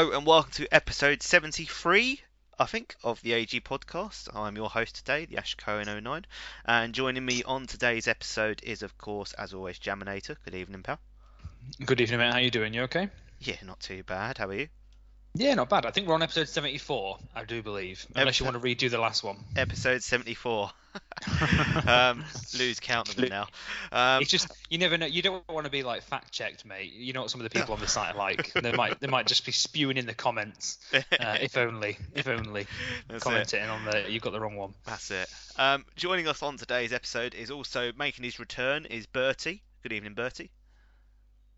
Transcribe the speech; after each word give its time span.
Hello 0.00 0.16
and 0.16 0.26
welcome 0.26 0.50
to 0.52 0.74
episode 0.74 1.22
73, 1.22 2.22
I 2.58 2.64
think, 2.64 2.96
of 3.04 3.20
the 3.20 3.34
AG 3.34 3.60
podcast. 3.60 4.34
I'm 4.34 4.56
your 4.56 4.70
host 4.70 4.96
today, 4.96 5.26
the 5.26 5.36
Ash 5.36 5.56
Cohen 5.56 6.02
09, 6.02 6.24
and 6.64 6.94
joining 6.94 7.26
me 7.26 7.42
on 7.42 7.66
today's 7.66 8.08
episode 8.08 8.62
is, 8.62 8.82
of 8.82 8.96
course, 8.96 9.34
as 9.34 9.52
always, 9.52 9.78
Jaminator. 9.78 10.36
Good 10.42 10.54
evening, 10.54 10.82
pal. 10.82 10.98
Good 11.84 12.00
evening, 12.00 12.20
mate. 12.20 12.32
How 12.32 12.38
are 12.38 12.40
you 12.40 12.50
doing? 12.50 12.72
You 12.72 12.84
okay? 12.84 13.10
Yeah, 13.40 13.56
not 13.62 13.78
too 13.80 14.02
bad. 14.04 14.38
How 14.38 14.48
are 14.48 14.54
you? 14.54 14.68
Yeah, 15.34 15.52
not 15.52 15.68
bad. 15.68 15.84
I 15.84 15.90
think 15.90 16.08
we're 16.08 16.14
on 16.14 16.22
episode 16.22 16.48
74, 16.48 17.18
I 17.36 17.44
do 17.44 17.62
believe. 17.62 18.06
Unless 18.16 18.40
you 18.40 18.46
want 18.46 18.56
to 18.56 18.62
redo 18.62 18.90
the 18.90 18.98
last 18.98 19.22
one. 19.22 19.36
Episode 19.54 20.02
74. 20.02 20.70
um, 21.86 22.24
lose 22.58 22.80
count 22.80 23.08
of 23.08 23.16
them 23.16 23.28
now. 23.28 23.46
Um, 23.92 24.22
it's 24.22 24.30
just 24.30 24.50
you 24.68 24.78
never 24.78 24.96
know. 24.96 25.06
You 25.06 25.22
don't 25.22 25.46
want 25.48 25.64
to 25.64 25.70
be 25.70 25.82
like 25.82 26.02
fact 26.02 26.32
checked, 26.32 26.64
mate. 26.64 26.92
You 26.92 27.12
know 27.12 27.22
what 27.22 27.30
some 27.30 27.40
of 27.40 27.50
the 27.50 27.50
people 27.50 27.74
on 27.74 27.80
the 27.80 27.88
site 27.88 28.14
are 28.14 28.18
like. 28.18 28.52
They 28.54 28.72
might 28.76 29.00
they 29.00 29.06
might 29.06 29.26
just 29.26 29.44
be 29.44 29.52
spewing 29.52 29.96
in 29.96 30.06
the 30.06 30.14
comments. 30.14 30.78
Uh, 30.92 31.00
if 31.40 31.56
only, 31.56 31.98
if 32.14 32.26
only, 32.26 32.66
commenting 33.20 33.60
it. 33.60 33.68
on 33.68 33.84
the 33.84 34.10
you've 34.10 34.22
got 34.22 34.32
the 34.32 34.40
wrong 34.40 34.56
one. 34.56 34.74
That's 34.84 35.10
it. 35.10 35.28
Um, 35.56 35.84
joining 35.96 36.26
us 36.26 36.42
on 36.42 36.56
today's 36.56 36.92
episode 36.92 37.34
is 37.34 37.50
also 37.50 37.92
making 37.98 38.24
his 38.24 38.38
return 38.38 38.86
is 38.86 39.06
Bertie. 39.06 39.62
Good 39.82 39.92
evening, 39.92 40.14
Bertie. 40.14 40.50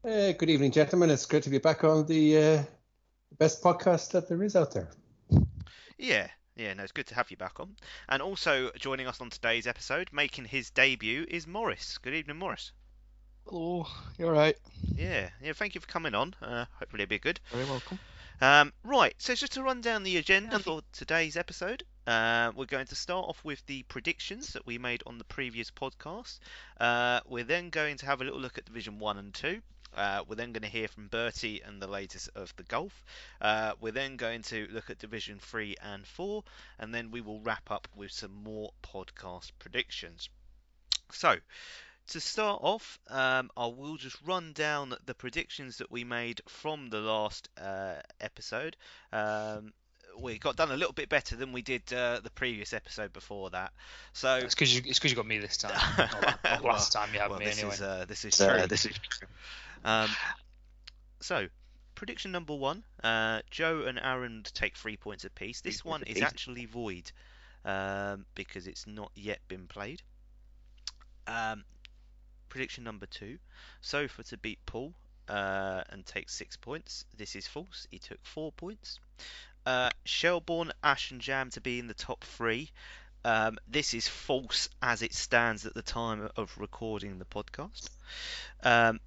Uh, 0.04 0.32
good 0.32 0.50
evening, 0.50 0.72
gentlemen. 0.72 1.10
It's 1.10 1.26
good 1.26 1.44
to 1.44 1.50
be 1.50 1.58
back 1.58 1.84
on 1.84 2.06
the 2.06 2.38
uh, 2.38 2.62
best 3.38 3.62
podcast 3.62 4.10
that 4.10 4.28
there 4.28 4.42
is 4.42 4.56
out 4.56 4.72
there. 4.72 4.90
Yeah, 5.96 6.26
yeah, 6.56 6.74
no, 6.74 6.82
it's 6.82 6.92
good 6.92 7.06
to 7.06 7.14
have 7.14 7.30
you 7.30 7.36
back 7.36 7.60
on. 7.60 7.76
And 8.08 8.20
also 8.20 8.70
joining 8.78 9.06
us 9.06 9.20
on 9.20 9.30
today's 9.30 9.66
episode, 9.66 10.10
making 10.12 10.44
his 10.44 10.70
debut, 10.70 11.24
is 11.28 11.46
Morris. 11.46 11.98
Good 11.98 12.14
evening, 12.14 12.38
Morris. 12.38 12.72
Hello, 13.46 13.86
you 14.18 14.26
alright? 14.26 14.56
Yeah, 14.94 15.30
yeah, 15.42 15.52
thank 15.54 15.74
you 15.74 15.80
for 15.80 15.86
coming 15.86 16.14
on. 16.14 16.34
Uh, 16.42 16.66
hopefully 16.78 17.02
it'll 17.02 17.10
be 17.10 17.18
good. 17.18 17.40
Very 17.50 17.64
welcome. 17.64 17.98
Um, 18.40 18.72
right, 18.84 19.14
so 19.18 19.34
just 19.34 19.52
to 19.52 19.62
run 19.62 19.80
down 19.80 20.02
the 20.02 20.16
agenda 20.16 20.58
for 20.58 20.82
today's 20.92 21.36
episode, 21.36 21.84
uh, 22.06 22.52
we're 22.54 22.66
going 22.66 22.86
to 22.86 22.96
start 22.96 23.28
off 23.28 23.44
with 23.44 23.64
the 23.66 23.84
predictions 23.84 24.52
that 24.52 24.66
we 24.66 24.78
made 24.78 25.02
on 25.06 25.18
the 25.18 25.24
previous 25.24 25.70
podcast. 25.70 26.38
Uh, 26.78 27.20
we're 27.28 27.44
then 27.44 27.70
going 27.70 27.96
to 27.98 28.06
have 28.06 28.20
a 28.20 28.24
little 28.24 28.40
look 28.40 28.58
at 28.58 28.64
Division 28.64 28.98
1 28.98 29.18
and 29.18 29.32
2. 29.32 29.62
Uh, 29.94 30.22
we're 30.26 30.36
then 30.36 30.52
going 30.52 30.62
to 30.62 30.68
hear 30.68 30.88
from 30.88 31.08
Bertie 31.08 31.60
and 31.64 31.80
the 31.80 31.86
latest 31.86 32.30
of 32.34 32.54
the 32.56 32.62
golf. 32.62 33.04
Uh, 33.40 33.72
we're 33.80 33.92
then 33.92 34.16
going 34.16 34.42
to 34.42 34.66
look 34.70 34.90
at 34.90 34.98
Division 34.98 35.38
3 35.38 35.76
and 35.82 36.06
4, 36.06 36.44
and 36.78 36.94
then 36.94 37.10
we 37.10 37.20
will 37.20 37.40
wrap 37.40 37.70
up 37.70 37.88
with 37.94 38.10
some 38.10 38.32
more 38.32 38.72
podcast 38.82 39.52
predictions. 39.58 40.28
So, 41.12 41.36
to 42.08 42.20
start 42.20 42.60
off, 42.62 42.98
um, 43.08 43.50
I 43.56 43.66
will 43.66 43.96
just 43.96 44.16
run 44.24 44.52
down 44.52 44.94
the 45.06 45.14
predictions 45.14 45.78
that 45.78 45.90
we 45.90 46.04
made 46.04 46.40
from 46.48 46.90
the 46.90 47.00
last 47.00 47.48
uh, 47.56 48.00
episode. 48.20 48.76
Um, 49.12 49.72
we 50.20 50.38
got 50.38 50.56
done 50.56 50.70
a 50.70 50.76
little 50.76 50.92
bit 50.92 51.08
better 51.08 51.36
than 51.36 51.52
we 51.52 51.62
did 51.62 51.92
uh, 51.92 52.20
the 52.22 52.30
previous 52.30 52.72
episode 52.72 53.12
before 53.12 53.50
that. 53.50 53.72
So 54.12 54.36
it's 54.36 54.54
because 54.54 54.74
you 54.74 54.82
it's 54.84 54.98
because 54.98 55.12
you 55.12 55.16
got 55.16 55.26
me 55.26 55.38
this 55.38 55.56
time. 55.56 55.72
last 56.44 56.62
well, 56.62 56.78
time 56.78 57.14
you 57.14 57.20
had 57.20 57.30
well, 57.30 57.38
me 57.38 57.46
this 57.46 57.58
anyway. 57.58 57.74
Is, 57.74 57.82
uh, 57.82 58.04
this 58.08 58.24
is 58.24 58.36
true. 58.36 58.66
this 58.66 58.84
is 58.86 58.98
true. 58.98 59.28
Um, 59.84 60.10
so, 61.20 61.46
prediction 61.94 62.32
number 62.32 62.54
one: 62.54 62.84
uh, 63.02 63.40
Joe 63.50 63.82
and 63.86 63.98
Aaron 63.98 64.42
take 64.54 64.76
three 64.76 64.96
points 64.96 65.24
apiece. 65.24 65.60
This 65.60 65.84
one 65.84 66.02
is 66.04 66.20
actually 66.22 66.66
void 66.66 67.10
um, 67.64 68.26
because 68.34 68.66
it's 68.66 68.86
not 68.86 69.10
yet 69.14 69.40
been 69.48 69.66
played. 69.66 70.02
Um, 71.26 71.64
prediction 72.48 72.84
number 72.84 73.06
two: 73.06 73.38
Sofa 73.80 74.22
to 74.24 74.36
beat 74.36 74.58
Paul 74.66 74.94
uh, 75.28 75.82
and 75.90 76.04
take 76.04 76.28
six 76.28 76.56
points. 76.56 77.04
This 77.16 77.36
is 77.36 77.46
false. 77.46 77.86
He 77.90 77.98
took 77.98 78.18
four 78.24 78.52
points. 78.52 78.98
Uh, 79.64 79.90
Shelbourne, 80.04 80.72
Ash, 80.82 81.10
and 81.10 81.20
Jam 81.20 81.50
to 81.50 81.60
be 81.60 81.78
in 81.78 81.86
the 81.86 81.94
top 81.94 82.24
three. 82.24 82.70
Um, 83.24 83.58
this 83.68 83.94
is 83.94 84.08
false 84.08 84.68
as 84.82 85.02
it 85.02 85.14
stands 85.14 85.64
at 85.64 85.74
the 85.74 85.82
time 85.82 86.28
of 86.36 86.56
recording 86.58 87.18
the 87.18 87.24
podcast. 87.24 87.88
Um, 88.64 89.00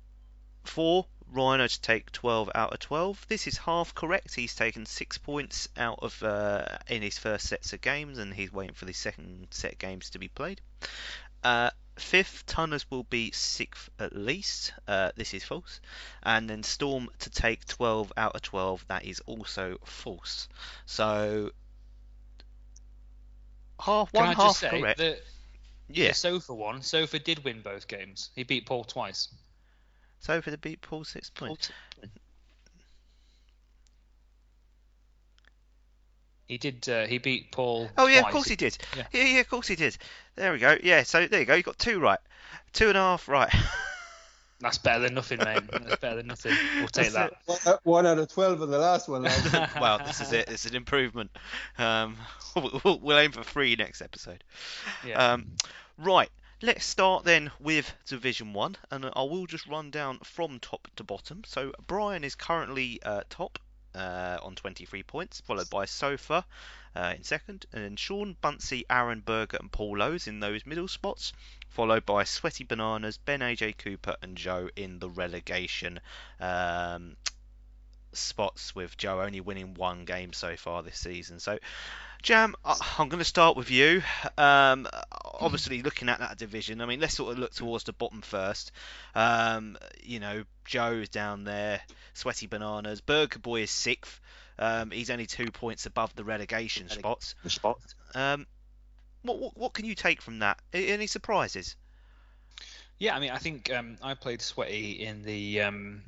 four, 0.63 1.05
Rhino 1.31 1.67
to 1.67 1.81
take 1.81 2.11
12 2.11 2.51
out 2.55 2.73
of 2.73 2.79
12. 2.79 3.25
This 3.27 3.47
is 3.47 3.57
half 3.57 3.93
correct. 3.93 4.35
He's 4.35 4.55
taken 4.55 4.85
six 4.85 5.17
points 5.17 5.67
out 5.75 5.99
of 6.01 6.21
uh, 6.23 6.65
in 6.87 7.01
his 7.01 7.17
first 7.17 7.47
sets 7.47 7.73
of 7.73 7.81
games, 7.81 8.17
and 8.17 8.33
he's 8.33 8.53
waiting 8.53 8.75
for 8.75 8.85
the 8.85 8.93
second 8.93 9.47
set 9.51 9.73
of 9.73 9.79
games 9.79 10.11
to 10.11 10.19
be 10.19 10.29
played. 10.29 10.61
Uh, 11.43 11.71
fifth, 11.97 12.45
Tunners 12.45 12.89
will 12.89 13.03
be 13.03 13.31
sixth 13.31 13.89
at 13.99 14.15
least. 14.15 14.73
Uh, 14.87 15.11
this 15.15 15.33
is 15.33 15.43
false. 15.43 15.79
And 16.23 16.49
then 16.49 16.63
Storm 16.63 17.09
to 17.19 17.29
take 17.29 17.65
12 17.65 18.13
out 18.17 18.35
of 18.35 18.41
12. 18.41 18.85
That 18.87 19.05
is 19.05 19.21
also 19.25 19.77
false. 19.83 20.47
So 20.85 21.51
half 23.79 24.11
Can 24.11 24.21
one 24.21 24.29
I 24.29 24.33
half 24.33 24.47
just 24.47 24.59
say 24.59 24.69
correct. 24.81 24.97
that 24.99 25.21
yeah. 25.89 26.09
the 26.09 26.13
Sofa 26.13 26.53
one, 26.53 26.81
Sofa 26.81 27.19
did 27.19 27.43
win 27.43 27.61
both 27.61 27.87
games. 27.87 28.29
He 28.35 28.43
beat 28.43 28.65
Paul 28.65 28.83
twice. 28.83 29.29
Sofa 30.19 30.51
the 30.51 30.57
beat 30.57 30.81
Paul 30.81 31.03
six 31.03 31.29
points. 31.29 31.69
He 36.47 36.57
did. 36.57 36.87
Uh, 36.87 37.05
he 37.07 37.17
beat 37.17 37.51
Paul. 37.51 37.89
Oh 37.97 38.07
yeah, 38.07 38.21
twice. 38.21 38.29
of 38.29 38.33
course 38.33 38.47
he 38.47 38.55
did. 38.55 38.77
Yeah. 38.95 39.07
Yeah. 39.11 39.23
yeah, 39.23 39.39
of 39.39 39.49
course 39.49 39.67
he 39.67 39.75
did. 39.75 39.97
There 40.35 40.53
we 40.53 40.59
go. 40.59 40.77
Yeah, 40.83 41.03
so 41.03 41.27
there 41.27 41.39
you 41.39 41.45
go. 41.45 41.55
You 41.55 41.63
got 41.63 41.79
two 41.79 41.99
right, 41.99 42.19
two 42.73 42.89
and 42.89 42.97
a 42.97 43.01
half 43.01 43.27
right. 43.27 43.53
That's 44.61 44.77
better 44.77 44.99
than 45.01 45.15
nothing, 45.15 45.39
mate. 45.39 45.63
That's 45.69 45.97
better 45.97 46.15
than 46.15 46.27
nothing. 46.27 46.53
We'll 46.77 46.87
take 46.87 47.11
that. 47.11 47.33
One, 47.45 47.57
uh, 47.65 47.77
one 47.83 48.05
out 48.05 48.19
of 48.19 48.31
twelve 48.31 48.61
in 48.61 48.71
the 48.71 48.77
last 48.77 49.09
one. 49.09 49.23
lads. 49.23 49.53
well, 49.81 49.99
this 49.99 50.21
is 50.21 50.31
it. 50.31 50.49
It's 50.49 50.65
an 50.65 50.75
improvement. 50.75 51.31
Um, 51.77 52.15
we'll, 52.55 52.99
we'll 52.99 53.19
aim 53.19 53.31
for 53.31 53.43
three 53.43 53.75
next 53.75 54.01
episode. 54.01 54.43
Yeah. 55.05 55.33
Um, 55.33 55.51
right. 55.97 56.29
Let's 56.61 56.85
start 56.85 57.25
then 57.25 57.51
with 57.59 57.93
Division 58.07 58.53
One, 58.53 58.77
and 58.89 59.05
I 59.13 59.23
will 59.23 59.45
just 59.45 59.67
run 59.67 59.91
down 59.91 60.19
from 60.19 60.59
top 60.59 60.87
to 60.95 61.03
bottom. 61.03 61.43
So 61.45 61.73
Brian 61.85 62.23
is 62.23 62.33
currently 62.33 63.01
uh, 63.03 63.21
top 63.29 63.59
uh, 63.95 64.37
on 64.43 64.55
23 64.55 65.03
points, 65.03 65.41
followed 65.41 65.69
by 65.69 65.85
Sofa 65.85 66.45
uh, 66.95 67.13
in 67.15 67.23
second, 67.23 67.65
and 67.73 67.83
then 67.83 67.95
Sean, 67.95 68.35
Bunsey, 68.41 68.85
Aaron 68.89 69.21
Berger, 69.21 69.57
and 69.57 69.71
Paul 69.71 69.97
Lowe's 69.97 70.27
in 70.27 70.39
those 70.39 70.65
middle 70.65 70.87
spots, 70.87 71.33
followed 71.69 72.05
by 72.05 72.23
Sweaty 72.23 72.63
Bananas, 72.63 73.17
Ben 73.17 73.41
AJ 73.41 73.77
Cooper, 73.77 74.15
and 74.21 74.37
Joe 74.37 74.69
in 74.75 74.99
the 74.99 75.09
relegation 75.09 75.99
um, 76.39 77.17
spots, 78.19 78.75
with 78.75 78.97
Joe 78.97 79.21
only 79.21 79.41
winning 79.41 79.73
one 79.73 80.05
game 80.05 80.33
so 80.33 80.55
far 80.55 80.83
this 80.83 80.97
season. 80.97 81.39
So, 81.39 81.59
Jam, 82.21 82.55
I- 82.63 82.95
I'm 82.97 83.09
going 83.09 83.19
to 83.19 83.25
start 83.25 83.55
with 83.57 83.71
you. 83.71 84.01
Um, 84.37 84.87
obviously, 85.23 85.81
looking 85.81 86.09
at 86.09 86.19
that 86.19 86.37
division, 86.37 86.81
I 86.81 86.85
mean, 86.85 86.99
let's 86.99 87.15
sort 87.15 87.33
of 87.33 87.39
look 87.39 87.53
towards 87.53 87.83
the 87.85 87.93
bottom 87.93 88.21
first. 88.21 88.71
Um, 89.13 89.77
you 90.03 90.19
know, 90.19 90.43
Joe's 90.65 91.09
down 91.09 91.43
there, 91.43 91.81
Sweaty 92.13 92.47
Bananas, 92.47 93.01
Burger 93.01 93.39
Boy 93.39 93.61
is 93.61 93.71
sixth. 93.71 94.19
Um, 94.57 94.91
he's 94.91 95.09
only 95.09 95.25
two 95.25 95.51
points 95.51 95.85
above 95.85 96.15
the 96.15 96.23
relegation 96.23 96.89
spots. 96.89 97.35
The 97.43 97.49
spot. 97.49 97.77
Um, 98.13 98.47
what, 99.23 99.39
what 99.39 99.57
what 99.57 99.73
can 99.73 99.85
you 99.85 99.95
take 99.95 100.21
from 100.21 100.39
that? 100.39 100.59
Any 100.71 101.07
surprises? 101.07 101.75
Yeah, 102.97 103.15
I 103.15 103.19
mean, 103.19 103.31
I 103.31 103.37
think 103.39 103.73
um, 103.73 103.97
I 104.01 104.13
played 104.13 104.41
Sweaty 104.41 105.03
in 105.05 105.23
the 105.23 105.61
um, 105.61 106.03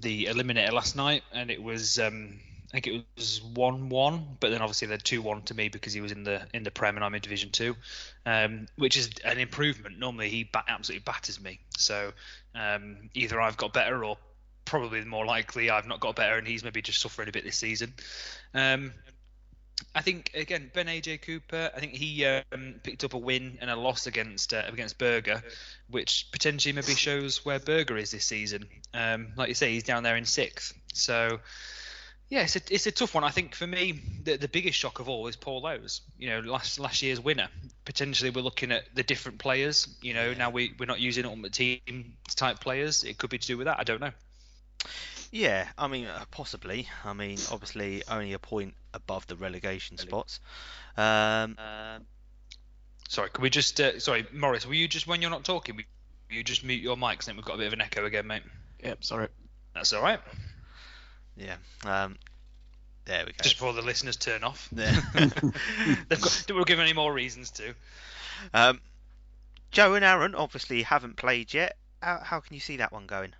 the 0.00 0.26
eliminator 0.26 0.72
last 0.72 0.96
night, 0.96 1.22
and 1.32 1.50
it 1.50 1.62
was 1.62 1.98
um, 1.98 2.38
I 2.68 2.80
think 2.80 2.86
it 2.86 3.04
was 3.16 3.42
one 3.42 3.88
one, 3.88 4.36
but 4.40 4.50
then 4.50 4.60
obviously 4.60 4.88
they're 4.88 4.98
two 4.98 5.22
one 5.22 5.42
to 5.42 5.54
me 5.54 5.68
because 5.68 5.92
he 5.92 6.00
was 6.00 6.12
in 6.12 6.24
the 6.24 6.46
in 6.52 6.62
the 6.62 6.70
Prem 6.70 6.96
and 6.96 7.04
I'm 7.04 7.14
in 7.14 7.22
Division 7.22 7.50
Two, 7.50 7.76
um, 8.26 8.66
which 8.76 8.96
is 8.96 9.10
an 9.24 9.38
improvement. 9.38 9.98
Normally 9.98 10.28
he 10.28 10.44
ba- 10.44 10.64
absolutely 10.68 11.04
batters 11.04 11.40
me, 11.40 11.60
so 11.76 12.12
um, 12.54 13.10
either 13.14 13.40
I've 13.40 13.56
got 13.56 13.72
better 13.72 14.04
or 14.04 14.18
probably 14.64 15.02
more 15.04 15.24
likely 15.24 15.70
I've 15.70 15.86
not 15.86 15.98
got 15.98 16.14
better 16.14 16.36
and 16.36 16.46
he's 16.46 16.62
maybe 16.62 16.82
just 16.82 17.00
suffering 17.00 17.28
a 17.28 17.32
bit 17.32 17.42
this 17.42 17.56
season. 17.56 17.94
Um, 18.52 18.92
I 19.94 20.02
think 20.02 20.32
again 20.34 20.70
Ben 20.74 20.86
AJ 20.86 21.22
Cooper. 21.22 21.70
I 21.74 21.80
think 21.80 21.92
he 21.92 22.24
um, 22.24 22.74
picked 22.82 23.04
up 23.04 23.14
a 23.14 23.18
win 23.18 23.58
and 23.60 23.70
a 23.70 23.76
loss 23.76 24.06
against 24.06 24.52
uh, 24.52 24.62
against 24.66 24.98
Berger, 24.98 25.42
which 25.88 26.28
potentially 26.32 26.72
maybe 26.72 26.94
shows 26.94 27.44
where 27.44 27.58
Berger 27.58 27.96
is 27.96 28.10
this 28.10 28.24
season. 28.24 28.66
Um, 28.92 29.28
like 29.36 29.48
you 29.48 29.54
say, 29.54 29.72
he's 29.72 29.84
down 29.84 30.02
there 30.02 30.16
in 30.16 30.24
sixth. 30.24 30.74
So 30.92 31.38
yeah, 32.28 32.42
it's 32.42 32.56
a, 32.56 32.60
it's 32.70 32.86
a 32.86 32.92
tough 32.92 33.14
one. 33.14 33.24
I 33.24 33.30
think 33.30 33.54
for 33.54 33.66
me, 33.66 34.00
the, 34.24 34.36
the 34.36 34.48
biggest 34.48 34.78
shock 34.78 35.00
of 35.00 35.08
all 35.08 35.26
is 35.28 35.36
Paul 35.36 35.62
Lowe's. 35.62 36.02
You 36.18 36.28
know, 36.28 36.40
last 36.40 36.78
last 36.78 37.02
year's 37.02 37.20
winner. 37.20 37.48
Potentially, 37.84 38.30
we're 38.30 38.42
looking 38.42 38.70
at 38.70 38.84
the 38.94 39.02
different 39.02 39.38
players. 39.38 39.88
You 40.02 40.12
know, 40.12 40.34
now 40.34 40.50
we 40.50 40.74
we're 40.78 40.86
not 40.86 41.00
using 41.00 41.24
ultimate 41.24 41.54
team 41.54 42.14
type 42.36 42.60
players. 42.60 43.04
It 43.04 43.16
could 43.16 43.30
be 43.30 43.38
to 43.38 43.46
do 43.46 43.56
with 43.56 43.66
that. 43.66 43.78
I 43.78 43.84
don't 43.84 44.00
know. 44.00 44.12
Yeah, 45.30 45.68
I 45.76 45.88
mean, 45.88 46.06
uh, 46.06 46.24
possibly. 46.30 46.88
I 47.04 47.12
mean, 47.12 47.38
obviously, 47.50 48.02
only 48.10 48.32
a 48.34 48.38
point 48.38 48.74
above 48.98 49.26
the 49.26 49.36
relegation 49.36 49.96
spots. 49.98 50.40
Um, 50.96 51.56
Sorry, 53.08 53.30
could 53.30 53.40
we 53.42 53.48
just 53.48 53.80
uh, 53.80 53.98
sorry, 54.00 54.26
Morris? 54.34 54.66
were 54.66 54.74
you 54.74 54.86
just 54.86 55.06
when 55.06 55.22
you're 55.22 55.30
not 55.30 55.44
talking, 55.44 55.76
will 55.76 55.84
you 56.28 56.44
just 56.44 56.62
mute 56.62 56.82
your 56.82 56.96
mic? 56.96 57.18
'cause 57.18 57.26
I 57.28 57.32
think 57.32 57.38
we've 57.38 57.44
got 57.46 57.54
a 57.54 57.58
bit 57.58 57.68
of 57.68 57.72
an 57.72 57.80
echo 57.80 58.04
again, 58.04 58.26
mate. 58.26 58.42
Yep, 58.84 59.02
sorry. 59.02 59.28
That's 59.74 59.92
all 59.94 60.02
right. 60.02 60.20
yeah. 61.36 61.56
Um, 61.86 62.18
There 63.06 63.24
we 63.24 63.32
go. 63.32 63.38
Just 63.42 63.56
before 63.56 63.72
the 63.72 63.80
listeners 63.80 64.16
turn 64.18 64.44
off. 64.44 64.68
There. 64.70 64.92
They've 65.14 66.20
got, 66.20 66.44
we'll 66.50 66.64
give 66.64 66.80
any 66.80 66.92
more 66.92 67.10
reasons 67.12 67.50
to. 67.52 67.74
um, 68.52 68.80
Joe 69.70 69.94
and 69.94 70.04
Aaron 70.04 70.34
obviously 70.34 70.82
haven't 70.82 71.16
played 71.16 71.54
yet. 71.54 71.76
How, 72.02 72.20
how 72.22 72.40
can 72.40 72.52
you 72.54 72.60
see 72.60 72.76
that 72.78 72.92
one 72.92 73.06
going? 73.06 73.32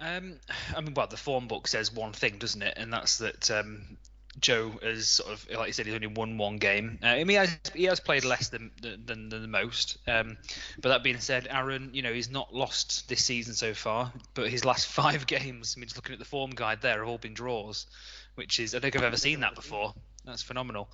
Um, 0.00 0.38
I 0.76 0.80
mean, 0.82 0.92
well, 0.94 1.06
the 1.06 1.16
form 1.16 1.48
book 1.48 1.66
says 1.66 1.90
one 1.92 2.12
thing, 2.12 2.36
doesn't 2.38 2.60
it? 2.62 2.74
And 2.76 2.92
that's 2.92 3.18
that 3.18 3.50
um, 3.50 3.96
Joe 4.40 4.72
has 4.82 5.08
sort 5.08 5.32
of, 5.32 5.48
like 5.50 5.68
you 5.68 5.72
said, 5.72 5.86
he's 5.86 5.94
only 5.94 6.08
won 6.08 6.38
one 6.38 6.58
game. 6.58 6.98
Uh, 7.02 7.06
I 7.06 7.18
mean, 7.18 7.28
he 7.28 7.34
has, 7.34 7.58
he 7.74 7.84
has 7.84 8.00
played 8.00 8.24
less 8.24 8.48
than 8.48 8.70
than, 8.80 9.28
than 9.28 9.42
the 9.42 9.48
most. 9.48 9.98
Um, 10.06 10.36
but 10.80 10.88
that 10.90 11.02
being 11.02 11.20
said, 11.20 11.46
Aaron, 11.50 11.90
you 11.92 12.02
know, 12.02 12.12
he's 12.12 12.30
not 12.30 12.54
lost 12.54 13.08
this 13.08 13.24
season 13.24 13.54
so 13.54 13.74
far. 13.74 14.12
But 14.34 14.50
his 14.50 14.64
last 14.64 14.86
five 14.88 15.26
games, 15.26 15.74
I 15.76 15.80
mean, 15.80 15.88
just 15.88 15.96
looking 15.96 16.12
at 16.12 16.18
the 16.18 16.24
form 16.24 16.50
guide 16.50 16.82
there, 16.82 16.98
have 16.98 17.08
all 17.08 17.18
been 17.18 17.34
draws, 17.34 17.86
which 18.34 18.60
is 18.60 18.74
I 18.74 18.78
don't 18.78 18.82
think 18.82 18.96
I've 18.96 19.04
ever 19.04 19.16
seen 19.16 19.40
that 19.40 19.54
before. 19.54 19.94
That's 20.24 20.42
phenomenal. 20.42 20.88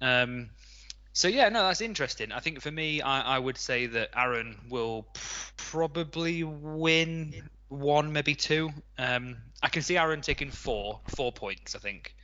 Um, 0.00 0.50
so 1.12 1.28
yeah, 1.28 1.48
no, 1.50 1.66
that's 1.66 1.80
interesting. 1.80 2.32
I 2.32 2.40
think 2.40 2.60
for 2.60 2.70
me, 2.70 3.02
I, 3.02 3.36
I 3.36 3.38
would 3.38 3.58
say 3.58 3.86
that 3.86 4.10
Aaron 4.16 4.56
will 4.70 5.06
probably 5.56 6.42
win 6.42 7.48
one, 7.68 8.12
maybe 8.12 8.34
two. 8.34 8.70
Um, 8.98 9.36
I 9.62 9.68
can 9.68 9.82
see 9.82 9.96
Aaron 9.96 10.22
taking 10.22 10.50
four, 10.50 11.00
four 11.08 11.32
points. 11.32 11.74
I 11.74 11.78
think, 11.78 12.14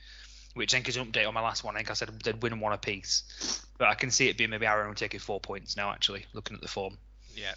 which 0.59 0.73
I 0.73 0.77
think 0.77 0.89
is 0.89 0.97
an 0.97 1.05
update 1.05 1.25
on 1.25 1.33
my 1.33 1.39
last 1.41 1.63
one. 1.63 1.75
I 1.75 1.79
think 1.79 1.89
I 1.89 1.93
said 1.93 2.09
they'd 2.21 2.43
win 2.43 2.59
one 2.59 2.73
apiece, 2.73 3.65
but 3.77 3.87
I 3.87 3.95
can 3.95 4.11
see 4.11 4.27
it 4.27 4.37
being 4.37 4.49
maybe 4.49 4.65
Aaron 4.65 4.93
taking 4.93 5.21
four 5.21 5.39
points 5.39 5.77
now. 5.77 5.89
Actually, 5.91 6.25
looking 6.33 6.55
at 6.55 6.61
the 6.61 6.67
form. 6.67 6.97
Yeah, 7.33 7.53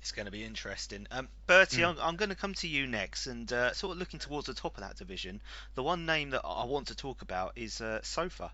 it's 0.00 0.12
going 0.12 0.26
to 0.26 0.30
be 0.30 0.44
interesting. 0.44 1.08
Um, 1.10 1.26
Bertie, 1.48 1.82
Mm. 1.82 1.88
I'm, 1.88 1.96
I'm 2.00 2.16
going 2.16 2.28
to 2.28 2.36
come 2.36 2.54
to 2.54 2.68
you 2.68 2.86
next, 2.86 3.26
and 3.26 3.52
uh, 3.52 3.72
sort 3.72 3.92
of 3.92 3.98
looking 3.98 4.20
towards 4.20 4.46
the 4.46 4.54
top 4.54 4.76
of 4.76 4.84
that 4.84 4.96
division. 4.96 5.42
The 5.74 5.82
one 5.82 6.06
name 6.06 6.30
that 6.30 6.42
I 6.44 6.64
want 6.66 6.86
to 6.88 6.94
talk 6.94 7.22
about 7.22 7.54
is 7.56 7.80
uh, 7.80 7.98
Sofa. 8.02 8.52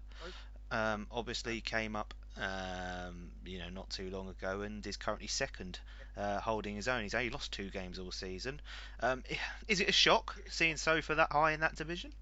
Um, 0.70 1.06
obviously 1.10 1.60
came 1.60 1.94
up, 1.94 2.14
um, 2.38 3.32
you 3.44 3.58
know, 3.58 3.68
not 3.68 3.90
too 3.90 4.08
long 4.08 4.30
ago, 4.30 4.62
and 4.62 4.86
is 4.86 4.96
currently 4.96 5.26
second, 5.26 5.78
uh, 6.16 6.40
holding 6.40 6.74
his 6.74 6.88
own. 6.88 7.02
He's 7.02 7.14
only 7.14 7.28
lost 7.28 7.52
two 7.52 7.68
games 7.68 7.98
all 7.98 8.12
season. 8.12 8.62
Um, 9.00 9.24
is 9.68 9.80
it 9.80 9.90
a 9.90 9.92
shock 9.92 10.40
seeing 10.48 10.78
Sofa 10.78 11.16
that 11.16 11.32
high 11.32 11.52
in 11.52 11.60
that 11.60 11.76
division? 11.76 12.12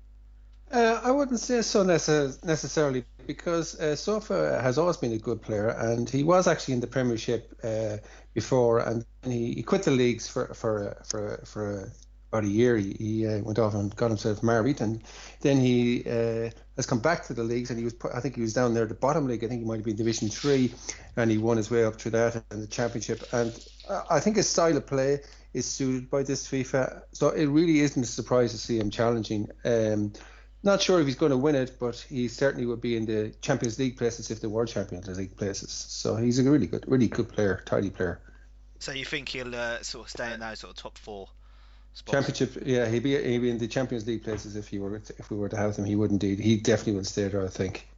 Uh, 0.70 1.00
I 1.02 1.10
wouldn't 1.10 1.40
say 1.40 1.62
so 1.62 1.82
necess- 1.84 2.44
necessarily 2.44 3.04
because 3.26 3.78
uh, 3.80 3.96
Sofa 3.96 4.60
has 4.60 4.76
always 4.76 4.98
been 4.98 5.12
a 5.12 5.18
good 5.18 5.40
player, 5.40 5.68
and 5.68 6.08
he 6.08 6.22
was 6.22 6.46
actually 6.46 6.74
in 6.74 6.80
the 6.80 6.86
Premiership 6.86 7.58
uh, 7.64 7.96
before, 8.34 8.80
and 8.80 9.04
he, 9.24 9.54
he 9.54 9.62
quit 9.62 9.82
the 9.84 9.90
leagues 9.90 10.28
for 10.28 10.52
for 10.54 10.96
for 11.04 11.40
for 11.44 11.92
about 12.30 12.44
a 12.44 12.48
year. 12.48 12.76
He, 12.76 12.92
he 12.98 13.26
uh, 13.26 13.38
went 13.38 13.58
off 13.58 13.74
and 13.74 13.94
got 13.96 14.08
himself 14.08 14.42
married, 14.42 14.82
and 14.82 15.02
then 15.40 15.58
he 15.58 16.04
uh, 16.06 16.50
has 16.76 16.84
come 16.86 17.00
back 17.00 17.26
to 17.26 17.34
the 17.34 17.44
leagues, 17.44 17.70
and 17.70 17.78
he 17.78 17.84
was 17.84 17.94
I 18.14 18.20
think 18.20 18.34
he 18.34 18.42
was 18.42 18.52
down 18.52 18.74
there 18.74 18.82
at 18.82 18.90
the 18.90 18.94
bottom 18.94 19.26
league. 19.26 19.44
I 19.44 19.48
think 19.48 19.62
he 19.62 19.66
might 19.66 19.76
have 19.76 19.84
been 19.86 19.96
Division 19.96 20.28
Three, 20.28 20.74
and 21.16 21.30
he 21.30 21.38
won 21.38 21.56
his 21.56 21.70
way 21.70 21.84
up 21.84 21.96
through 21.96 22.12
that 22.12 22.44
and 22.50 22.62
the 22.62 22.66
Championship. 22.66 23.24
And 23.32 23.58
I 24.10 24.20
think 24.20 24.36
his 24.36 24.48
style 24.48 24.76
of 24.76 24.86
play 24.86 25.20
is 25.54 25.64
suited 25.64 26.10
by 26.10 26.24
this 26.24 26.46
FIFA, 26.46 27.02
so 27.12 27.30
it 27.30 27.46
really 27.46 27.80
isn't 27.80 28.02
a 28.02 28.06
surprise 28.06 28.52
to 28.52 28.58
see 28.58 28.78
him 28.78 28.90
challenging. 28.90 29.48
Um, 29.64 30.12
not 30.62 30.82
sure 30.82 31.00
if 31.00 31.06
he's 31.06 31.16
going 31.16 31.30
to 31.30 31.38
win 31.38 31.54
it, 31.54 31.76
but 31.78 32.04
he 32.08 32.28
certainly 32.28 32.66
would 32.66 32.80
be 32.80 32.96
in 32.96 33.06
the 33.06 33.32
Champions 33.40 33.78
League 33.78 33.96
places 33.96 34.30
if 34.30 34.40
they 34.40 34.48
were 34.48 34.66
Champions 34.66 35.08
League 35.16 35.36
places. 35.36 35.70
So 35.70 36.16
he's 36.16 36.38
a 36.38 36.50
really 36.50 36.66
good, 36.66 36.84
really 36.88 37.08
good 37.08 37.28
player, 37.28 37.62
tidy 37.64 37.90
player. 37.90 38.20
So 38.78 38.92
you 38.92 39.04
think 39.04 39.28
he'll 39.28 39.54
uh, 39.54 39.82
sort 39.82 40.06
of 40.06 40.10
stay 40.10 40.32
in 40.32 40.40
those 40.40 40.60
sort 40.60 40.70
of 40.70 40.76
top 40.76 40.98
four 40.98 41.28
spots? 41.92 42.12
Championship, 42.12 42.62
yeah, 42.64 42.88
he'd 42.88 43.02
be 43.02 43.20
he'd 43.20 43.38
be 43.38 43.50
in 43.50 43.58
the 43.58 43.68
Champions 43.68 44.06
League 44.06 44.24
places 44.24 44.56
if 44.56 44.68
he 44.68 44.78
were 44.78 44.98
to, 44.98 45.14
if 45.18 45.30
we 45.30 45.36
were 45.36 45.48
to 45.48 45.56
have 45.56 45.76
them. 45.76 45.84
He 45.84 45.96
would 45.96 46.10
indeed. 46.10 46.38
He 46.38 46.56
definitely 46.56 46.94
would 46.94 47.06
stay 47.06 47.28
there, 47.28 47.44
I 47.44 47.48
think. 47.48 47.88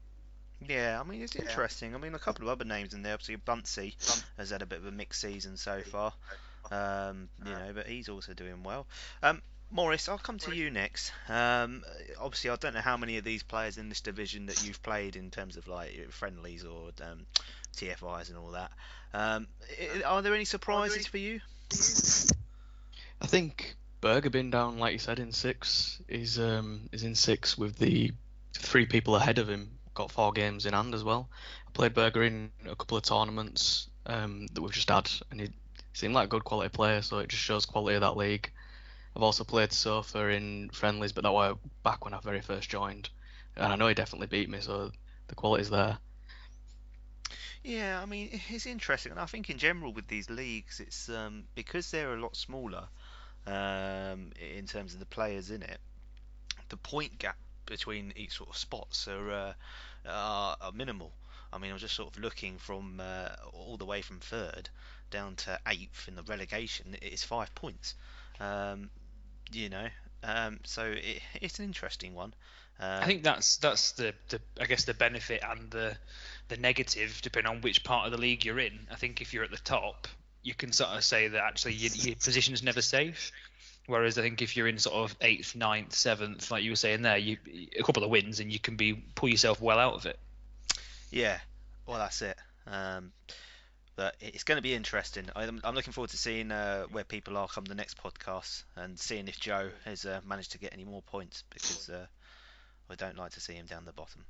Yeah, 0.67 1.01
I 1.01 1.09
mean 1.09 1.23
it's 1.23 1.37
interesting. 1.37 1.95
I 1.95 1.99
mean 1.99 2.15
a 2.15 2.19
couple 2.19 2.45
of 2.45 2.51
other 2.51 2.65
names 2.65 2.95
in 2.95 3.03
there. 3.03 3.15
Obviously 3.15 3.37
Bunsey 3.37 3.95
has 4.37 4.51
had 4.51 4.63
a 4.63 4.67
bit 4.67 4.79
of 4.79 4.87
a 4.87 4.91
mixed 4.91 5.21
season 5.21 5.57
so 5.57 5.81
far, 5.81 6.13
um, 6.71 7.29
you 7.45 7.51
know, 7.51 7.73
but 7.75 7.87
he's 7.87 8.09
also 8.09 8.35
doing 8.35 8.63
well. 8.63 8.87
Um, 9.23 9.41
Morris, 9.73 10.09
I'll 10.09 10.19
come 10.19 10.39
to 10.39 10.55
you 10.55 10.71
next. 10.71 11.13
Um, 11.29 11.85
obviously, 12.21 12.51
I 12.51 12.57
don't 12.57 12.75
know 12.75 12.81
how 12.81 12.97
many 12.97 13.19
of 13.19 13.25
these 13.25 13.43
players 13.43 13.79
in 13.79 13.89
this 13.89 14.01
division 14.01 14.47
that 14.47 14.67
you've 14.67 14.83
played 14.83 15.15
in 15.15 15.31
terms 15.31 15.57
of 15.57 15.69
like 15.69 16.11
friendlies 16.11 16.65
or 16.65 16.91
um, 17.03 17.27
TFIs 17.77 18.29
and 18.29 18.39
all 18.39 18.51
that. 18.53 18.73
Um, 19.15 19.47
are 20.05 20.23
there 20.23 20.35
any 20.35 20.45
surprises 20.45 21.07
for 21.07 21.19
you? 21.19 21.41
I 23.21 23.27
think 23.27 23.77
Berger 24.01 24.31
been 24.31 24.51
down, 24.51 24.79
like 24.79 24.93
you 24.93 24.99
said, 24.99 25.19
in 25.19 25.33
six. 25.33 26.01
Is 26.09 26.39
um 26.39 26.89
is 26.93 27.05
in 27.05 27.15
six 27.15 27.57
with 27.57 27.77
the 27.77 28.13
three 28.55 28.87
people 28.87 29.15
ahead 29.17 29.39
of 29.39 29.49
him. 29.49 29.71
Got 29.95 30.11
four 30.11 30.33
games 30.33 30.67
in 30.67 30.73
hand 30.73 30.95
as 30.95 31.05
well. 31.05 31.29
I 31.69 31.71
played 31.73 31.95
Berger 31.95 32.25
in 32.25 32.51
a 32.65 32.75
couple 32.75 32.97
of 32.97 33.03
tournaments 33.03 33.89
um, 34.07 34.47
that 34.53 34.63
we've 34.63 34.73
just 34.73 34.89
had, 34.89 35.11
and 35.31 35.41
he 35.41 35.49
seemed 35.93 36.15
like 36.15 36.27
a 36.27 36.31
good 36.31 36.45
quality 36.45 36.71
player. 36.71 37.03
So 37.03 37.19
it 37.19 37.29
just 37.29 37.43
shows 37.43 37.67
quality 37.67 37.97
of 37.97 38.01
that 38.01 38.17
league. 38.17 38.51
I've 39.21 39.25
also 39.25 39.45
played 39.45 39.71
Sofa 39.71 40.29
in 40.29 40.71
friendlies, 40.71 41.13
but 41.13 41.25
that 41.25 41.33
was 41.33 41.59
back 41.83 42.07
when 42.07 42.15
I 42.15 42.21
very 42.21 42.41
first 42.41 42.71
joined, 42.71 43.11
and 43.55 43.71
I 43.71 43.77
know 43.77 43.87
he 43.87 43.93
definitely 43.93 44.29
beat 44.29 44.49
me. 44.49 44.61
So 44.63 44.93
the 45.29 45.35
quality's 45.35 45.69
there. 45.69 45.99
Yeah, 47.63 48.01
I 48.01 48.07
mean 48.07 48.31
it's 48.49 48.65
interesting, 48.65 49.13
and 49.13 49.21
I 49.21 49.27
think 49.27 49.51
in 49.51 49.59
general 49.59 49.93
with 49.93 50.09
these 50.09 50.31
leagues, 50.31 50.81
it's 50.81 51.11
um, 51.11 51.45
because 51.55 51.91
they're 51.91 52.15
a 52.15 52.19
lot 52.19 52.35
smaller 52.35 52.89
um, 53.47 54.33
in 54.41 54.65
terms 54.65 54.95
of 54.95 55.01
the 55.01 55.05
players 55.07 55.51
in 55.51 55.65
it. 55.65 55.81
The 56.71 56.79
point 56.79 57.19
gap 57.19 57.37
between 57.67 58.15
each 58.17 58.39
sort 58.39 58.49
of 58.49 58.57
spots 58.57 59.07
are 59.07 59.31
uh, 59.31 59.53
are, 60.09 60.57
are 60.63 60.73
minimal. 60.73 61.13
I 61.53 61.59
mean, 61.59 61.73
I'm 61.73 61.79
just 61.79 61.95
sort 61.95 62.17
of 62.17 62.23
looking 62.23 62.57
from 62.57 63.01
uh, 63.01 63.29
all 63.53 63.77
the 63.77 63.85
way 63.85 64.01
from 64.01 64.19
third 64.21 64.71
down 65.11 65.37
to 65.37 65.61
eighth 65.67 66.09
in 66.09 66.15
the 66.15 66.23
relegation. 66.23 66.97
It's 67.03 67.23
five 67.23 67.55
points. 67.55 67.97
Um, 68.41 68.89
you 69.53 69.69
know, 69.69 69.87
um, 70.23 70.61
so 70.65 70.85
it, 70.85 71.23
it's 71.41 71.59
an 71.59 71.65
interesting 71.67 72.15
one. 72.15 72.35
Um, 72.79 73.03
I 73.03 73.07
think 73.07 73.23
that's 73.23 73.59
that's 73.59 73.93
the, 73.93 74.15
the 74.31 74.41
I 74.61 74.65
guess 74.65 74.85
the 74.85 74.95
benefit 74.95 75.43
and 75.47 75.71
the 75.71 75.97
the 76.49 76.57
negative 76.57 77.21
depending 77.23 77.51
on 77.53 77.61
which 77.61 77.85
part 77.85 78.07
of 78.07 78.13
the 78.13 78.19
league 78.19 78.45
you're 78.45 78.59
in. 78.59 78.87
I 78.91 78.97
think 78.97 79.21
if 79.21 79.35
you're 79.35 79.45
at 79.45 79.51
the 79.51 79.59
top, 79.59 80.09
you 80.43 80.55
can 80.55 80.73
sort 80.73 80.91
of 80.91 81.05
say 81.05 81.29
that 81.29 81.43
actually 81.43 81.75
your, 81.75 81.93
your 81.93 82.15
position 82.17 82.55
is 82.55 82.63
never 82.63 82.83
safe. 82.83 83.33
Whereas 83.87 84.19
I 84.19 84.23
think 84.23 84.41
if 84.41 84.57
you're 84.57 84.69
in 84.69 84.79
sort 84.79 84.97
of 84.97 85.17
eighth, 85.21 85.57
ninth, 85.57 85.95
seventh, 85.95 86.51
like 86.51 86.63
you 86.63 86.71
were 86.71 86.77
saying 86.77 87.03
there, 87.03 87.17
you 87.17 87.39
a 87.79 87.83
couple 87.83 88.05
of 88.05 88.11
wins 88.11 88.41
and 88.41 88.53
you 88.53 88.59
can 88.59 88.77
be 88.77 88.95
pull 89.15 89.29
yourself 89.29 89.61
well 89.61 89.79
out 89.79 89.95
of 89.95 90.07
it. 90.07 90.19
Yeah, 91.11 91.39
well, 91.87 91.99
that's 91.99 92.23
it. 92.23 92.37
Um, 92.67 93.13
it's 94.21 94.45
going 94.45 94.57
to 94.57 94.63
be 94.63 94.75
interesting. 94.75 95.27
I'm, 95.35 95.61
I'm 95.65 95.75
looking 95.75 95.93
forward 95.93 96.11
to 96.11 96.17
seeing 96.17 96.51
uh, 96.51 96.85
where 96.85 97.05
people 97.05 97.37
are 97.37 97.49
come 97.49 97.65
the 97.65 97.75
next 97.75 97.97
podcast 97.99 98.65
and 98.77 98.99
seeing 98.99 99.29
if 99.29 99.39
Joe 99.39 99.71
has 99.85 100.05
uh, 100.05 100.21
managed 100.27 100.53
to 100.53 100.59
get 100.59 100.73
any 100.73 100.85
more 100.85 101.03
points 101.03 101.45
because 101.51 101.89
uh, 101.89 102.07
I 102.89 102.95
don't 102.95 103.17
like 103.17 103.33
to 103.33 103.41
see 103.41 103.55
him 103.55 103.67
down 103.67 103.85
the 103.85 103.93
bottom. 103.93 104.25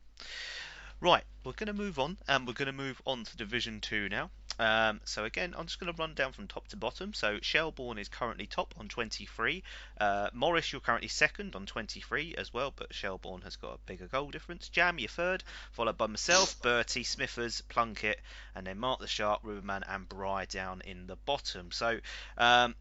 Right, 1.01 1.25
we're 1.45 1.53
going 1.53 1.69
to 1.69 1.73
move 1.73 1.99
on, 1.99 2.19
and 2.29 2.47
we're 2.47 2.53
going 2.53 2.67
to 2.67 2.73
move 2.73 3.01
on 3.07 3.25
to 3.25 3.37
Division 3.37 3.81
2 3.81 4.11
now. 4.11 4.31
Um, 4.61 5.01
so 5.07 5.25
again, 5.25 5.55
I'm 5.57 5.65
just 5.65 5.81
going 5.81 5.91
to 5.91 5.99
run 5.99 6.13
down 6.13 6.33
from 6.33 6.47
top 6.47 6.69
to 6.69 6.77
bottom. 6.77 7.15
So 7.15 7.39
Shelbourne 7.41 7.97
is 7.97 8.11
currently 8.11 8.47
top 8.47 8.75
on 8.79 8.89
23. 8.89 9.63
Uh, 9.99 10.29
Morris, 10.35 10.71
you're 10.71 10.83
currently 10.83 11.09
second 11.09 11.57
on 11.57 11.65
23 11.65 12.35
as 12.37 12.53
well, 12.53 12.71
but 12.77 12.93
Shelbourne 12.95 13.41
has 13.41 13.57
got 13.57 13.77
a 13.77 13.79
bigger 13.87 14.07
goal 14.07 14.31
difference. 14.31 14.69
Jam, 14.69 14.99
you're 14.99 15.09
third, 15.09 15.43
followed 15.73 15.97
by 15.97 16.09
myself, 16.09 16.61
Bertie, 16.61 17.05
Smithers, 17.05 17.63
Plunkett, 17.71 18.21
and 18.55 18.67
then 18.67 18.79
Mark 18.79 19.01
the 19.01 19.07
Shark, 19.07 19.41
Riverman, 19.43 19.83
and 19.89 20.07
Bry 20.07 20.45
down 20.45 20.83
in 20.83 21.07
the 21.07 21.17
bottom. 21.17 21.73
So 21.73 21.99
um, 22.37 22.75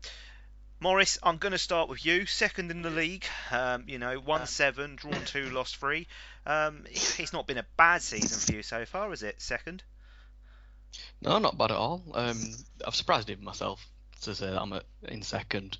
Morris, 0.82 1.18
I'm 1.24 1.38
going 1.38 1.54
to 1.54 1.58
start 1.58 1.88
with 1.88 2.06
you. 2.06 2.26
Second 2.26 2.72
in 2.72 2.82
the 2.82 2.90
league. 2.90 3.26
Um, 3.52 3.86
you 3.88 4.00
know, 4.00 4.20
one 4.20 4.48
seven, 4.48 4.98
drawn 4.98 5.24
two, 5.24 5.50
lost 5.52 5.78
three. 5.78 6.08
Um, 6.46 6.84
it's 6.90 7.32
not 7.32 7.48
been 7.48 7.58
a 7.58 7.66
bad 7.78 8.02
season 8.02 8.38
for 8.38 8.52
you 8.52 8.64
so 8.64 8.86
far, 8.86 9.14
is 9.14 9.24
it? 9.24 9.42
Second. 9.42 9.82
No, 11.22 11.40
not 11.40 11.58
bad 11.58 11.72
at 11.72 11.78
all. 11.78 12.04
Um, 12.14 12.38
I've 12.86 12.96
surprised 12.96 13.30
even 13.30 13.44
myself 13.44 13.86
to 14.22 14.36
say 14.36 14.50
that 14.50 14.62
I'm 14.62 14.74
at, 14.74 14.86
in 15.08 15.22
second. 15.22 15.78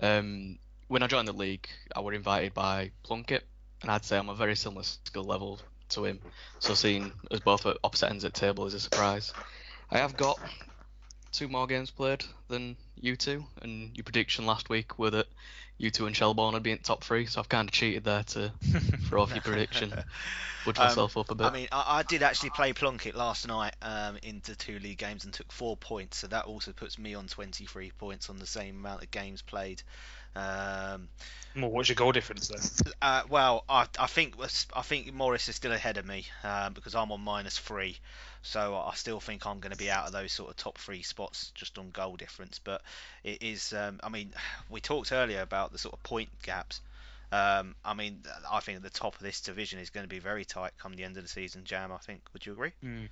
Um, 0.00 0.58
when 0.88 1.02
I 1.02 1.06
joined 1.06 1.28
the 1.28 1.32
league, 1.32 1.68
I 1.94 2.00
was 2.00 2.14
invited 2.14 2.54
by 2.54 2.92
Plunkett, 3.02 3.46
and 3.82 3.90
I'd 3.90 4.04
say 4.04 4.16
I'm 4.16 4.28
a 4.28 4.34
very 4.34 4.56
similar 4.56 4.84
skill 4.84 5.24
level 5.24 5.60
to 5.90 6.04
him. 6.04 6.20
So 6.58 6.74
seeing 6.74 7.12
us 7.30 7.40
both 7.40 7.66
at 7.66 7.78
opposite 7.82 8.10
ends 8.10 8.22
the 8.22 8.30
table 8.30 8.66
is 8.66 8.74
a 8.74 8.80
surprise. 8.80 9.32
I 9.90 9.98
have 9.98 10.16
got 10.16 10.38
two 11.32 11.48
more 11.48 11.66
games 11.66 11.90
played 11.90 12.24
than 12.48 12.76
you 13.00 13.16
two, 13.16 13.44
and 13.62 13.96
your 13.96 14.04
prediction 14.04 14.46
last 14.46 14.68
week 14.68 14.98
were 14.98 15.10
that 15.10 15.26
you 15.78 15.90
two 15.90 16.06
and 16.06 16.16
Shelbourne 16.16 16.54
would 16.54 16.62
be 16.62 16.70
in 16.70 16.78
top 16.78 17.04
three, 17.04 17.26
so 17.26 17.40
I've 17.40 17.48
kind 17.48 17.68
of 17.68 17.72
cheated 17.72 18.04
there 18.04 18.22
to 18.22 18.52
throw 19.08 19.22
off 19.22 19.30
your 19.30 19.42
prediction, 19.42 19.90
budge 20.64 20.78
Um, 20.78 20.84
myself 20.86 21.16
up 21.16 21.30
a 21.30 21.34
bit. 21.34 21.46
I 21.46 21.50
mean, 21.50 21.68
I, 21.70 21.98
I 21.98 22.02
did 22.02 22.22
actually 22.22 22.50
play 22.50 22.72
Plunkett 22.72 23.14
last 23.14 23.46
night 23.46 23.74
um, 23.82 24.18
into 24.22 24.56
two 24.56 24.78
league 24.78 24.98
games 24.98 25.24
and 25.24 25.34
took 25.34 25.52
four 25.52 25.76
points, 25.76 26.18
so 26.18 26.26
that 26.28 26.46
also 26.46 26.72
puts 26.72 26.98
me 26.98 27.14
on 27.14 27.26
23 27.26 27.90
points 27.98 28.30
on 28.30 28.38
the 28.38 28.46
same 28.46 28.76
amount 28.76 29.02
of 29.02 29.10
games 29.10 29.42
played 29.42 29.82
Um, 30.36 31.08
well, 31.56 31.70
what's 31.70 31.88
your 31.88 31.96
goal 31.96 32.12
difference 32.12 32.48
then? 32.48 32.92
Uh, 33.00 33.22
well, 33.30 33.64
I, 33.68 33.86
I 33.98 34.06
think 34.06 34.34
I 34.74 34.82
think 34.82 35.12
Morris 35.14 35.48
is 35.48 35.56
still 35.56 35.72
ahead 35.72 35.96
of 35.96 36.04
me 36.04 36.26
um, 36.44 36.74
because 36.74 36.94
I'm 36.94 37.10
on 37.10 37.22
minus 37.22 37.58
three, 37.58 37.96
so 38.42 38.76
I 38.76 38.92
still 38.94 39.20
think 39.20 39.46
I'm 39.46 39.60
going 39.60 39.72
to 39.72 39.78
be 39.78 39.90
out 39.90 40.06
of 40.06 40.12
those 40.12 40.32
sort 40.32 40.50
of 40.50 40.56
top 40.56 40.76
three 40.76 41.02
spots 41.02 41.52
just 41.54 41.78
on 41.78 41.90
goal 41.90 42.16
difference. 42.16 42.60
But 42.62 42.82
it 43.24 43.42
is, 43.42 43.72
um, 43.72 44.00
I 44.02 44.10
mean, 44.10 44.32
we 44.68 44.80
talked 44.80 45.12
earlier 45.12 45.40
about 45.40 45.72
the 45.72 45.78
sort 45.78 45.94
of 45.94 46.02
point 46.02 46.28
gaps. 46.42 46.80
Um, 47.32 47.74
I 47.84 47.94
mean, 47.94 48.20
I 48.50 48.60
think 48.60 48.76
at 48.76 48.82
the 48.82 48.90
top 48.90 49.14
of 49.16 49.22
this 49.22 49.40
division 49.40 49.78
is 49.78 49.90
going 49.90 50.04
to 50.04 50.08
be 50.08 50.18
very 50.20 50.44
tight 50.44 50.72
come 50.78 50.94
the 50.94 51.04
end 51.04 51.16
of 51.16 51.22
the 51.22 51.28
season. 51.28 51.64
Jam, 51.64 51.90
I 51.90 51.98
think. 51.98 52.20
Would 52.34 52.44
you 52.44 52.52
agree? 52.52 52.72
Mm. 52.84 53.08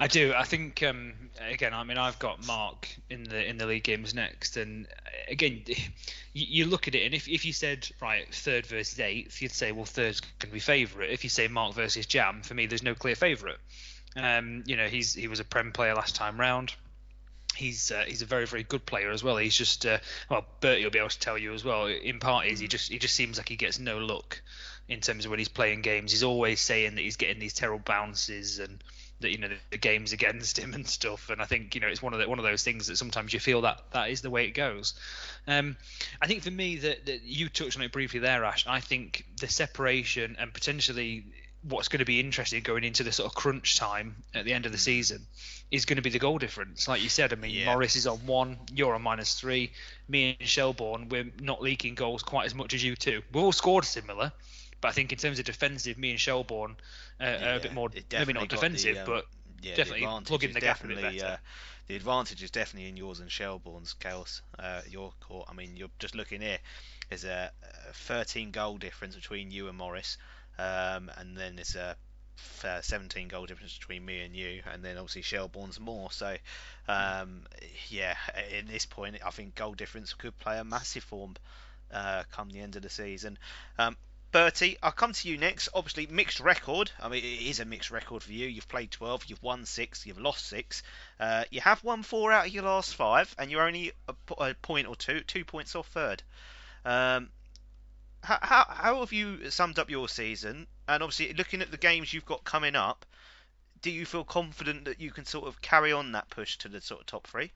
I 0.00 0.06
do. 0.06 0.34
I 0.34 0.44
think 0.44 0.82
um, 0.82 1.12
again. 1.40 1.74
I 1.74 1.84
mean, 1.84 1.98
I've 1.98 2.18
got 2.18 2.46
Mark 2.46 2.88
in 3.10 3.24
the 3.24 3.48
in 3.48 3.56
the 3.58 3.66
league 3.66 3.84
games 3.84 4.14
next, 4.14 4.56
and 4.56 4.86
uh, 4.86 5.10
again, 5.28 5.62
you, 5.66 5.76
you 6.32 6.66
look 6.66 6.88
at 6.88 6.94
it, 6.94 7.04
and 7.04 7.14
if, 7.14 7.28
if 7.28 7.44
you 7.44 7.52
said 7.52 7.88
right 8.00 8.32
third 8.34 8.66
versus 8.66 9.00
eighth, 9.00 9.40
you'd 9.40 9.52
say 9.52 9.72
well 9.72 9.84
third's 9.84 10.20
going 10.20 10.32
to 10.40 10.46
be 10.48 10.60
favourite. 10.60 11.10
If 11.10 11.24
you 11.24 11.30
say 11.30 11.48
Mark 11.48 11.74
versus 11.74 12.06
Jam, 12.06 12.42
for 12.42 12.54
me, 12.54 12.66
there's 12.66 12.82
no 12.82 12.94
clear 12.94 13.14
favourite. 13.14 13.58
Um, 14.16 14.64
you 14.66 14.76
know, 14.76 14.86
he's 14.86 15.14
he 15.14 15.28
was 15.28 15.40
a 15.40 15.44
prem 15.44 15.72
player 15.72 15.94
last 15.94 16.16
time 16.16 16.38
round. 16.38 16.74
He's 17.54 17.90
uh, 17.90 18.04
he's 18.06 18.22
a 18.22 18.26
very 18.26 18.46
very 18.46 18.62
good 18.62 18.84
player 18.84 19.10
as 19.10 19.24
well. 19.24 19.36
He's 19.36 19.56
just 19.56 19.86
uh, 19.86 19.98
well, 20.28 20.44
Bertie 20.60 20.84
will 20.84 20.90
be 20.90 20.98
able 20.98 21.08
to 21.08 21.18
tell 21.18 21.38
you 21.38 21.54
as 21.54 21.64
well. 21.64 21.86
In 21.86 22.18
part, 22.18 22.46
is 22.46 22.58
he 22.58 22.68
just 22.68 22.90
he 22.90 22.98
just 22.98 23.14
seems 23.14 23.38
like 23.38 23.48
he 23.48 23.56
gets 23.56 23.78
no 23.78 23.98
look 23.98 24.42
in 24.88 25.00
terms 25.00 25.24
of 25.24 25.30
when 25.30 25.38
he's 25.38 25.48
playing 25.48 25.82
games. 25.82 26.12
He's 26.12 26.22
always 26.22 26.60
saying 26.60 26.94
that 26.94 27.00
he's 27.00 27.16
getting 27.16 27.38
these 27.38 27.54
terrible 27.54 27.82
bounces 27.84 28.58
and 28.58 28.82
that 29.20 29.30
you 29.30 29.38
know 29.38 29.48
the, 29.48 29.56
the, 29.70 29.78
game's 29.78 30.12
against 30.12 30.58
him 30.58 30.74
and 30.74 30.86
stuff. 30.86 31.30
And 31.30 31.40
I 31.40 31.44
think 31.44 31.74
you 31.74 31.80
know 31.80 31.88
it's 31.88 32.02
one 32.02 32.12
of 32.12 32.20
the, 32.20 32.28
one 32.28 32.38
of 32.38 32.44
those 32.44 32.62
things 32.62 32.86
that 32.86 32.96
sometimes 32.96 33.32
you 33.32 33.40
feel 33.40 33.62
that 33.62 33.82
that 33.92 34.10
is 34.10 34.22
the 34.22 34.30
way 34.30 34.46
it 34.46 34.52
goes. 34.52 34.94
Um, 35.46 35.76
I 36.20 36.26
think 36.26 36.42
for 36.42 36.50
me 36.50 36.76
that, 36.76 37.06
that 37.06 37.22
you 37.22 37.48
touched 37.48 37.76
on 37.76 37.82
it 37.82 37.92
briefly 37.92 38.20
there, 38.20 38.44
Ash. 38.44 38.66
I 38.66 38.80
think 38.80 39.26
the 39.40 39.48
separation 39.48 40.36
and 40.38 40.52
potentially 40.52 41.24
what's 41.68 41.88
going 41.88 41.98
to 41.98 42.04
be 42.04 42.20
interesting 42.20 42.62
going 42.62 42.84
into 42.84 43.02
the 43.02 43.12
sort 43.12 43.26
of 43.26 43.34
crunch 43.34 43.76
time 43.76 44.16
at 44.34 44.44
the 44.44 44.52
end 44.52 44.66
of 44.66 44.72
the 44.72 44.78
season 44.78 45.26
is 45.70 45.84
going 45.84 45.96
to 45.96 46.02
be 46.02 46.10
the 46.10 46.18
goal 46.18 46.38
difference. 46.38 46.86
Like 46.86 47.02
you 47.02 47.08
said, 47.08 47.32
I 47.32 47.36
mean, 47.36 47.50
yeah. 47.50 47.66
Morris 47.66 47.96
is 47.96 48.06
on 48.06 48.18
one, 48.18 48.56
you're 48.72 48.94
on 48.94 49.02
minus 49.02 49.34
three. 49.34 49.72
Me 50.08 50.36
and 50.38 50.48
Shelbourne, 50.48 51.08
we're 51.08 51.30
not 51.40 51.60
leaking 51.60 51.94
goals 51.94 52.22
quite 52.22 52.46
as 52.46 52.54
much 52.54 52.72
as 52.72 52.84
you 52.84 52.94
two. 52.94 53.22
We've 53.32 53.42
all 53.42 53.52
scored 53.52 53.84
similar, 53.84 54.32
but 54.80 54.88
I 54.88 54.92
think 54.92 55.12
in 55.12 55.18
terms 55.18 55.38
of 55.38 55.44
defensive, 55.44 55.98
me 55.98 56.10
and 56.10 56.20
Shelbourne 56.20 56.76
uh, 57.20 57.24
yeah, 57.24 57.52
are 57.52 57.56
a 57.56 57.60
bit 57.60 57.74
more, 57.74 57.90
maybe 58.12 58.32
not 58.32 58.48
defensive, 58.48 58.94
the, 58.94 59.00
um, 59.02 59.06
but 59.06 59.26
yeah, 59.62 59.74
definitely 59.74 60.06
plugging 60.24 60.52
the 60.52 60.60
gap 60.60 60.82
a 60.84 60.86
bit 60.86 61.00
better. 61.00 61.26
Uh, 61.26 61.36
the 61.86 61.96
advantage 61.96 62.42
is 62.42 62.50
definitely 62.50 62.88
in 62.88 62.96
yours 62.96 63.20
and 63.20 63.30
Shelbourne's 63.30 63.92
chaos. 63.94 64.42
Uh, 64.58 64.80
your 64.90 65.12
court. 65.20 65.46
I 65.48 65.54
mean, 65.54 65.76
you're 65.76 65.90
just 65.98 66.14
looking 66.14 66.40
here. 66.40 66.58
There's 67.08 67.24
a, 67.24 67.50
a 67.88 67.92
13 67.92 68.50
goal 68.50 68.76
difference 68.76 69.14
between 69.14 69.50
you 69.50 69.68
and 69.68 69.78
Morris, 69.78 70.18
um, 70.58 71.10
and 71.16 71.36
then 71.36 71.54
there's 71.54 71.76
a 71.76 71.96
17 72.82 73.28
goal 73.28 73.46
difference 73.46 73.78
between 73.78 74.04
me 74.04 74.20
and 74.22 74.34
you, 74.34 74.62
and 74.72 74.84
then 74.84 74.96
obviously 74.98 75.22
Shelbourne's 75.22 75.78
more. 75.78 76.10
So, 76.10 76.36
um, 76.88 77.42
yeah, 77.88 78.16
at 78.34 78.66
this 78.66 78.84
point, 78.84 79.16
I 79.24 79.30
think 79.30 79.54
goal 79.54 79.74
difference 79.74 80.12
could 80.12 80.36
play 80.38 80.58
a 80.58 80.64
massive 80.64 81.04
form 81.04 81.36
uh, 81.92 82.24
come 82.32 82.50
the 82.50 82.60
end 82.60 82.76
of 82.76 82.82
the 82.82 82.90
season. 82.90 83.38
Um, 83.78 83.96
Bertie, 84.32 84.76
I'll 84.82 84.92
come 84.92 85.12
to 85.12 85.28
you 85.28 85.38
next. 85.38 85.68
Obviously, 85.72 86.06
mixed 86.06 86.40
record. 86.40 86.90
I 87.00 87.08
mean, 87.08 87.24
it 87.24 87.48
is 87.48 87.60
a 87.60 87.64
mixed 87.64 87.90
record 87.90 88.22
for 88.22 88.32
you. 88.32 88.46
You've 88.46 88.68
played 88.68 88.90
12, 88.90 89.24
you've 89.26 89.42
won 89.42 89.64
6, 89.64 90.06
you've 90.06 90.18
lost 90.18 90.46
6. 90.46 90.82
Uh, 91.18 91.44
you 91.50 91.60
have 91.60 91.82
won 91.84 92.02
4 92.02 92.32
out 92.32 92.46
of 92.46 92.52
your 92.52 92.64
last 92.64 92.94
5, 92.94 93.34
and 93.38 93.50
you're 93.50 93.66
only 93.66 93.92
a, 94.08 94.14
a 94.38 94.54
point 94.54 94.88
or 94.88 94.96
two, 94.96 95.20
two 95.20 95.44
points 95.44 95.74
off 95.74 95.88
third. 95.88 96.22
Um, 96.84 97.30
how, 98.22 98.38
how, 98.42 98.66
how 98.68 99.00
have 99.00 99.12
you 99.12 99.50
summed 99.50 99.78
up 99.78 99.88
your 99.88 100.08
season? 100.08 100.66
And 100.88 101.02
obviously, 101.02 101.32
looking 101.32 101.62
at 101.62 101.70
the 101.70 101.76
games 101.76 102.12
you've 102.12 102.26
got 102.26 102.44
coming 102.44 102.74
up, 102.74 103.06
do 103.82 103.90
you 103.90 104.04
feel 104.04 104.24
confident 104.24 104.86
that 104.86 105.00
you 105.00 105.10
can 105.10 105.24
sort 105.24 105.46
of 105.46 105.60
carry 105.62 105.92
on 105.92 106.12
that 106.12 106.28
push 106.28 106.58
to 106.58 106.68
the 106.68 106.80
sort 106.80 107.00
of 107.00 107.06
top 107.06 107.26
three? 107.26 107.52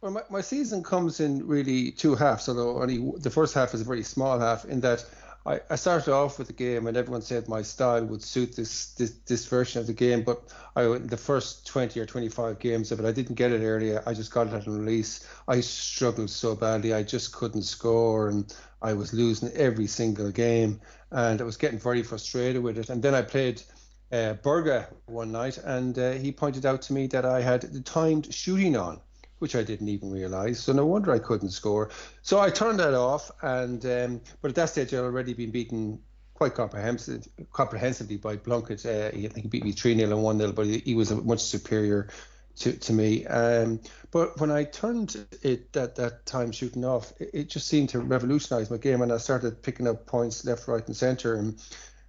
Well, 0.00 0.12
my, 0.12 0.22
my 0.30 0.40
season 0.40 0.82
comes 0.82 1.20
in 1.20 1.46
really 1.46 1.90
two 1.90 2.14
halves, 2.14 2.48
although 2.48 2.80
only 2.82 3.12
the 3.18 3.30
first 3.30 3.54
half 3.54 3.74
is 3.74 3.80
a 3.80 3.84
very 3.84 4.02
small 4.02 4.38
half 4.38 4.64
in 4.64 4.80
that 4.80 5.04
I, 5.46 5.60
I 5.70 5.76
started 5.76 6.12
off 6.12 6.38
with 6.38 6.48
the 6.48 6.52
game 6.52 6.88
and 6.88 6.96
everyone 6.96 7.22
said 7.22 7.48
my 7.48 7.62
style 7.62 8.04
would 8.06 8.22
suit 8.22 8.56
this 8.56 8.92
this, 8.94 9.12
this 9.26 9.46
version 9.46 9.80
of 9.80 9.86
the 9.86 9.92
game, 9.92 10.24
but 10.24 10.42
I 10.74 10.82
the 10.98 11.16
first 11.16 11.66
20 11.68 12.00
or 12.00 12.06
25 12.06 12.58
games 12.58 12.90
of 12.90 12.98
it, 12.98 13.06
I 13.06 13.12
didn't 13.12 13.36
get 13.36 13.52
it 13.52 13.64
earlier. 13.64 14.02
I 14.06 14.12
just 14.12 14.32
got 14.32 14.48
it 14.48 14.54
at 14.54 14.66
release. 14.66 15.28
I 15.46 15.60
struggled 15.60 16.30
so 16.30 16.56
badly. 16.56 16.92
I 16.92 17.04
just 17.04 17.32
couldn't 17.32 17.62
score 17.62 18.28
and 18.28 18.52
I 18.82 18.92
was 18.92 19.14
losing 19.14 19.52
every 19.52 19.86
single 19.86 20.32
game 20.32 20.80
and 21.12 21.40
I 21.40 21.44
was 21.44 21.56
getting 21.56 21.78
very 21.78 22.02
frustrated 22.02 22.62
with 22.62 22.76
it. 22.76 22.90
And 22.90 23.00
then 23.00 23.14
I 23.14 23.22
played 23.22 23.62
uh, 24.10 24.32
Berger 24.34 24.88
one 25.06 25.30
night 25.30 25.58
and 25.58 25.96
uh, 25.96 26.12
he 26.12 26.32
pointed 26.32 26.66
out 26.66 26.82
to 26.82 26.92
me 26.92 27.06
that 27.08 27.24
I 27.24 27.40
had 27.40 27.62
the 27.62 27.80
timed 27.80 28.34
shooting 28.34 28.76
on 28.76 29.00
which 29.38 29.54
I 29.54 29.62
didn't 29.62 29.88
even 29.88 30.10
realise. 30.10 30.60
So 30.60 30.72
no 30.72 30.86
wonder 30.86 31.12
I 31.12 31.18
couldn't 31.18 31.50
score. 31.50 31.90
So 32.22 32.40
I 32.40 32.50
turned 32.50 32.80
that 32.80 32.94
off, 32.94 33.30
and 33.42 33.84
um, 33.86 34.20
but 34.40 34.48
at 34.48 34.54
that 34.54 34.70
stage 34.70 34.94
I'd 34.94 35.00
already 35.00 35.34
been 35.34 35.50
beaten 35.50 36.00
quite 36.34 36.54
comprehensive, 36.54 37.26
comprehensively 37.52 38.16
by 38.16 38.36
Plunkett. 38.36 38.84
Uh, 38.84 39.10
he, 39.10 39.28
he 39.34 39.48
beat 39.48 39.64
me 39.64 39.72
3 39.72 39.96
0 39.96 40.10
and 40.10 40.22
1 40.22 40.38
0, 40.38 40.52
but 40.52 40.66
he, 40.66 40.78
he, 40.78 40.94
was 40.94 41.10
much 41.10 41.40
superior 41.40 42.08
to, 42.56 42.72
to 42.72 42.92
me. 42.92 43.26
Um, 43.26 43.80
but 44.10 44.38
when 44.38 44.50
I 44.50 44.64
turned 44.64 45.26
it 45.42 45.72
that, 45.72 45.96
that 45.96 46.26
time 46.26 46.52
shooting 46.52 46.84
off, 46.84 47.12
it, 47.20 47.30
it 47.32 47.48
just 47.48 47.68
seemed 47.68 47.90
to 47.90 48.00
revolutionise 48.00 48.70
my 48.70 48.76
game, 48.76 49.02
and 49.02 49.12
I 49.12 49.18
started 49.18 49.62
picking 49.62 49.88
up 49.88 50.06
points 50.06 50.44
left, 50.44 50.68
right, 50.68 50.86
and 50.86 50.96
centre. 50.96 51.36
And 51.36 51.58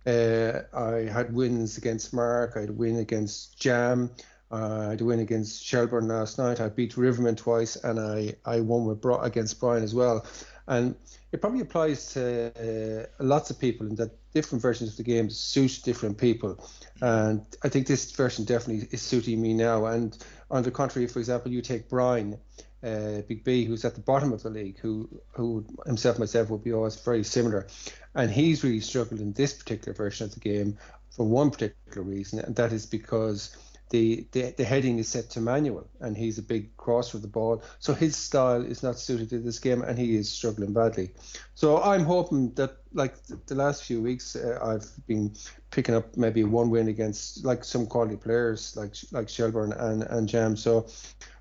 uh, 0.05 0.61
I 0.73 1.11
had 1.11 1.33
wins 1.33 1.77
against 1.77 2.13
Mark, 2.13 2.53
I 2.55 2.61
had 2.61 2.77
win 2.77 2.97
against 2.97 3.59
Jam. 3.59 4.11
Uh, 4.51 4.85
I 4.87 4.89
had 4.91 5.01
win 5.01 5.19
against 5.19 5.63
Shelbourne 5.63 6.07
last 6.07 6.37
night. 6.37 6.61
I 6.61 6.69
beat 6.69 6.97
Riverman 6.97 7.35
twice, 7.35 7.75
and 7.75 7.99
I, 7.99 8.35
I 8.45 8.61
won 8.61 8.85
with 8.85 9.01
Bro- 9.01 9.21
against 9.21 9.59
Brian 9.59 9.83
as 9.83 9.93
well. 9.93 10.25
And 10.67 10.95
it 11.31 11.41
probably 11.41 11.61
applies 11.61 12.13
to 12.13 13.07
uh, 13.19 13.23
lots 13.23 13.49
of 13.49 13.59
people 13.59 13.87
in 13.87 13.95
that 13.95 14.11
different 14.33 14.61
versions 14.61 14.91
of 14.91 14.97
the 14.97 15.03
game 15.03 15.29
suit 15.29 15.81
different 15.83 16.17
people. 16.17 16.63
And 17.01 17.41
I 17.63 17.69
think 17.69 17.87
this 17.87 18.11
version 18.11 18.45
definitely 18.45 18.87
is 18.91 19.01
suiting 19.01 19.41
me 19.41 19.53
now. 19.53 19.85
And 19.85 20.17
on 20.51 20.63
the 20.63 20.71
contrary, 20.71 21.07
for 21.07 21.19
example, 21.19 21.51
you 21.51 21.61
take 21.61 21.89
Brian, 21.89 22.37
uh, 22.83 23.21
Big 23.27 23.43
B, 23.43 23.65
who's 23.65 23.85
at 23.85 23.95
the 23.95 24.01
bottom 24.01 24.31
of 24.31 24.43
the 24.43 24.49
league, 24.49 24.77
who 24.79 25.09
who 25.31 25.65
himself 25.85 26.19
myself 26.19 26.49
would 26.49 26.63
be 26.63 26.73
always 26.73 26.95
very 26.95 27.23
similar, 27.23 27.67
and 28.13 28.29
he's 28.29 28.63
really 28.63 28.79
struggled 28.79 29.19
in 29.19 29.33
this 29.33 29.53
particular 29.53 29.93
version 29.93 30.25
of 30.25 30.33
the 30.33 30.39
game 30.39 30.77
for 31.09 31.25
one 31.25 31.49
particular 31.49 32.03
reason, 32.03 32.39
and 32.39 32.55
that 32.55 32.71
is 32.71 32.85
because 32.85 33.55
the, 33.89 34.27
the, 34.31 34.53
the 34.57 34.63
heading 34.63 34.99
is 34.99 35.07
set 35.07 35.29
to 35.31 35.41
manual, 35.41 35.87
and 36.01 36.17
he's 36.17 36.37
a 36.37 36.43
big 36.43 36.75
cross 36.77 37.13
with 37.13 37.21
the 37.21 37.27
ball. 37.27 37.63
So 37.79 37.93
his 37.93 38.15
style 38.15 38.63
is 38.63 38.83
not 38.83 38.99
suited 38.99 39.29
to 39.29 39.39
this 39.39 39.59
game, 39.59 39.81
and 39.81 39.97
he 39.97 40.15
is 40.15 40.29
struggling 40.29 40.73
badly. 40.73 41.11
So 41.55 41.81
I'm 41.81 42.03
hoping 42.03 42.53
that, 42.55 42.77
like 42.93 43.15
the 43.45 43.55
last 43.55 43.83
few 43.83 44.01
weeks, 44.01 44.35
uh, 44.35 44.59
I've 44.61 44.89
been 45.07 45.33
picking 45.77 45.93
up 45.93 46.17
maybe 46.17 46.43
one 46.43 46.71
win 46.71 46.87
against 46.87 47.45
like 47.45 47.63
some 47.63 47.85
quality 47.85 48.15
players 48.15 48.75
like 48.75 48.95
like 49.11 49.29
Shelbourne 49.29 49.73
and 49.73 50.01
and 50.01 50.27
Jam. 50.27 50.57
So 50.57 50.87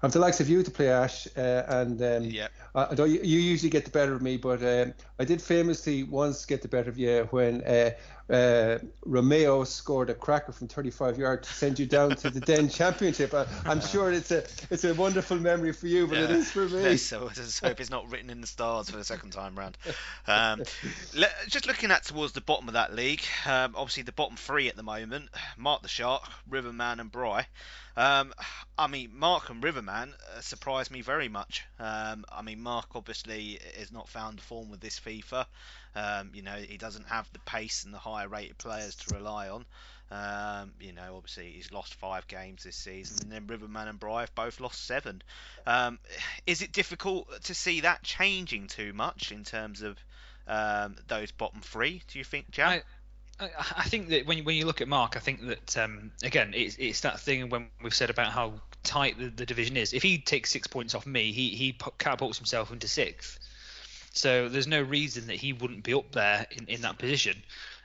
I've 0.02 0.12
the 0.12 0.19
likes 0.19 0.40
of 0.40 0.50
you 0.50 0.62
to 0.62 0.71
play 0.71 0.90
Ash, 0.90 1.26
uh, 1.38 1.62
and 1.69 2.02
um, 2.02 2.25
yeah. 2.25 2.49
I, 2.75 2.83
I 2.83 3.05
you, 3.07 3.23
you, 3.23 3.40
usually 3.40 3.71
get 3.71 3.87
the 3.87 3.90
better 3.90 4.12
of 4.12 4.21
me, 4.21 4.37
but 4.37 4.62
um, 4.62 4.93
I 5.19 5.25
did 5.25 5.40
famously 5.40 6.02
once 6.02 6.45
get 6.45 6.61
the 6.61 6.69
better 6.69 6.90
of 6.90 6.99
you 6.99 7.26
when 7.31 7.62
uh, 7.62 7.93
uh, 8.28 8.78
Romeo 9.05 9.62
scored 9.64 10.11
a 10.11 10.14
cracker 10.14 10.50
from 10.50 10.66
35 10.66 11.16
yards 11.19 11.47
to 11.47 11.55
send 11.55 11.78
you 11.78 11.87
down 11.87 12.11
to 12.16 12.28
the 12.28 12.40
Den 12.40 12.69
Championship. 12.81 13.33
I, 13.33 13.47
am 13.64 13.81
sure 13.81 14.12
it's 14.12 14.33
a 14.33 14.45
it's 14.69 14.85
a 14.85 14.95
wonderful 14.95 15.38
memory 15.38 15.73
for 15.73 15.87
you, 15.87 16.09
but 16.09 16.19
yeah, 16.19 16.25
it 16.25 16.31
is 16.33 16.50
for 16.50 16.69
me. 16.69 16.97
So 16.97 17.25
let's 17.25 17.61
hope 17.61 17.81
it's 17.81 17.90
not 17.90 18.11
written 18.11 18.31
in 18.31 18.40
the 18.40 18.47
stars 18.49 18.90
for 18.90 18.97
the 18.97 19.05
second 19.05 19.31
time 19.31 19.57
round. 19.57 19.78
Um, 20.26 20.62
just 21.49 21.69
looking 21.69 21.93
at 21.93 22.05
towards 22.05 22.33
the 22.33 22.40
bottom 22.40 22.66
of 22.66 22.75
that 22.75 22.95
league, 22.95 23.23
um, 23.47 23.75
obviously 23.76 24.02
the 24.02 24.12
bottom 24.12 24.25
three 24.35 24.68
at 24.68 24.75
the 24.75 24.83
moment: 24.83 25.28
Mark 25.56 25.83
the 25.83 25.88
Shark, 25.88 26.28
Riverman, 26.49 26.99
and 26.99 27.12
Bry. 27.12 27.47
Um, 27.97 28.35
I 28.76 28.88
mean, 28.88 29.11
Mark 29.14 29.49
and 29.49 29.62
Riverman 29.62 30.12
uh, 30.12 30.40
surprised 30.40 30.90
me 30.90 31.02
very 31.02 31.28
much. 31.28 31.64
Um, 31.78 32.25
I 32.30 32.42
mean, 32.42 32.61
Mark 32.61 32.88
obviously 32.95 33.61
has 33.78 33.92
not 33.92 34.09
found 34.09 34.40
form 34.40 34.71
with 34.71 34.80
this 34.80 34.99
FIFA. 34.99 35.47
Um, 35.95 36.30
you 36.35 36.42
know, 36.42 36.56
he 36.56 36.76
doesn't 36.76 37.06
have 37.06 37.33
the 37.33 37.38
pace 37.40 37.85
and 37.85 37.95
the 37.95 37.99
higher 37.99 38.28
rated 38.28 38.59
players 38.59 38.97
to 38.97 39.14
rely 39.14 39.49
on. 39.49 39.64
Um, 40.11 40.73
you 40.78 40.92
know, 40.92 41.16
obviously 41.16 41.50
he's 41.50 41.73
lost 41.73 41.95
five 41.95 42.28
games 42.28 42.62
this 42.62 42.76
season, 42.76 43.18
and 43.23 43.33
then 43.33 43.47
Riverman 43.47 43.88
and 43.88 43.99
Bry 43.99 44.21
have 44.21 44.35
both 44.35 44.61
lost 44.61 44.85
seven. 44.85 45.23
Um, 45.66 45.99
is 46.47 46.62
it 46.62 46.73
difficult 46.73 47.42
to 47.45 47.54
see 47.54 47.80
that 47.80 48.02
changing 48.02 48.68
too 48.68 48.92
much 48.92 49.33
in 49.33 49.45
terms 49.45 49.83
of 49.83 49.99
um, 50.47 50.97
those 51.09 51.33
bottom 51.33 51.61
three? 51.61 52.02
Do 52.09 52.18
you 52.18 52.25
think, 52.25 52.50
Jack? 52.50 52.85
I 53.38 53.85
think 53.85 54.09
that 54.09 54.26
when 54.26 54.38
you, 54.38 54.45
when 54.45 54.57
you 54.57 54.64
look 54.64 54.81
at 54.81 54.88
Mark, 54.88 55.16
I 55.16 55.21
think 55.21 55.47
that 55.47 55.76
um, 55.76 56.11
again 56.23 56.52
it's, 56.55 56.76
it's 56.76 57.00
that 57.00 57.21
thing 57.21 57.50
when 57.50 57.69
we've 57.83 57.95
said 57.95 58.09
about 58.09 58.33
how 58.33 58.55
tight 58.83 59.19
the, 59.19 59.28
the, 59.28 59.45
division 59.45 59.76
is. 59.76 59.93
If 59.93 60.02
he 60.02 60.19
takes 60.19 60.50
six 60.50 60.66
points 60.66 60.95
off 60.95 61.07
me, 61.07 61.33
he 61.33 61.50
he 61.50 61.76
catapults 61.99 62.38
himself 62.38 62.73
into 62.73 62.88
sixth. 62.88 63.38
So 64.12 64.49
there's 64.49 64.66
no 64.66 64.81
reason 64.81 65.26
that 65.26 65.37
he 65.37 65.52
wouldn't 65.52 65.83
be 65.83 65.93
up 65.93 66.12
there 66.12 66.47
in, 66.50 66.66
in 66.66 66.81
that 66.83 66.99
position. 66.99 67.43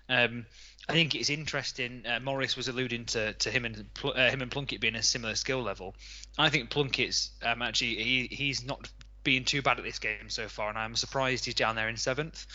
Um, 0.07 0.45
I 0.87 0.93
think 0.93 1.15
it's 1.15 1.29
interesting. 1.29 2.03
Uh, 2.05 2.19
Morris 2.21 2.55
was 2.55 2.67
alluding 2.67 3.05
to, 3.07 3.33
to 3.33 3.51
him 3.51 3.65
and 3.65 3.85
uh, 4.03 4.29
him 4.29 4.41
and 4.41 4.49
Plunkett 4.49 4.79
being 4.81 4.95
a 4.95 5.03
similar 5.03 5.35
skill 5.35 5.61
level. 5.61 5.95
I 6.37 6.49
think 6.49 6.69
Plunkett's 6.69 7.31
um, 7.43 7.61
actually 7.61 7.95
he, 7.95 8.27
he's 8.31 8.65
not 8.65 8.89
being 9.23 9.43
too 9.43 9.61
bad 9.61 9.77
at 9.77 9.83
this 9.83 9.99
game 9.99 10.29
so 10.29 10.47
far, 10.47 10.69
and 10.69 10.77
I'm 10.77 10.95
surprised 10.95 11.45
he's 11.45 11.55
down 11.55 11.75
there 11.75 11.89
in 11.89 11.97
seventh. 11.97 12.47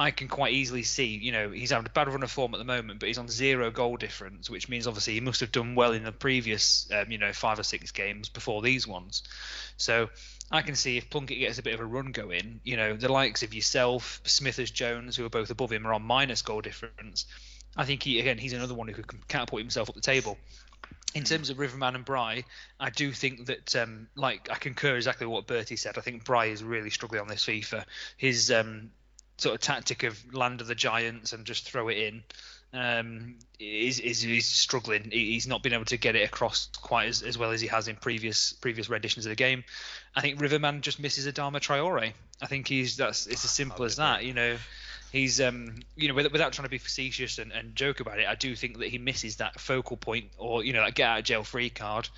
I 0.00 0.12
can 0.12 0.28
quite 0.28 0.54
easily 0.54 0.82
see, 0.82 1.04
you 1.04 1.30
know, 1.30 1.50
he's 1.50 1.72
having 1.72 1.84
a 1.84 1.90
bad 1.90 2.08
run 2.08 2.22
of 2.22 2.30
form 2.30 2.54
at 2.54 2.56
the 2.56 2.64
moment, 2.64 3.00
but 3.00 3.06
he's 3.06 3.18
on 3.18 3.28
zero 3.28 3.70
goal 3.70 3.98
difference, 3.98 4.48
which 4.48 4.66
means 4.66 4.86
obviously 4.86 5.12
he 5.12 5.20
must 5.20 5.40
have 5.40 5.52
done 5.52 5.74
well 5.74 5.92
in 5.92 6.04
the 6.04 6.10
previous, 6.10 6.90
um, 6.90 7.12
you 7.12 7.18
know, 7.18 7.34
five 7.34 7.58
or 7.58 7.62
six 7.62 7.90
games 7.90 8.30
before 8.30 8.62
these 8.62 8.88
ones. 8.88 9.22
So 9.76 10.08
I 10.50 10.62
can 10.62 10.74
see 10.74 10.96
if 10.96 11.10
Plunkett 11.10 11.38
gets 11.38 11.58
a 11.58 11.62
bit 11.62 11.74
of 11.74 11.80
a 11.80 11.84
run 11.84 12.12
going, 12.12 12.60
you 12.64 12.78
know, 12.78 12.96
the 12.96 13.12
likes 13.12 13.42
of 13.42 13.52
yourself, 13.52 14.22
Smithers 14.24 14.70
Jones, 14.70 15.16
who 15.16 15.26
are 15.26 15.28
both 15.30 15.50
above 15.50 15.70
him, 15.70 15.86
are 15.86 15.92
on 15.92 16.00
minus 16.00 16.40
goal 16.40 16.62
difference. 16.62 17.26
I 17.76 17.84
think 17.84 18.02
he 18.02 18.20
again 18.20 18.38
he's 18.38 18.54
another 18.54 18.74
one 18.74 18.88
who 18.88 18.94
could 18.94 19.28
catapult 19.28 19.60
himself 19.60 19.90
up 19.90 19.94
the 19.94 20.00
table. 20.00 20.38
In 21.12 21.24
terms 21.24 21.50
of 21.50 21.58
Riverman 21.58 21.94
and 21.94 22.04
Bry, 22.06 22.44
I 22.78 22.88
do 22.88 23.12
think 23.12 23.46
that 23.46 23.76
um, 23.76 24.08
like 24.14 24.48
I 24.50 24.54
concur 24.54 24.96
exactly 24.96 25.26
what 25.26 25.46
Bertie 25.46 25.76
said. 25.76 25.98
I 25.98 26.00
think 26.00 26.24
Bry 26.24 26.46
is 26.46 26.64
really 26.64 26.88
struggling 26.88 27.20
on 27.20 27.28
this 27.28 27.44
FIFA. 27.44 27.84
His 28.16 28.50
um, 28.50 28.90
sort 29.40 29.54
of 29.54 29.60
tactic 29.60 30.02
of 30.02 30.34
land 30.34 30.60
of 30.60 30.66
the 30.66 30.74
giants 30.74 31.32
and 31.32 31.44
just 31.44 31.68
throw 31.68 31.88
it 31.88 31.98
in 31.98 32.22
um, 32.72 33.34
is, 33.58 33.98
is, 33.98 34.24
is 34.24 34.46
struggling. 34.46 35.10
He's 35.10 35.46
not 35.46 35.62
been 35.62 35.72
able 35.72 35.86
to 35.86 35.96
get 35.96 36.14
it 36.14 36.22
across 36.22 36.68
quite 36.80 37.08
as, 37.08 37.22
as 37.22 37.36
well 37.36 37.50
as 37.50 37.60
he 37.60 37.66
has 37.66 37.88
in 37.88 37.96
previous 37.96 38.52
previous 38.52 38.88
renditions 38.88 39.26
of 39.26 39.30
the 39.30 39.36
game. 39.36 39.64
I 40.14 40.20
think 40.20 40.40
Riverman 40.40 40.82
just 40.82 41.00
misses 41.00 41.26
Adama 41.26 41.56
Traore. 41.56 42.12
I 42.40 42.46
think 42.46 42.68
he's 42.68 42.96
that's 42.96 43.26
it's 43.26 43.44
as 43.44 43.50
simple 43.50 43.84
as 43.84 43.96
that. 43.96 44.24
You 44.24 44.34
know, 44.34 44.56
he's 45.10 45.40
um 45.40 45.74
you 45.96 46.08
know 46.08 46.14
without 46.14 46.52
trying 46.52 46.66
to 46.66 46.70
be 46.70 46.78
facetious 46.78 47.38
and, 47.38 47.52
and 47.52 47.74
joke 47.74 48.00
about 48.00 48.18
it 48.18 48.26
i 48.26 48.34
do 48.34 48.54
think 48.54 48.78
that 48.78 48.88
he 48.88 48.98
misses 48.98 49.36
that 49.36 49.58
focal 49.60 49.96
point 49.96 50.26
or 50.38 50.64
you 50.64 50.72
know 50.72 50.84
that 50.84 50.94
get 50.94 51.08
out 51.08 51.18
of 51.18 51.24
jail 51.24 51.42
free 51.44 51.70
card 51.70 52.08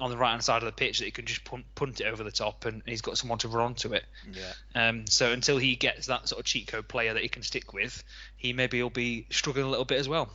on 0.00 0.10
the 0.10 0.16
right 0.16 0.30
hand 0.30 0.42
side 0.42 0.62
of 0.62 0.66
the 0.66 0.72
pitch 0.72 0.98
that 0.98 1.04
he 1.04 1.10
can 1.10 1.26
just 1.26 1.44
punt, 1.44 1.64
punt 1.74 2.00
it 2.00 2.04
over 2.04 2.22
the 2.22 2.30
top 2.30 2.64
and 2.64 2.82
he's 2.86 3.00
got 3.00 3.18
someone 3.18 3.38
to 3.38 3.48
run 3.48 3.66
onto 3.66 3.92
it 3.94 4.04
yeah 4.32 4.52
um 4.74 5.06
so 5.06 5.32
until 5.32 5.58
he 5.58 5.76
gets 5.76 6.06
that 6.06 6.28
sort 6.28 6.38
of 6.38 6.44
cheat 6.46 6.66
code 6.68 6.86
player 6.86 7.14
that 7.14 7.22
he 7.22 7.28
can 7.28 7.42
stick 7.42 7.72
with 7.72 8.04
he 8.36 8.52
maybe 8.52 8.82
will 8.82 8.90
be 8.90 9.26
struggling 9.30 9.66
a 9.66 9.68
little 9.68 9.84
bit 9.84 9.98
as 9.98 10.08
well 10.08 10.28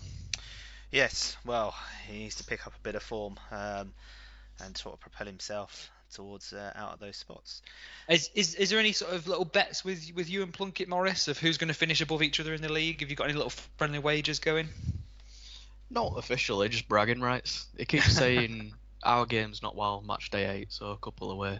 yes 0.91 1.37
well 1.45 1.73
he 2.07 2.19
needs 2.19 2.35
to 2.35 2.43
pick 2.43 2.67
up 2.67 2.73
a 2.75 2.83
bit 2.83 2.95
of 2.95 3.03
form 3.03 3.39
um, 3.51 3.93
and 4.63 4.77
sort 4.77 4.93
of 4.93 4.99
propel 4.99 5.27
himself 5.27 5.89
towards 6.13 6.53
uh, 6.53 6.71
out 6.75 6.93
of 6.93 6.99
those 6.99 7.17
spots. 7.17 7.61
Is, 8.07 8.29
is 8.35 8.55
is 8.55 8.69
there 8.69 8.79
any 8.79 8.91
sort 8.91 9.13
of 9.13 9.27
little 9.27 9.45
bets 9.45 9.83
with 9.83 10.11
with 10.15 10.29
you 10.29 10.43
and 10.43 10.53
Plunkett 10.53 10.87
Morris 10.87 11.27
of 11.27 11.37
who's 11.39 11.57
going 11.57 11.69
to 11.69 11.73
finish 11.73 12.01
above 12.01 12.21
each 12.21 12.39
other 12.39 12.53
in 12.53 12.61
the 12.61 12.71
league? 12.71 13.01
Have 13.01 13.09
you 13.09 13.15
got 13.15 13.25
any 13.25 13.33
little 13.33 13.51
friendly 13.77 13.99
wagers 13.99 14.39
going? 14.39 14.69
Not 15.89 16.13
officially, 16.17 16.69
just 16.69 16.87
bragging 16.87 17.21
rights. 17.21 17.65
He 17.77 17.85
keeps 17.85 18.13
saying 18.17 18.73
our 19.03 19.25
game's 19.25 19.61
not 19.61 19.75
well, 19.75 20.01
match 20.01 20.29
day 20.29 20.49
eight, 20.49 20.71
so 20.71 20.91
a 20.91 20.97
couple 20.97 21.31
away. 21.31 21.59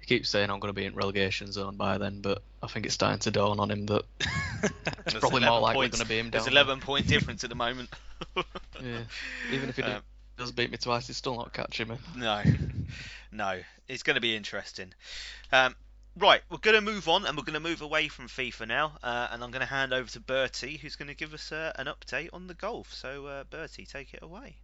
He 0.00 0.06
keeps 0.06 0.28
saying 0.28 0.50
I'm 0.50 0.60
going 0.60 0.72
to 0.72 0.78
be 0.78 0.84
in 0.84 0.94
relegation 0.94 1.50
zone 1.50 1.76
by 1.76 1.98
then, 1.98 2.20
but 2.20 2.42
I 2.62 2.66
think 2.66 2.86
it's 2.86 2.94
starting 2.94 3.20
to 3.20 3.30
dawn 3.30 3.58
on 3.60 3.70
him 3.70 3.86
that 3.86 4.04
it's 5.06 5.14
probably 5.14 5.44
more 5.44 5.60
likely 5.60 5.88
going 5.88 6.02
to 6.02 6.06
be 6.06 6.18
him 6.18 6.26
down. 6.26 6.42
There's 6.42 6.46
11 6.46 6.78
there. 6.78 6.86
point 6.86 7.06
difference 7.06 7.44
at 7.44 7.50
the 7.50 7.56
moment. 7.56 7.88
yeah, 8.36 9.00
even 9.50 9.68
if 9.68 9.76
he 9.76 9.82
um, 9.82 10.02
does 10.36 10.52
beat 10.52 10.70
me 10.70 10.76
twice, 10.76 11.06
he's 11.06 11.16
still 11.16 11.36
not 11.36 11.52
catching 11.52 11.88
me. 11.88 11.96
No, 12.16 12.42
no, 13.32 13.60
it's 13.88 14.02
going 14.02 14.16
to 14.16 14.20
be 14.20 14.36
interesting. 14.36 14.92
Um, 15.52 15.74
right, 16.16 16.42
we're 16.50 16.58
going 16.58 16.76
to 16.76 16.80
move 16.80 17.08
on 17.08 17.26
and 17.26 17.36
we're 17.36 17.44
going 17.44 17.54
to 17.54 17.60
move 17.60 17.82
away 17.82 18.08
from 18.08 18.28
FIFA 18.28 18.68
now, 18.68 18.92
uh, 19.02 19.28
and 19.30 19.42
I'm 19.42 19.50
going 19.50 19.60
to 19.60 19.66
hand 19.66 19.92
over 19.92 20.08
to 20.10 20.20
Bertie, 20.20 20.76
who's 20.76 20.96
going 20.96 21.08
to 21.08 21.14
give 21.14 21.34
us 21.34 21.52
uh, 21.52 21.72
an 21.76 21.86
update 21.86 22.30
on 22.32 22.46
the 22.46 22.54
golf. 22.54 22.92
So, 22.92 23.26
uh, 23.26 23.44
Bertie, 23.44 23.86
take 23.86 24.14
it 24.14 24.22
away. 24.22 24.56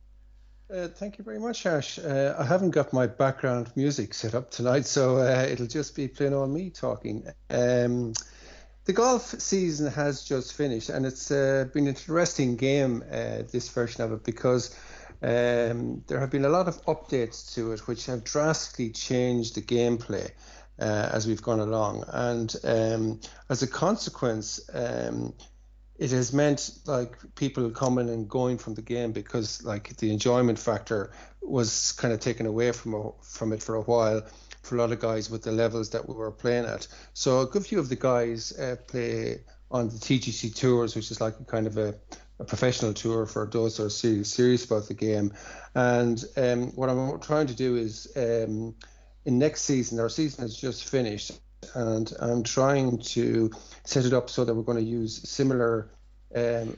Uh, 0.72 0.86
thank 0.86 1.18
you 1.18 1.24
very 1.24 1.40
much, 1.40 1.66
Ash. 1.66 1.98
Uh, 1.98 2.36
I 2.38 2.44
haven't 2.44 2.70
got 2.70 2.92
my 2.92 3.08
background 3.08 3.72
music 3.74 4.14
set 4.14 4.36
up 4.36 4.52
tonight, 4.52 4.86
so 4.86 5.16
uh, 5.16 5.46
it'll 5.50 5.66
just 5.66 5.96
be 5.96 6.06
plain 6.06 6.32
old 6.32 6.50
me 6.50 6.70
talking. 6.70 7.24
Um, 7.50 8.12
the 8.84 8.92
golf 8.92 9.34
season 9.40 9.90
has 9.90 10.22
just 10.22 10.54
finished, 10.54 10.88
and 10.88 11.04
it's 11.04 11.28
been 11.28 11.70
an 11.74 11.88
interesting 11.88 12.56
game, 12.56 13.00
this 13.10 13.68
version 13.68 14.04
of 14.04 14.12
it, 14.12 14.22
because 14.22 14.76
um, 15.22 16.02
there 16.06 16.20
have 16.20 16.30
been 16.30 16.44
a 16.44 16.48
lot 16.48 16.68
of 16.68 16.82
updates 16.86 17.52
to 17.54 17.72
it 17.72 17.86
which 17.86 18.06
have 18.06 18.24
drastically 18.24 18.90
changed 18.90 19.56
the 19.56 19.62
gameplay 19.62 20.30
uh, 20.78 21.10
as 21.12 21.26
we've 21.26 21.42
gone 21.42 21.60
along. 21.60 22.04
And 22.08 22.54
um, 22.64 23.20
as 23.48 23.62
a 23.62 23.66
consequence, 23.66 24.60
um, 24.72 25.34
it 26.00 26.10
has 26.10 26.32
meant 26.32 26.70
like 26.86 27.16
people 27.34 27.70
coming 27.70 28.08
and 28.08 28.28
going 28.28 28.56
from 28.56 28.74
the 28.74 28.82
game 28.82 29.12
because 29.12 29.62
like 29.62 29.94
the 29.98 30.10
enjoyment 30.10 30.58
factor 30.58 31.12
was 31.42 31.92
kind 31.92 32.12
of 32.12 32.20
taken 32.20 32.46
away 32.46 32.72
from 32.72 32.94
a, 32.94 33.12
from 33.22 33.52
it 33.52 33.62
for 33.62 33.74
a 33.76 33.82
while 33.82 34.22
for 34.62 34.76
a 34.76 34.78
lot 34.78 34.92
of 34.92 34.98
guys 34.98 35.30
with 35.30 35.42
the 35.42 35.52
levels 35.52 35.90
that 35.90 36.08
we 36.08 36.14
were 36.14 36.30
playing 36.30 36.64
at. 36.64 36.88
So 37.12 37.40
a 37.40 37.46
good 37.46 37.66
few 37.66 37.78
of 37.78 37.88
the 37.88 37.96
guys 37.96 38.58
uh, 38.58 38.76
play 38.86 39.42
on 39.70 39.88
the 39.88 39.94
TGC 39.94 40.54
tours, 40.54 40.96
which 40.96 41.10
is 41.10 41.20
like 41.20 41.38
a 41.38 41.44
kind 41.44 41.66
of 41.66 41.76
a 41.76 41.94
a 42.40 42.44
professional 42.44 42.94
tour 42.94 43.26
for 43.26 43.46
those 43.46 43.76
who 43.76 43.84
are 43.84 43.90
serious, 43.90 44.32
serious 44.32 44.64
about 44.64 44.88
the 44.88 44.94
game. 44.94 45.32
And 45.74 46.24
um, 46.38 46.68
what 46.74 46.88
I'm 46.88 47.20
trying 47.20 47.46
to 47.48 47.54
do 47.54 47.76
is 47.76 48.10
um, 48.16 48.74
in 49.26 49.38
next 49.38 49.62
season, 49.62 50.00
our 50.00 50.08
season 50.08 50.42
has 50.42 50.56
just 50.56 50.88
finished, 50.88 51.32
and 51.74 52.12
I'm 52.20 52.42
trying 52.42 52.98
to 52.98 53.50
set 53.84 54.04
it 54.04 54.12
up 54.12 54.30
so 54.30 54.44
that 54.44 54.54
we're 54.54 54.62
going 54.62 54.78
to 54.78 54.84
use 54.84 55.28
similar 55.28 55.90
um, 56.34 56.76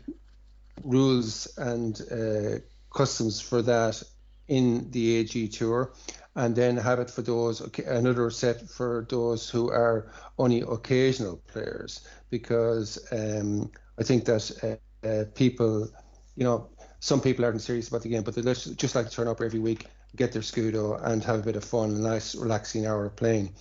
rules 0.83 1.47
and 1.57 2.01
uh, 2.11 2.59
customs 2.95 3.41
for 3.41 3.63
that 3.63 4.03
in 4.49 4.91
the 4.91 5.17
AG 5.17 5.49
tour, 5.49 5.93
and 6.35 6.55
then 6.55 6.77
have 6.77 6.99
it 6.99 7.11
for 7.11 7.23
those 7.23 7.61
another 7.87 8.31
set 8.31 8.69
for 8.69 9.07
those 9.09 9.49
who 9.49 9.71
are 9.71 10.11
only 10.39 10.61
occasional 10.63 11.37
players, 11.47 12.07
because 12.31 12.99
um, 13.13 13.71
I 13.99 14.03
think 14.03 14.25
that. 14.25 14.51
Uh, 14.63 14.77
uh, 15.05 15.25
people, 15.35 15.89
you 16.37 16.45
know, 16.45 16.69
some 17.01 17.21
people 17.21 17.45
aren't 17.45 17.61
serious 17.61 17.89
about 17.89 18.03
the 18.03 18.09
game, 18.09 18.23
but 18.23 18.35
they 18.35 18.43
just 18.43 18.95
like 18.95 19.09
to 19.09 19.13
turn 19.13 19.29
up 19.29 19.41
every 19.41 19.59
week, 19.59 19.87
get 20.17 20.33
their 20.33 20.43
scudo, 20.43 21.03
and 21.05 21.25
have 21.25 21.41
a 21.41 21.43
bit 21.43 21.57
of 21.57 21.65
fun, 21.65 21.91
a 21.91 21.99
nice, 21.99 22.35
relaxing 22.35 22.87
hour 22.87 23.07
of 23.07 23.17
playing. 23.17 23.53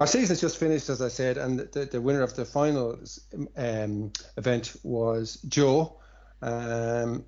Our 0.00 0.06
season's 0.06 0.40
just 0.40 0.58
finished, 0.58 0.88
as 0.88 1.00
I 1.00 1.08
said, 1.08 1.36
and 1.38 1.60
the, 1.60 1.84
the 1.86 2.00
winner 2.00 2.22
of 2.22 2.34
the 2.34 2.44
finals 2.44 3.20
um, 3.56 4.12
event 4.36 4.76
was 4.82 5.36
Joe. 5.48 6.00
Um, 6.42 7.24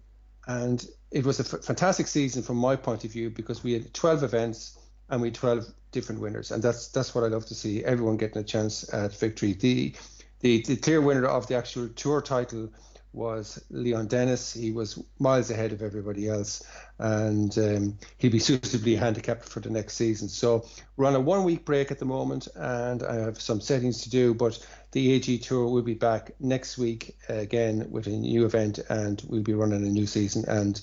and 0.47 0.87
it 1.11 1.25
was 1.25 1.41
a 1.41 1.57
f- 1.57 1.65
fantastic 1.65 2.07
season 2.07 2.43
from 2.43 2.57
my 2.57 2.77
point 2.77 3.05
of 3.05 3.13
view 3.13 3.31
because 3.31 3.63
we 3.63 3.73
had 3.73 3.93
12 3.95 4.25
events 4.25 4.79
and 5.09 5.21
we 5.21 5.29
had 5.29 5.35
12 5.35 5.67
different 5.93 6.21
winners. 6.21 6.51
And 6.51 6.63
that's 6.63 6.89
that's 6.89 7.15
what 7.15 7.25
I 7.25 7.29
love 7.29 7.47
to 7.47 7.55
see 7.55 7.85
everyone 7.85 8.17
getting 8.17 8.39
a 8.39 8.45
chance 8.45 8.93
at 8.93 9.15
victory. 9.15 9.53
The, 9.53 9.95
the, 10.41 10.63
the 10.63 10.77
clear 10.77 11.01
winner 11.01 11.27
of 11.27 11.47
the 11.47 11.57
actual 11.57 11.89
tour 11.89 12.21
title 12.21 12.69
was 13.17 13.65
Leon 13.71 14.07
Dennis. 14.07 14.53
He 14.53 14.71
was 14.71 15.03
miles 15.19 15.51
ahead 15.51 15.73
of 15.73 15.83
everybody 15.83 16.29
else, 16.29 16.63
and 16.99 17.57
um, 17.59 17.99
he'll 18.19 18.31
be 18.31 18.39
suitably 18.39 18.95
handicapped 18.95 19.49
for 19.49 19.61
the 19.61 19.71
next 19.71 19.95
season. 19.95 20.29
So 20.29 20.67
we're 20.97 21.07
on 21.07 21.15
a 21.15 21.21
one 21.21 21.43
week 21.45 21.65
break 21.65 21.91
at 21.91 21.99
the 21.99 22.05
moment, 22.05 22.47
and 22.55 23.03
I 23.03 23.17
have 23.17 23.41
some 23.41 23.61
settings 23.61 24.03
to 24.03 24.11
do. 24.11 24.35
But 24.35 24.65
the 24.93 25.13
AG 25.13 25.39
Tour 25.39 25.67
will 25.69 25.83
be 25.83 25.95
back 25.95 26.33
next 26.39 26.77
week 26.77 27.17
again 27.29 27.87
with 27.91 28.07
a 28.07 28.11
new 28.11 28.45
event, 28.45 28.81
and 28.91 29.23
we'll 29.27 29.43
be 29.43 29.55
running 29.55 29.85
a 29.87 29.91
new 29.91 30.07
season. 30.07 30.45
And 30.47 30.81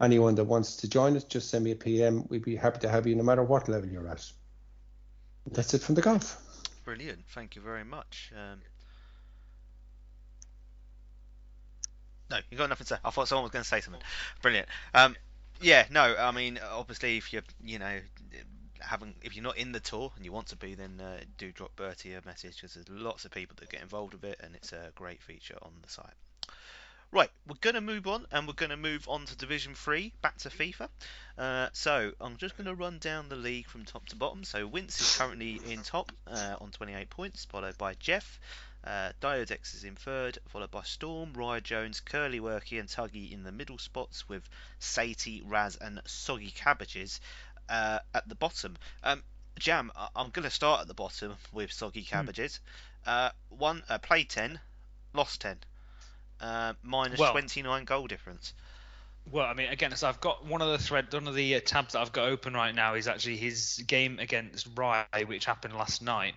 anyone 0.00 0.34
that 0.34 0.44
wants 0.44 0.76
to 0.78 0.88
join 0.88 1.16
us, 1.16 1.24
just 1.24 1.50
send 1.50 1.64
me 1.64 1.70
a 1.70 1.76
PM. 1.76 2.26
We'd 2.28 2.44
be 2.44 2.56
happy 2.56 2.80
to 2.80 2.88
have 2.88 3.06
you, 3.06 3.14
no 3.14 3.22
matter 3.22 3.44
what 3.44 3.68
level 3.68 3.88
you're 3.88 4.08
at. 4.08 4.28
That's 5.52 5.72
it 5.72 5.82
from 5.82 5.94
the 5.94 6.02
golf. 6.02 6.42
Brilliant. 6.84 7.24
Thank 7.28 7.54
you 7.54 7.62
very 7.62 7.84
much. 7.84 8.32
Um, 8.34 8.60
No, 12.30 12.38
you 12.50 12.58
got 12.58 12.68
nothing 12.68 12.86
to 12.86 12.94
say. 12.94 13.00
I 13.04 13.10
thought 13.10 13.28
someone 13.28 13.44
was 13.44 13.52
going 13.52 13.62
to 13.62 13.68
say 13.68 13.80
something. 13.80 14.02
Brilliant. 14.42 14.68
Um, 14.94 15.16
yeah, 15.60 15.86
no, 15.90 16.14
I 16.18 16.32
mean, 16.32 16.58
obviously, 16.72 17.16
if 17.16 17.32
you're, 17.32 17.42
you 17.64 17.78
know, 17.78 17.98
haven't, 18.80 19.16
if 19.22 19.36
you're 19.36 19.44
not 19.44 19.56
in 19.56 19.72
the 19.72 19.80
tour 19.80 20.12
and 20.16 20.24
you 20.24 20.32
want 20.32 20.48
to 20.48 20.56
be, 20.56 20.74
then 20.74 21.00
uh, 21.00 21.18
do 21.38 21.52
drop 21.52 21.74
Bertie 21.76 22.14
a 22.14 22.22
message 22.26 22.56
because 22.56 22.74
there's 22.74 22.88
lots 22.88 23.24
of 23.24 23.30
people 23.30 23.56
that 23.60 23.70
get 23.70 23.82
involved 23.82 24.14
with 24.14 24.24
it, 24.24 24.40
and 24.42 24.54
it's 24.54 24.72
a 24.72 24.90
great 24.94 25.22
feature 25.22 25.56
on 25.62 25.70
the 25.82 25.88
site. 25.88 26.14
Right, 27.12 27.30
we're 27.46 27.56
going 27.60 27.74
to 27.74 27.80
move 27.80 28.08
on, 28.08 28.26
and 28.32 28.48
we're 28.48 28.54
going 28.54 28.70
to 28.70 28.76
move 28.76 29.08
on 29.08 29.24
to 29.26 29.36
Division 29.36 29.74
3, 29.74 30.12
back 30.22 30.38
to 30.38 30.48
FIFA. 30.48 30.88
Uh, 31.38 31.68
so, 31.72 32.12
I'm 32.20 32.36
just 32.36 32.56
going 32.56 32.66
to 32.66 32.74
run 32.74 32.98
down 32.98 33.28
the 33.28 33.36
league 33.36 33.68
from 33.68 33.84
top 33.84 34.06
to 34.06 34.16
bottom. 34.16 34.42
So, 34.42 34.66
Wince 34.66 35.00
is 35.00 35.16
currently 35.16 35.60
in 35.68 35.82
top 35.82 36.10
uh, 36.26 36.56
on 36.60 36.72
28 36.72 37.08
points, 37.08 37.44
followed 37.44 37.78
by 37.78 37.94
Jeff, 37.94 38.40
uh, 38.86 39.10
Diodex 39.20 39.74
is 39.74 39.82
in 39.82 39.96
third, 39.96 40.38
followed 40.48 40.70
by 40.70 40.82
Storm, 40.82 41.32
Ryan 41.32 41.62
Jones, 41.62 42.00
Curly 42.00 42.38
Worky, 42.38 42.78
and 42.78 42.88
Tuggy 42.88 43.32
in 43.32 43.42
the 43.42 43.50
middle 43.50 43.78
spots, 43.78 44.28
with 44.28 44.48
Satie, 44.80 45.42
Raz, 45.44 45.76
and 45.76 46.00
Soggy 46.06 46.52
Cabbages 46.52 47.20
uh, 47.68 47.98
at 48.14 48.28
the 48.28 48.36
bottom. 48.36 48.76
Um, 49.02 49.24
Jam, 49.58 49.90
I'm 50.14 50.30
going 50.30 50.44
to 50.44 50.50
start 50.50 50.82
at 50.82 50.86
the 50.86 50.94
bottom 50.94 51.34
with 51.52 51.72
Soggy 51.72 52.02
hmm. 52.02 52.14
Cabbages. 52.14 52.60
Uh, 53.04 53.30
one 53.48 53.82
uh, 53.88 53.98
played 53.98 54.30
ten, 54.30 54.60
lost 55.12 55.40
ten, 55.40 55.58
uh, 56.40 56.74
minus 56.82 57.18
Well- 57.18 57.32
29 57.32 57.84
goal 57.84 58.06
difference. 58.06 58.54
Well, 59.32 59.46
I 59.46 59.54
mean, 59.54 59.68
again, 59.70 59.96
so 59.96 60.08
I've 60.08 60.20
got 60.20 60.44
one 60.44 60.62
of 60.62 60.68
the 60.68 60.78
thread, 60.78 61.12
one 61.12 61.26
of 61.26 61.34
the 61.34 61.56
uh, 61.56 61.60
tabs 61.64 61.94
that 61.94 62.00
I've 62.00 62.12
got 62.12 62.28
open 62.28 62.54
right 62.54 62.72
now 62.72 62.94
is 62.94 63.08
actually 63.08 63.36
his 63.36 63.82
game 63.84 64.20
against 64.20 64.68
Rye, 64.76 65.24
which 65.26 65.44
happened 65.44 65.74
last 65.74 66.00
night. 66.00 66.36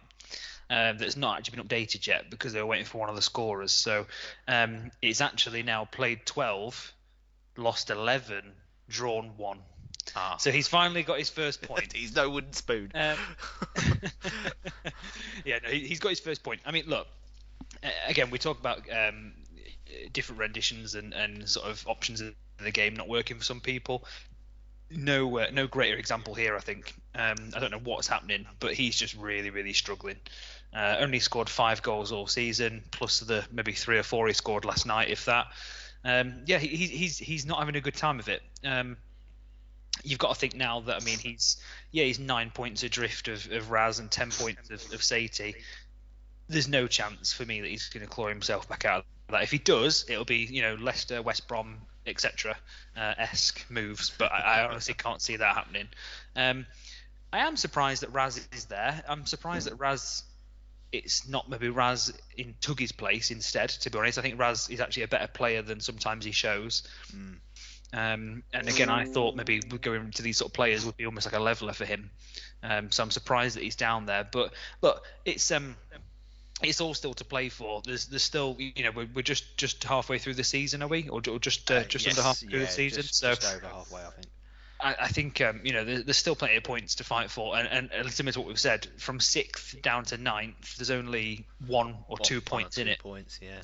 Um, 0.71 0.97
that's 0.99 1.17
not 1.17 1.37
actually 1.39 1.57
been 1.57 1.67
updated 1.67 2.05
yet 2.05 2.29
because 2.29 2.53
they 2.53 2.59
were 2.61 2.67
waiting 2.67 2.85
for 2.85 2.99
one 2.99 3.09
of 3.09 3.15
the 3.15 3.21
scorers. 3.23 3.71
So 3.71 4.05
um, 4.47 4.91
it's 5.01 5.19
actually 5.21 5.63
now 5.63 5.85
played 5.85 6.25
12, 6.27 6.93
lost 7.57 7.89
11, 7.89 8.43
drawn 8.87 9.31
one. 9.37 9.59
Ah, 10.15 10.37
So 10.37 10.51
he's 10.51 10.67
finally 10.67 11.03
got 11.03 11.17
his 11.17 11.29
first 11.29 11.61
point. 11.63 11.93
he's 11.95 12.15
no 12.15 12.29
wooden 12.29 12.53
spoon. 12.53 12.91
Um, 12.93 13.17
yeah, 15.45 15.59
no, 15.63 15.69
he- 15.69 15.87
he's 15.87 15.99
got 15.99 16.09
his 16.09 16.19
first 16.19 16.43
point. 16.43 16.61
I 16.65 16.71
mean, 16.71 16.85
look, 16.87 17.07
uh, 17.83 17.87
again, 18.07 18.29
we 18.29 18.37
talk 18.37 18.59
about 18.59 18.81
um, 18.91 19.33
different 20.13 20.39
renditions 20.39 20.95
and, 20.95 21.13
and 21.13 21.47
sort 21.47 21.67
of 21.67 21.87
options 21.87 22.21
in 22.21 22.35
the 22.63 22.71
game 22.71 22.95
not 22.95 23.07
working 23.07 23.37
for 23.37 23.43
some 23.43 23.59
people. 23.61 24.05
No, 24.91 25.37
uh, 25.39 25.47
no 25.53 25.67
greater 25.67 25.97
example 25.97 26.33
here, 26.33 26.55
I 26.55 26.59
think. 26.59 26.93
Um, 27.13 27.35
I 27.55 27.59
don't 27.59 27.71
know 27.71 27.79
what's 27.83 28.07
happening, 28.07 28.47
but 28.59 28.73
he's 28.73 28.95
just 28.95 29.15
really, 29.15 29.51
really 29.51 29.73
struggling. 29.73 30.17
Uh, 30.73 30.97
only 30.99 31.19
scored 31.19 31.49
five 31.49 31.81
goals 31.81 32.11
all 32.11 32.27
season, 32.27 32.83
plus 32.91 33.19
the 33.21 33.43
maybe 33.51 33.71
three 33.73 33.97
or 33.97 34.03
four 34.03 34.27
he 34.27 34.33
scored 34.33 34.65
last 34.65 34.85
night, 34.85 35.09
if 35.09 35.25
that. 35.25 35.47
Um, 36.05 36.43
yeah, 36.45 36.59
he, 36.59 36.67
he- 36.67 36.87
he's 36.87 37.17
he's 37.17 37.45
not 37.45 37.59
having 37.59 37.75
a 37.75 37.81
good 37.81 37.95
time 37.95 38.19
of 38.19 38.29
it. 38.29 38.41
Um, 38.63 38.95
you've 40.03 40.19
got 40.19 40.33
to 40.33 40.39
think 40.39 40.55
now 40.55 40.79
that 40.81 41.01
I 41.01 41.03
mean 41.05 41.17
he's 41.17 41.57
yeah 41.91 42.05
he's 42.05 42.19
nine 42.19 42.51
points 42.51 42.83
adrift 42.83 43.27
of, 43.27 43.51
of 43.51 43.71
Raz 43.71 43.99
and 43.99 44.09
ten 44.11 44.29
points 44.31 44.69
of, 44.69 44.93
of 44.93 45.01
Satie. 45.01 45.55
There's 46.47 46.67
no 46.67 46.87
chance 46.87 47.33
for 47.33 47.45
me 47.45 47.61
that 47.61 47.67
he's 47.69 47.89
going 47.89 48.05
to 48.05 48.09
claw 48.09 48.27
himself 48.27 48.67
back 48.69 48.85
out 48.85 48.99
of 48.99 49.05
that. 49.33 49.43
If 49.43 49.51
he 49.51 49.57
does, 49.57 50.05
it'll 50.07 50.23
be 50.25 50.37
you 50.49 50.61
know 50.61 50.75
Leicester, 50.75 51.21
West 51.21 51.47
Brom, 51.47 51.77
etc. 52.05 52.55
Uh, 52.95 53.13
esque 53.17 53.65
moves, 53.69 54.11
but 54.17 54.31
I, 54.31 54.61
I 54.61 54.67
honestly 54.67 54.93
can't 54.93 55.21
see 55.21 55.35
that 55.37 55.55
happening. 55.55 55.87
Um, 56.35 56.65
I 57.33 57.39
am 57.39 57.57
surprised 57.57 58.03
that 58.03 58.13
Raz 58.13 58.47
is 58.53 58.65
there. 58.65 59.03
I'm 59.07 59.25
surprised 59.25 59.67
that 59.67 59.75
Raz. 59.75 60.23
It's 60.91 61.27
not 61.27 61.49
maybe 61.49 61.69
Raz 61.69 62.11
in 62.35 62.55
Tuggy's 62.61 62.91
place 62.91 63.31
instead. 63.31 63.69
To 63.69 63.89
be 63.89 63.97
honest, 63.99 64.17
I 64.17 64.21
think 64.21 64.39
Raz 64.39 64.69
is 64.69 64.79
actually 64.79 65.03
a 65.03 65.07
better 65.07 65.27
player 65.27 65.61
than 65.61 65.79
sometimes 65.79 66.25
he 66.25 66.31
shows. 66.31 66.83
Mm. 67.15 67.35
Um, 67.91 68.43
and 68.53 68.69
again, 68.69 68.89
I 68.89 69.05
thought 69.05 69.35
maybe 69.35 69.59
going 69.59 70.11
to 70.11 70.21
these 70.21 70.37
sort 70.37 70.49
of 70.49 70.53
players 70.53 70.85
would 70.85 70.97
be 70.97 71.05
almost 71.05 71.25
like 71.25 71.35
a 71.35 71.39
leveler 71.39 71.73
for 71.73 71.85
him. 71.85 72.11
Um, 72.61 72.91
so 72.91 73.03
I'm 73.03 73.11
surprised 73.11 73.55
that 73.55 73.63
he's 73.63 73.75
down 73.75 74.05
there. 74.05 74.27
But 74.31 74.53
look, 74.81 75.03
it's 75.25 75.49
um, 75.51 75.75
it's 76.61 76.81
all 76.81 76.93
still 76.93 77.13
to 77.15 77.25
play 77.25 77.49
for. 77.49 77.81
There's 77.83 78.05
there's 78.05 78.23
still 78.23 78.55
you 78.59 78.83
know 78.83 78.91
we're, 78.91 79.07
we're 79.13 79.21
just 79.21 79.57
just 79.57 79.83
halfway 79.83 80.19
through 80.19 80.35
the 80.35 80.43
season, 80.43 80.83
are 80.83 80.87
we, 80.87 81.09
or, 81.09 81.21
or 81.29 81.39
just 81.39 81.69
uh, 81.71 81.75
Uh, 81.75 81.83
just 81.83 82.05
yes, 82.05 82.17
under 82.17 82.27
half 82.27 82.37
through 82.37 82.49
yeah, 82.51 82.65
the 82.65 82.71
season? 82.71 83.01
Just, 83.01 83.15
so 83.15 83.33
just 83.33 83.55
over 83.55 83.67
halfway, 83.67 84.01
I 84.01 84.09
think. 84.09 84.27
I, 84.79 84.95
I 85.01 85.07
think 85.09 85.41
um, 85.41 85.61
you 85.63 85.73
know 85.73 85.83
there's, 85.83 86.03
there's 86.05 86.17
still 86.17 86.35
plenty 86.35 86.55
of 86.55 86.63
points 86.63 86.95
to 86.95 87.03
fight 87.03 87.29
for, 87.29 87.57
and, 87.57 87.91
and 87.91 88.11
similar 88.11 88.31
to 88.33 88.39
what 88.39 88.47
we've 88.47 88.59
said, 88.59 88.87
from 88.97 89.19
sixth 89.19 89.81
down 89.81 90.05
to 90.05 90.17
ninth, 90.17 90.77
there's 90.77 90.91
only 90.91 91.45
one 91.67 91.95
or 92.07 92.15
One- 92.15 92.21
two 92.23 92.35
one 92.35 92.39
or 92.39 92.41
points 92.41 92.77
in 92.77 92.85
two 92.87 92.91
it. 92.93 92.99
Points, 92.99 93.39
yeah. 93.41 93.61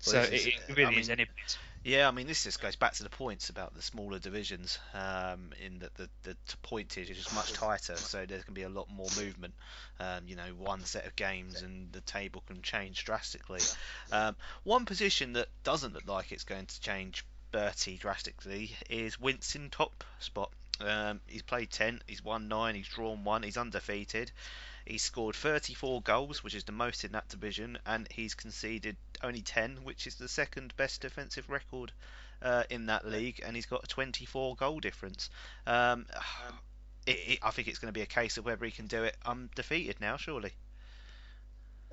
So 0.00 0.20
this 0.20 0.28
it, 0.30 0.34
is- 0.34 0.46
it 0.46 0.54
I 0.70 0.72
really 0.74 0.90
mean, 0.90 0.98
is 1.00 1.10
anybody's. 1.10 1.58
Yeah, 1.84 2.06
I 2.06 2.12
mean, 2.12 2.28
this 2.28 2.44
just 2.44 2.62
goes 2.62 2.76
back 2.76 2.92
to 2.94 3.02
the 3.02 3.08
points 3.10 3.48
about 3.50 3.74
the 3.74 3.82
smaller 3.82 4.20
divisions, 4.20 4.78
um, 4.94 5.50
in 5.60 5.80
that 5.80 5.92
the, 5.96 6.08
the 6.22 6.34
t- 6.34 6.54
pointage 6.62 7.10
is 7.10 7.16
just 7.16 7.34
much 7.34 7.52
tighter, 7.54 7.96
so 7.96 8.18
there's 8.18 8.44
going 8.44 8.54
to 8.54 8.60
be 8.60 8.62
a 8.62 8.68
lot 8.68 8.86
more 8.88 9.08
movement. 9.16 9.52
Um, 9.98 10.20
you 10.28 10.36
know, 10.36 10.44
one 10.58 10.84
set 10.84 11.06
of 11.06 11.16
games 11.16 11.60
and 11.62 11.90
the 11.90 12.00
table 12.02 12.44
can 12.46 12.62
change 12.62 13.04
drastically. 13.04 13.58
Um, 14.12 14.36
one 14.62 14.84
position 14.84 15.32
that 15.32 15.48
doesn't 15.64 15.92
look 15.92 16.06
like 16.06 16.30
it's 16.30 16.44
going 16.44 16.66
to 16.66 16.80
change 16.80 17.24
Bertie 17.52 17.98
drastically 17.98 18.74
is 18.88 19.20
Winston 19.20 19.68
top 19.68 20.04
spot. 20.18 20.50
Um, 20.80 21.20
he's 21.28 21.42
played 21.42 21.70
10, 21.70 22.02
he's 22.06 22.24
won 22.24 22.48
9, 22.48 22.74
he's 22.74 22.88
drawn 22.88 23.24
1, 23.24 23.42
he's 23.42 23.58
undefeated. 23.58 24.32
He's 24.86 25.02
scored 25.02 25.36
34 25.36 26.02
goals, 26.02 26.42
which 26.42 26.54
is 26.54 26.64
the 26.64 26.72
most 26.72 27.04
in 27.04 27.12
that 27.12 27.28
division, 27.28 27.78
and 27.86 28.08
he's 28.10 28.34
conceded 28.34 28.96
only 29.22 29.42
10, 29.42 29.84
which 29.84 30.06
is 30.06 30.16
the 30.16 30.28
second 30.28 30.74
best 30.76 31.02
defensive 31.02 31.48
record 31.50 31.92
uh, 32.40 32.64
in 32.70 32.86
that 32.86 33.06
league, 33.06 33.40
and 33.44 33.54
he's 33.54 33.66
got 33.66 33.84
a 33.84 33.86
24 33.86 34.56
goal 34.56 34.80
difference. 34.80 35.30
Um, 35.66 36.06
it, 37.06 37.18
it, 37.26 37.38
I 37.42 37.50
think 37.50 37.68
it's 37.68 37.78
going 37.78 37.92
to 37.92 37.98
be 37.98 38.02
a 38.02 38.06
case 38.06 38.38
of 38.38 38.46
whether 38.46 38.64
he 38.64 38.72
can 38.72 38.86
do 38.86 39.04
it 39.04 39.16
undefeated 39.24 40.00
now, 40.00 40.16
surely. 40.16 40.52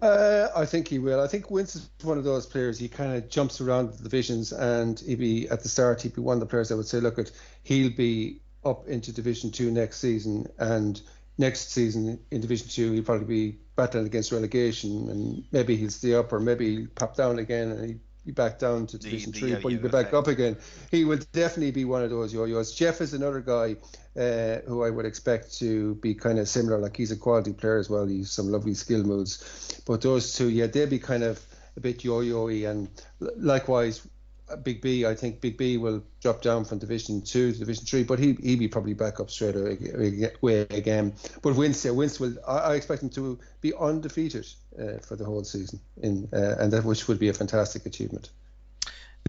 Uh, 0.02 0.48
I 0.56 0.66
think 0.66 0.88
he 0.88 1.00
will. 1.00 1.20
I 1.20 1.28
think 1.28 1.52
Winston's 1.52 1.90
one 2.04 2.18
of 2.18 2.24
those 2.24 2.46
players. 2.46 2.80
He 2.80 2.88
kind 2.88 3.16
of 3.16 3.30
jumps 3.30 3.60
around 3.60 3.94
the 3.94 4.04
divisions, 4.04 4.54
and 4.54 5.00
he'd 5.00 5.20
be 5.20 5.50
at 5.50 5.62
the 5.62 5.70
start. 5.70 6.02
He'd 6.02 6.16
be 6.16 6.22
one 6.22 6.36
of 6.36 6.40
the 6.40 6.46
players 6.46 6.70
that 6.70 6.78
would 6.78 6.88
say, 6.88 7.00
"Look, 7.00 7.20
at 7.20 7.32
he'll 7.64 7.92
be 7.92 8.42
up 8.64 8.88
into 8.88 9.12
Division 9.12 9.52
Two 9.52 9.72
next 9.72 9.98
season, 10.00 10.48
and 10.58 11.02
next 11.38 11.72
season 11.72 12.20
in 12.32 12.42
Division 12.42 12.70
Two, 12.70 12.94
he'll 12.94 13.04
probably 13.04 13.26
be 13.52 13.58
battling 13.76 14.06
against 14.06 14.32
relegation, 14.32 15.10
and 15.10 15.44
maybe 15.52 15.76
he'll 15.76 15.90
stay 15.90 16.14
up, 16.14 16.32
or 16.32 16.40
maybe 16.40 16.78
he'll 16.78 16.88
pop 16.96 17.16
down 17.18 17.40
again, 17.40 17.72
and 17.72 18.00
he'll 18.26 18.34
back 18.34 18.60
down 18.60 18.88
to 18.88 18.98
The- 18.98 19.04
Division 19.04 19.32
the 19.32 19.40
Three, 19.40 19.56
but 19.56 19.70
he'll 19.70 19.80
yo-yo 19.80 19.82
be 19.82 19.88
back 19.90 20.14
up 20.14 20.28
again. 20.28 20.58
He 20.92 21.06
will 21.06 21.20
definitely 21.34 21.72
be 21.72 21.86
one 21.86 22.04
of 22.04 22.10
those 22.10 22.34
yo-yos. 22.34 22.74
Jeff 22.76 23.02
is 23.02 23.14
another 23.14 23.42
guy 23.42 23.76
uh, 24.20 24.60
who 24.68 24.84
I 24.84 24.90
would 24.90 25.06
expect 25.06 25.58
to 25.60 25.96
be 25.96 26.14
kind 26.14 26.40
of 26.40 26.48
similar. 26.48 26.78
Like 26.78 26.98
he's 26.98 27.12
a 27.12 27.18
quality 27.18 27.54
player 27.54 27.78
as 27.78 27.90
well. 27.90 28.06
He's 28.06 28.32
some 28.32 28.52
lovely 28.52 28.74
skill 28.74 29.04
moves. 29.04 29.82
But 29.86 30.02
those 30.02 30.34
two, 30.34 30.50
yeah, 30.50 30.68
they'll 30.68 30.88
be 30.90 31.00
kind 31.00 31.24
of 31.24 31.40
a 31.78 31.80
bit 31.80 32.04
yo-yo-y. 32.04 32.70
And 32.70 32.90
l- 33.22 33.32
likewise, 33.38 34.02
uh, 34.06 34.10
Big 34.56 34.82
B, 34.82 35.06
I 35.06 35.16
think 35.16 35.42
Big 35.42 35.58
B 35.58 35.78
will 35.78 36.04
drop 36.22 36.42
down 36.42 36.66
from 36.66 36.80
Division 36.80 37.22
Two 37.22 37.52
to 37.52 37.60
Division 37.60 37.86
Three, 37.86 38.04
but 38.04 38.20
he 38.20 38.34
he 38.34 38.56
be 38.56 38.68
probably 38.68 38.94
back 38.94 39.20
up 39.20 39.30
straight 39.30 39.56
away 39.56 40.68
again. 40.70 41.14
But 41.42 41.56
Wince, 41.56 41.86
Wince 41.86 42.20
will. 42.20 42.36
I, 42.48 42.58
I 42.58 42.76
expect 42.76 43.04
him 43.04 43.10
to 43.12 43.40
be 43.62 43.74
undefeated 43.74 44.48
uh, 44.80 45.00
for 45.00 45.16
the 45.16 45.26
whole 45.26 45.44
season, 45.44 45.80
in 46.02 46.30
uh, 46.34 46.56
and 46.60 46.74
that 46.74 46.84
which 46.84 47.08
would 47.08 47.20
be 47.20 47.30
a 47.30 47.34
fantastic 47.34 47.86
achievement. 47.86 48.30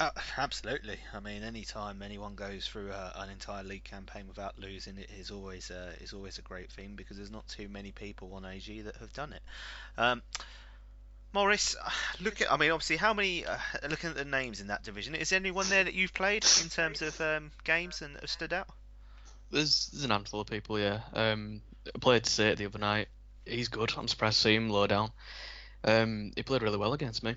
Uh, 0.01 0.11
absolutely. 0.39 0.97
I 1.13 1.21
mean, 1.21 1.43
any 1.43 1.63
time 1.65 2.01
anyone 2.01 2.35
goes 2.35 2.67
through 2.67 2.91
a, 2.91 3.13
an 3.17 3.29
entire 3.29 3.63
league 3.63 3.85
campaign 3.85 4.27
without 4.29 4.59
losing, 4.59 4.97
it 4.97 5.11
is 5.19 5.31
always 5.31 5.71
uh, 5.71 5.93
is 6.01 6.13
always 6.13 6.39
a 6.39 6.43
great 6.43 6.71
thing 6.71 6.95
because 6.97 7.19
there's 7.19 7.31
not 7.31 7.47
too 7.49 7.69
many 7.69 7.93
people 7.93 8.33
on 8.35 8.47
AG 8.47 8.81
that 8.83 8.97
have 8.97 9.13
done 9.13 9.33
it. 9.33 9.43
Um, 9.99 10.23
Morris, 11.33 11.77
look 12.21 12.41
at. 12.41 12.53
I 12.53 12.57
mean, 12.57 12.71
obviously, 12.71 12.97
how 12.97 13.15
many? 13.15 13.45
Uh, 13.47 13.57
looking 13.89 14.11
at 14.11 14.17
the 14.17 14.25
names 14.25 14.61
in 14.61 14.69
that 14.69 14.83
division, 14.83 15.15
is 15.15 15.31
there 15.31 15.39
anyone 15.39 15.69
there 15.69 15.85
that 15.85 15.95
you've 15.95 16.15
played 16.15 16.45
in 16.63 16.69
terms 16.69 17.03
of 17.03 17.21
um, 17.21 17.51
games 17.65 18.03
and 18.03 18.17
have 18.21 18.31
stood 18.31 18.53
out? 18.53 18.69
There's, 19.51 19.89
there's 19.93 20.05
an 20.05 20.11
handful 20.11 20.41
of 20.41 20.47
people, 20.47 20.79
yeah. 20.79 21.01
Um, 21.13 21.63
I 21.87 21.99
played 21.99 22.27
Sate 22.27 22.59
the 22.59 22.67
other 22.67 22.79
night. 22.79 23.09
He's 23.45 23.69
good. 23.69 23.93
I'm 23.97 24.07
surprised 24.07 24.37
to 24.37 24.43
see 24.43 24.55
him 24.55 24.69
low 24.69 24.87
down. 24.87 25.11
Um, 25.83 26.33
he 26.37 26.43
played 26.43 26.63
really 26.63 26.79
well 26.79 26.93
against 26.93 27.25
me. 27.25 27.35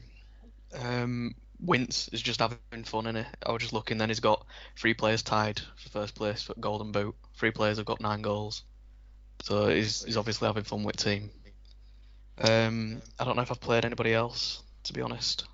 Um, 0.80 1.34
Wince 1.60 2.10
is 2.10 2.22
just 2.22 2.40
having 2.40 2.84
fun 2.84 3.08
in 3.08 3.16
it. 3.16 3.28
I 3.46 3.52
was 3.52 3.62
just 3.62 3.74
looking. 3.74 3.98
Then 3.98 4.10
he's 4.10 4.20
got 4.20 4.46
three 4.76 4.94
players 4.94 5.24
tied 5.24 5.62
for 5.78 5.90
first 5.90 6.14
place 6.14 6.44
for 6.44 6.54
Golden 6.60 6.92
Boot. 6.92 7.16
Three 7.36 7.52
players 7.52 7.78
have 7.78 7.86
got 7.86 8.02
nine 8.02 8.22
goals. 8.22 8.64
So 9.44 9.70
he's 9.70 10.04
he's 10.04 10.18
obviously 10.18 10.48
having 10.48 10.64
fun 10.64 10.84
with 10.84 10.98
team. 10.98 11.32
Um, 12.38 13.02
I 13.20 13.26
don't 13.26 13.36
know 13.36 13.42
if 13.44 13.52
I've 13.52 13.62
played 13.62 13.86
anybody 13.86 14.14
else, 14.14 14.62
to 14.86 14.94
be 14.94 15.02
honest. 15.02 15.46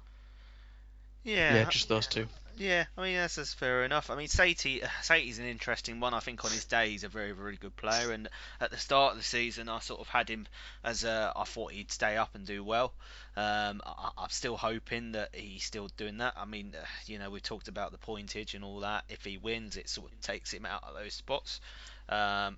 Yeah, 1.24 1.56
Yeah, 1.56 1.70
just 1.70 1.90
those 1.90 2.08
two. 2.08 2.28
Yeah, 2.60 2.84
I 2.98 3.04
mean 3.04 3.16
that's, 3.16 3.36
that's 3.36 3.54
fair 3.54 3.86
enough. 3.86 4.10
I 4.10 4.16
mean 4.16 4.28
Satie, 4.28 4.86
Satie's 5.02 5.40
an 5.40 5.46
interesting 5.46 6.02
one. 6.02 6.14
I 6.14 6.20
think 6.20 6.44
on 6.44 6.52
his 6.52 6.66
day 6.66 6.90
he's 6.90 7.06
a 7.06 7.08
very 7.08 7.32
very 7.32 7.56
good 7.56 7.74
player, 7.78 8.12
and 8.12 8.28
at 8.60 8.70
the 8.70 8.78
start 8.78 9.14
of 9.14 9.18
the 9.18 9.24
season 9.24 9.70
I 9.70 9.80
sort 9.80 10.02
of 10.02 10.10
had 10.10 10.28
him 10.28 10.46
as 10.84 11.06
a, 11.06 11.32
I 11.38 11.46
thought 11.46 11.72
he'd 11.72 11.90
stay 11.90 12.18
up 12.18 12.36
and 12.36 12.46
do 12.46 12.62
well. 12.62 12.92
Um, 13.38 13.82
I, 13.86 14.10
I'm 14.18 14.30
still 14.30 14.58
hoping 14.58 15.14
that 15.14 15.30
he's 15.34 15.64
still 15.64 15.88
doing 15.96 16.18
that. 16.18 16.34
I 16.36 16.44
mean, 16.44 16.74
uh, 16.78 16.86
you 17.06 17.18
know, 17.18 17.30
we 17.30 17.40
talked 17.40 17.70
about 17.70 17.94
the 17.94 17.98
pointage 17.98 18.54
and 18.56 18.66
all 18.66 18.82
that. 18.82 19.06
If 19.08 19.24
he 19.24 19.38
wins, 19.38 19.78
it 19.78 19.88
sort 19.88 20.12
of 20.12 20.20
takes 20.20 20.54
him 20.54 20.66
out 20.66 20.84
of 20.84 20.96
those 20.96 21.14
spots. 21.14 21.62
Um, 22.10 22.58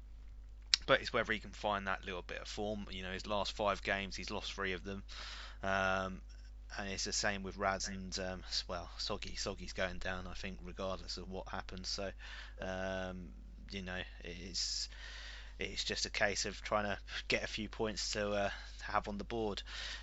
but 0.86 1.02
it's 1.02 1.14
whether 1.14 1.32
he 1.34 1.40
can 1.40 1.52
find 1.52 1.88
that 1.88 2.06
little 2.06 2.24
bit 2.24 2.42
of 2.42 2.48
form. 2.48 2.88
You 2.92 3.04
know, 3.04 3.12
his 3.12 3.28
last 3.28 3.54
five 3.54 3.84
games, 3.84 4.16
he's 4.16 4.32
lost 4.32 4.54
three 4.54 4.74
of 4.74 4.84
them. 4.84 5.04
Um, 5.64 6.22
and 6.78 6.90
it's 6.90 7.04
the 7.04 7.14
same 7.14 7.44
with 7.44 7.58
Raz 7.58 7.88
and 7.88 8.18
um, 8.20 8.44
well, 8.68 8.90
Soggy. 8.98 9.36
Soggy's 9.36 9.74
going 9.74 9.98
down, 9.98 10.26
I 10.28 10.34
think, 10.34 10.58
regardless 10.64 11.18
of 11.18 11.30
what 11.30 11.48
happens. 11.50 11.90
So, 11.90 12.10
um, 12.62 13.28
you 13.72 13.82
know, 13.82 14.00
it's 14.24 14.90
it's 15.60 15.84
just 15.84 16.06
a 16.06 16.10
case 16.10 16.46
of 16.46 16.60
trying 16.62 16.86
to 16.86 16.98
get 17.28 17.44
a 17.44 17.48
few 17.48 17.70
points 17.70 18.14
to 18.14 18.32
uh, 18.32 18.50
have 18.84 19.08
on 19.08 19.18
the 19.18 19.24
board. 19.24 19.62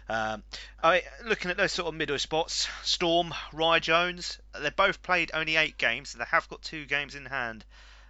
Um, 0.09 0.43
I 0.83 1.03
looking 1.25 1.51
at 1.51 1.57
those 1.57 1.73
sort 1.73 1.89
of 1.89 1.95
middle 1.95 2.19
spots, 2.19 2.69
Storm, 2.83 3.35
Rye 3.53 3.81
Jones. 3.81 4.39
They 4.61 4.71
both 4.71 5.03
played 5.03 5.31
only 5.35 5.57
eight 5.57 5.79
games, 5.79 6.11
so 6.11 6.19
they 6.19 6.27
have 6.31 6.49
got 6.49 6.63
two 6.63 6.87
games 6.87 7.15
in 7.15 7.27
hand. 7.27 7.65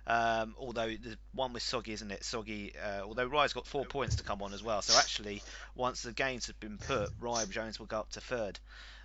Um, 0.09 0.55
although 0.59 0.89
the 0.89 1.19
one 1.35 1.53
with 1.53 1.63
Soggy, 1.63 1.93
isn't 1.93 2.11
it? 2.11 2.25
Soggy. 2.25 2.73
Uh, 2.83 3.03
although 3.03 3.27
Rye's 3.27 3.53
got 3.53 3.67
four 3.67 3.85
points 3.85 4.17
to 4.17 4.25
come 4.25 4.43
on 4.43 4.55
as 4.55 4.63
well. 4.63 4.81
So 4.81 4.99
actually, 4.99 5.43
once 5.75 6.03
the 6.03 6.13
games 6.13 6.47
have 6.47 6.59
been 6.59 6.79
put, 6.79 7.11
Rye 7.21 7.45
Jones 7.45 7.79
will 7.79 7.87
go 7.87 7.99
up 8.01 8.11
to 8.13 8.21
third. 8.21 8.59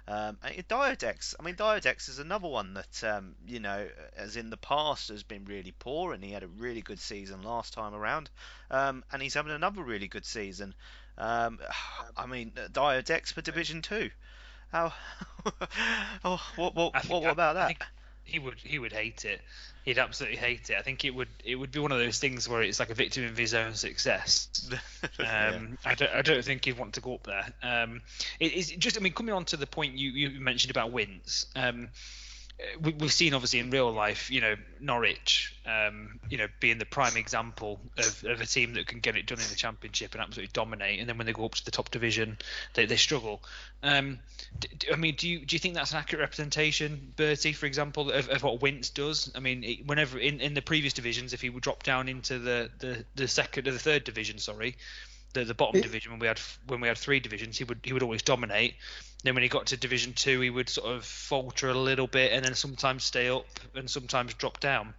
Um, 0.06 0.38
and 0.44 0.68
Diodex, 0.68 1.34
I 1.40 1.44
mean, 1.44 1.56
Diodex 1.56 2.10
is 2.10 2.20
another 2.20 2.48
one 2.48 2.74
that, 2.74 3.04
um, 3.06 3.36
you 3.48 3.62
know, 3.62 3.88
as 4.18 4.36
in 4.36 4.50
the 4.50 4.58
past 4.58 5.08
has 5.08 5.24
been 5.24 5.46
really 5.46 5.74
poor, 5.78 6.14
and 6.14 6.22
he 6.24 6.32
had 6.32 6.44
a 6.44 6.48
really 6.48 6.82
good 6.82 7.00
season 7.00 7.42
last 7.42 7.74
time 7.74 7.94
around, 7.94 8.30
um, 8.70 9.06
and 9.12 9.22
he's 9.22 9.34
having 9.34 9.54
another 9.54 9.82
really 9.82 10.10
good 10.10 10.26
season. 10.26 10.74
Um, 11.18 11.60
I 12.18 12.26
mean, 12.26 12.52
Diodex 12.52 13.32
for 13.32 13.42
Division 13.42 13.82
Two. 13.82 14.10
How? 14.72 14.94
oh, 16.26 16.42
what, 16.56 16.76
what, 16.76 16.94
what, 16.94 17.10
what 17.10 17.32
about 17.32 17.56
that? 17.56 17.78
He 18.24 18.40
would 18.40 18.56
he 18.64 18.80
would 18.80 18.94
hate 18.94 19.26
it. 19.26 19.42
He'd 19.84 19.98
absolutely 19.98 20.38
hate 20.38 20.70
it. 20.70 20.78
I 20.78 20.82
think 20.82 21.04
it 21.04 21.12
would 21.12 21.28
it 21.44 21.56
would 21.56 21.72
be 21.72 21.80
one 21.80 21.92
of 21.92 22.00
those 22.00 22.20
things 22.20 22.48
where 22.48 22.62
it's 22.62 22.80
like 22.80 22.90
a 22.90 22.94
victim 22.94 23.26
of 23.26 23.38
his 23.38 23.54
own 23.54 23.74
success. 23.74 24.50
Um, 25.20 25.78
yeah. 25.84 25.92
I 25.92 25.96
don't 25.96 26.12
I 26.12 26.22
don't 26.22 26.44
think 26.44 26.66
he'd 26.66 26.78
want 26.78 26.94
to 26.94 27.02
go 27.02 27.16
up 27.16 27.24
there. 27.24 27.46
Um, 27.62 28.02
it 28.40 28.54
is 28.54 28.72
just 28.72 28.98
I 28.98 29.02
mean 29.02 29.14
coming 29.14 29.34
on 29.34 29.46
to 29.46 29.58
the 29.58 29.68
point 29.68 29.98
you, 29.98 30.12
you 30.12 30.40
mentioned 30.40 30.72
about 30.72 30.92
wins. 30.92 31.46
Um, 31.56 31.90
we, 32.82 32.94
have 33.00 33.12
seen 33.12 33.34
obviously 33.34 33.60
in 33.60 33.70
real 33.70 33.92
life, 33.92 34.30
you 34.30 34.40
know, 34.40 34.56
Norwich, 34.80 35.56
um, 35.66 36.20
you 36.30 36.38
know, 36.38 36.48
being 36.60 36.78
the 36.78 36.86
prime 36.86 37.18
example 37.18 37.80
of, 37.98 38.24
of, 38.26 38.42
a 38.42 38.46
team 38.46 38.74
that 38.74 38.88
can 38.88 39.00
get 39.00 39.16
it 39.16 39.26
done 39.26 39.40
in 39.40 39.48
the 39.50 39.56
championship 39.56 40.14
and 40.14 40.22
absolutely 40.22 40.52
dominate, 40.54 41.00
and 41.00 41.10
then 41.10 41.18
when 41.18 41.26
they 41.26 41.34
go 41.34 41.46
up 41.46 41.56
to 41.56 41.66
the 41.66 41.72
top 41.72 41.90
division, 41.90 42.38
they, 42.74 42.86
they 42.86 42.96
struggle. 42.96 43.42
Um, 43.82 44.20
d- 44.60 44.88
I 44.92 44.96
mean, 44.96 45.16
do 45.16 45.28
you 45.28 45.46
do 45.46 45.56
you 45.56 45.60
think 45.60 45.74
that's 45.76 45.92
an 45.92 45.98
accurate 45.98 46.22
representation, 46.22 47.14
Bertie, 47.16 47.54
for 47.54 47.66
example, 47.66 48.12
of, 48.12 48.30
of 48.30 48.44
what 48.44 48.62
Wince 48.62 48.90
does? 48.90 49.32
I 49.36 49.40
mean, 49.40 49.64
it, 49.64 49.86
whenever 49.88 50.20
in, 50.20 50.40
in 50.40 50.54
the 50.54 50.62
previous 50.62 50.94
divisions, 50.94 51.34
if 51.34 51.42
he 51.42 51.50
would 51.50 51.64
drop 51.64 51.84
down 51.84 52.08
into 52.08 52.40
the, 52.40 52.70
the, 52.80 53.06
the 53.16 53.28
second 53.28 53.68
or 53.68 53.72
the 53.72 53.80
third 53.80 54.04
division, 54.04 54.38
sorry, 54.38 54.78
the, 55.34 55.44
the 55.44 55.54
bottom 55.54 55.80
it, 55.80 55.84
division 55.84 56.12
when 56.12 56.20
we 56.20 56.28
had 56.28 56.40
when 56.68 56.82
we 56.82 56.88
had 56.88 56.98
three 56.98 57.20
divisions, 57.20 57.58
he 57.58 57.64
would 57.64 57.80
he 57.84 57.94
would 57.94 58.04
always 58.04 58.22
dominate. 58.22 58.76
Then 59.24 59.36
when 59.36 59.44
he 59.44 59.50
got 59.50 59.68
to 59.68 59.78
Division 59.78 60.14
Two, 60.14 60.42
he 60.42 60.50
would 60.50 60.70
sort 60.70 60.92
of 60.96 61.06
falter 61.06 61.70
a 61.70 61.74
little 61.74 62.08
bit, 62.08 62.34
and 62.34 62.44
then 62.44 62.56
sometimes 62.56 63.04
stay 63.04 63.30
up 63.30 63.46
and 63.76 63.90
sometimes 63.90 64.34
drop 64.34 64.60
down. 64.60 64.94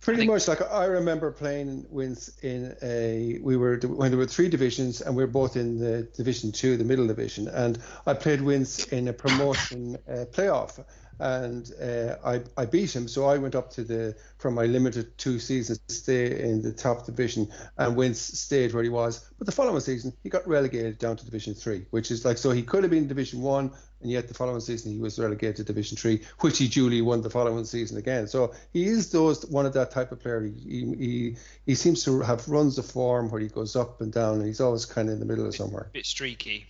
Pretty 0.00 0.20
think, 0.20 0.30
much 0.30 0.46
like 0.46 0.62
I 0.62 0.84
remember 0.84 1.30
playing 1.30 1.86
Wince 1.90 2.30
in 2.42 2.76
a 2.82 3.38
we 3.42 3.56
were 3.56 3.78
when 3.78 4.10
there 4.10 4.18
were 4.18 4.26
three 4.26 4.48
divisions 4.48 5.00
and 5.00 5.16
we 5.16 5.22
were 5.22 5.30
both 5.30 5.56
in 5.56 5.78
the 5.78 6.02
Division 6.16 6.52
Two, 6.52 6.76
the 6.76 6.84
middle 6.84 7.06
division, 7.06 7.48
and 7.48 7.78
I 8.06 8.14
played 8.14 8.40
Wince 8.40 8.86
in 8.86 9.08
a 9.08 9.12
promotion 9.12 9.96
uh, 10.08 10.26
playoff 10.32 10.84
and 11.18 11.70
uh, 11.82 12.16
I, 12.24 12.42
I 12.56 12.66
beat 12.66 12.94
him. 12.94 13.08
So 13.08 13.26
I 13.26 13.38
went 13.38 13.54
up 13.54 13.70
to 13.72 13.84
the 13.84 14.16
from 14.38 14.54
my 14.54 14.66
limited 14.66 15.16
two 15.18 15.38
seasons 15.38 15.80
stay 15.88 16.40
in 16.42 16.62
the 16.62 16.72
top 16.72 17.06
division, 17.06 17.48
and 17.78 17.96
Wince 17.96 18.20
stayed 18.20 18.74
where 18.74 18.82
he 18.82 18.88
was. 18.88 19.28
But 19.38 19.46
the 19.46 19.52
following 19.52 19.80
season, 19.80 20.12
he 20.22 20.28
got 20.28 20.46
relegated 20.46 20.98
down 20.98 21.16
to 21.16 21.24
Division 21.24 21.54
Three, 21.54 21.86
which 21.90 22.10
is 22.10 22.24
like 22.24 22.38
so 22.38 22.50
he 22.50 22.62
could 22.62 22.82
have 22.82 22.90
been 22.90 23.08
Division 23.08 23.42
One, 23.42 23.70
and 24.00 24.10
yet 24.10 24.28
the 24.28 24.34
following 24.34 24.60
season 24.60 24.92
he 24.92 24.98
was 24.98 25.18
relegated 25.18 25.56
to 25.56 25.64
Division 25.64 25.96
Three, 25.96 26.22
which 26.40 26.58
he 26.58 26.68
duly 26.68 27.02
won 27.02 27.22
the 27.22 27.30
following 27.30 27.64
season 27.64 27.96
again. 27.98 28.28
So 28.28 28.54
he 28.72 28.86
is 28.86 29.10
those 29.10 29.46
one 29.46 29.66
of 29.66 29.72
that 29.74 29.90
type 29.90 30.12
of 30.12 30.20
player. 30.20 30.42
He 30.42 30.94
he 30.98 31.36
he 31.64 31.74
seems 31.74 32.04
to 32.04 32.20
have 32.20 32.48
runs 32.48 32.78
of 32.78 32.86
form 32.86 33.30
where 33.30 33.40
he 33.40 33.48
goes 33.48 33.76
up 33.76 34.00
and 34.00 34.12
down, 34.12 34.36
and 34.36 34.46
he's 34.46 34.60
always 34.60 34.84
kind 34.84 35.08
of 35.08 35.14
in 35.14 35.20
the 35.20 35.26
middle 35.26 35.46
of 35.46 35.54
somewhere. 35.54 35.86
A 35.90 35.92
Bit 35.92 36.06
streaky. 36.06 36.66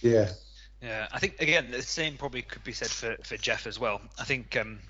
Yeah. 0.00 0.30
Yeah, 0.82 1.06
I 1.12 1.18
think 1.20 1.40
again 1.40 1.70
the 1.70 1.82
same 1.82 2.16
probably 2.16 2.42
could 2.42 2.64
be 2.64 2.72
said 2.72 2.88
for, 2.88 3.16
for 3.22 3.36
Jeff 3.36 3.66
as 3.66 3.78
well. 3.78 4.00
I 4.18 4.24
think 4.24 4.56
um, 4.56 4.80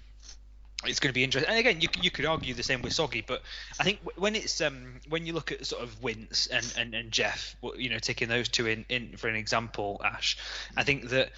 it's 0.87 1.01
going 1.01 1.11
to 1.11 1.15
be 1.15 1.23
interesting. 1.23 1.51
And 1.51 1.59
again, 1.59 1.81
you 1.81 1.89
you 2.01 2.11
could 2.11 2.25
argue 2.25 2.55
the 2.55 2.63
same 2.63 2.81
with 2.81 2.95
Soggy, 2.95 3.23
but 3.27 3.43
I 3.79 3.85
think 3.85 3.99
when 4.17 4.35
it's 4.35 4.61
um, 4.63 5.01
when 5.09 5.27
you 5.27 5.35
look 5.35 5.53
at 5.53 5.67
sort 5.67 5.83
of 5.83 6.03
Wince 6.03 6.47
and, 6.47 6.75
and, 6.79 6.95
and 6.95 7.13
Jeff, 7.13 7.57
you 7.77 7.91
know, 7.91 7.99
taking 7.99 8.29
those 8.29 8.49
two 8.49 8.67
in, 8.67 8.87
in 8.89 9.17
for 9.19 9.29
an 9.29 9.37
example, 9.37 10.01
Ash, 10.03 10.39
I 10.77 10.83
think 10.83 11.11
that 11.11 11.31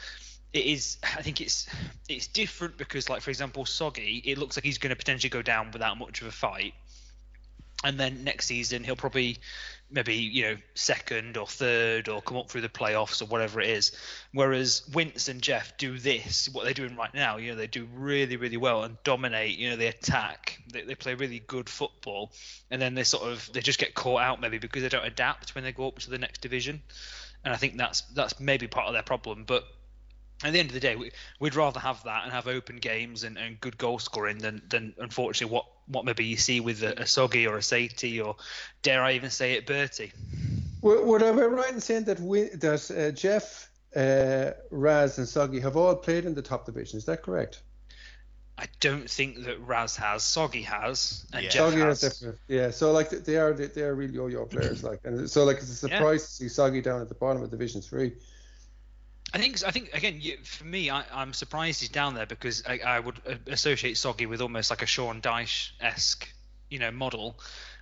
it 0.52 0.66
is 0.66 0.98
I 1.02 1.22
think 1.22 1.40
it's 1.40 1.66
it's 2.08 2.28
different 2.28 2.78
because 2.78 3.08
like 3.08 3.22
for 3.22 3.30
example 3.30 3.66
Soggy 3.66 4.22
it 4.24 4.38
looks 4.38 4.56
like 4.56 4.64
he's 4.64 4.78
going 4.78 4.90
to 4.90 4.96
potentially 4.96 5.30
go 5.30 5.42
down 5.42 5.72
without 5.72 5.98
much 5.98 6.22
of 6.22 6.28
a 6.28 6.32
fight 6.32 6.74
and 7.84 8.00
then 8.00 8.24
next 8.24 8.46
season 8.46 8.82
he'll 8.82 8.96
probably 8.96 9.38
maybe 9.90 10.14
you 10.14 10.42
know 10.42 10.56
second 10.74 11.36
or 11.36 11.46
third 11.46 12.08
or 12.08 12.20
come 12.22 12.38
up 12.38 12.50
through 12.50 12.62
the 12.62 12.68
playoffs 12.68 13.22
or 13.22 13.26
whatever 13.26 13.60
it 13.60 13.68
is. 13.68 13.92
Whereas 14.32 14.82
Wince 14.92 15.28
and 15.28 15.40
Jeff 15.40 15.76
do 15.76 15.98
this, 15.98 16.48
what 16.52 16.64
they're 16.64 16.74
doing 16.74 16.96
right 16.96 17.12
now. 17.14 17.36
You 17.36 17.50
know, 17.50 17.56
they 17.56 17.66
do 17.66 17.86
really 17.94 18.36
really 18.36 18.56
well 18.56 18.82
and 18.82 18.96
dominate. 19.04 19.58
You 19.58 19.70
know, 19.70 19.76
they 19.76 19.86
attack, 19.86 20.60
they, 20.72 20.82
they 20.82 20.94
play 20.94 21.14
really 21.14 21.38
good 21.38 21.68
football, 21.68 22.32
and 22.70 22.82
then 22.82 22.94
they 22.94 23.04
sort 23.04 23.30
of 23.30 23.48
they 23.52 23.60
just 23.60 23.78
get 23.78 23.94
caught 23.94 24.22
out 24.22 24.40
maybe 24.40 24.58
because 24.58 24.82
they 24.82 24.88
don't 24.88 25.06
adapt 25.06 25.54
when 25.54 25.62
they 25.62 25.72
go 25.72 25.88
up 25.88 25.98
to 26.00 26.10
the 26.10 26.18
next 26.18 26.40
division. 26.40 26.82
And 27.44 27.52
I 27.52 27.56
think 27.56 27.76
that's 27.76 28.00
that's 28.14 28.40
maybe 28.40 28.66
part 28.66 28.86
of 28.88 28.94
their 28.94 29.02
problem, 29.02 29.44
but 29.44 29.64
at 30.42 30.52
the 30.52 30.58
end 30.58 30.68
of 30.68 30.74
the 30.74 30.80
day, 30.80 30.96
we, 30.96 31.10
would 31.38 31.54
rather 31.54 31.80
have 31.80 32.02
that 32.04 32.24
and 32.24 32.32
have 32.32 32.48
open 32.48 32.76
games 32.76 33.24
and, 33.24 33.38
and 33.38 33.60
good 33.60 33.78
goal 33.78 33.98
scoring 33.98 34.38
than, 34.38 34.62
than 34.68 34.94
unfortunately 34.98 35.52
what 35.52 35.66
what 35.86 36.04
maybe 36.04 36.24
you 36.24 36.36
see 36.36 36.60
with 36.60 36.82
a, 36.82 37.02
a 37.02 37.06
Soggy 37.06 37.46
or 37.46 37.56
a 37.56 37.60
Satie 37.60 38.24
or 38.24 38.36
dare 38.82 39.02
I 39.02 39.12
even 39.12 39.30
say 39.30 39.52
it, 39.52 39.66
Bertie. 39.66 40.12
Would, 40.80 41.22
I 41.22 41.32
be 41.32 41.38
right 41.42 41.72
in 41.72 41.80
saying 41.80 42.04
that 42.04 42.20
we, 42.20 42.44
that 42.48 42.90
uh, 42.90 43.10
Jeff, 43.10 43.70
uh, 43.96 44.50
Raz, 44.70 45.18
and 45.18 45.26
Soggy 45.26 45.60
have 45.60 45.76
all 45.76 45.94
played 45.94 46.26
in 46.26 46.34
the 46.34 46.42
top 46.42 46.66
division? 46.66 46.98
Is 46.98 47.06
that 47.06 47.22
correct? 47.22 47.62
I 48.58 48.66
don't 48.80 49.08
think 49.08 49.44
that 49.44 49.60
Raz 49.60 49.96
has. 49.96 50.22
Soggy 50.22 50.62
has, 50.62 51.26
and 51.32 51.42
yeah. 51.42 51.50
Jeff 51.50 51.70
Soggy 51.70 51.80
has. 51.80 52.00
Different. 52.00 52.38
Yeah, 52.48 52.70
so 52.70 52.92
like 52.92 53.10
they 53.10 53.36
are 53.36 53.52
they 53.52 53.82
are 53.82 53.94
really 53.94 54.14
yo-yo 54.14 54.44
players, 54.44 54.84
like, 54.84 55.00
and 55.04 55.28
so 55.28 55.44
like 55.44 55.56
it's 55.56 55.70
a 55.70 55.74
surprise 55.74 56.20
yeah. 56.20 56.26
to 56.26 56.32
see 56.32 56.48
Soggy 56.48 56.80
down 56.80 57.00
at 57.00 57.08
the 57.08 57.14
bottom 57.14 57.42
of 57.42 57.50
Division 57.50 57.80
Three. 57.80 58.12
I 59.34 59.38
think 59.38 59.64
I 59.66 59.72
think 59.72 59.92
again 59.92 60.20
for 60.44 60.64
me 60.64 60.90
I, 60.90 61.04
am 61.10 61.32
surprised 61.32 61.80
he's 61.80 61.88
down 61.88 62.14
there 62.14 62.24
because 62.24 62.62
I, 62.66 62.78
I, 62.78 63.00
would 63.00 63.20
associate 63.48 63.96
Soggy 63.96 64.26
with 64.26 64.40
almost 64.40 64.70
like 64.70 64.82
a 64.82 64.86
Sean 64.86 65.20
Dyche 65.20 65.72
esque 65.80 66.32
you 66.70 66.78
know 66.78 66.92
model 66.92 67.36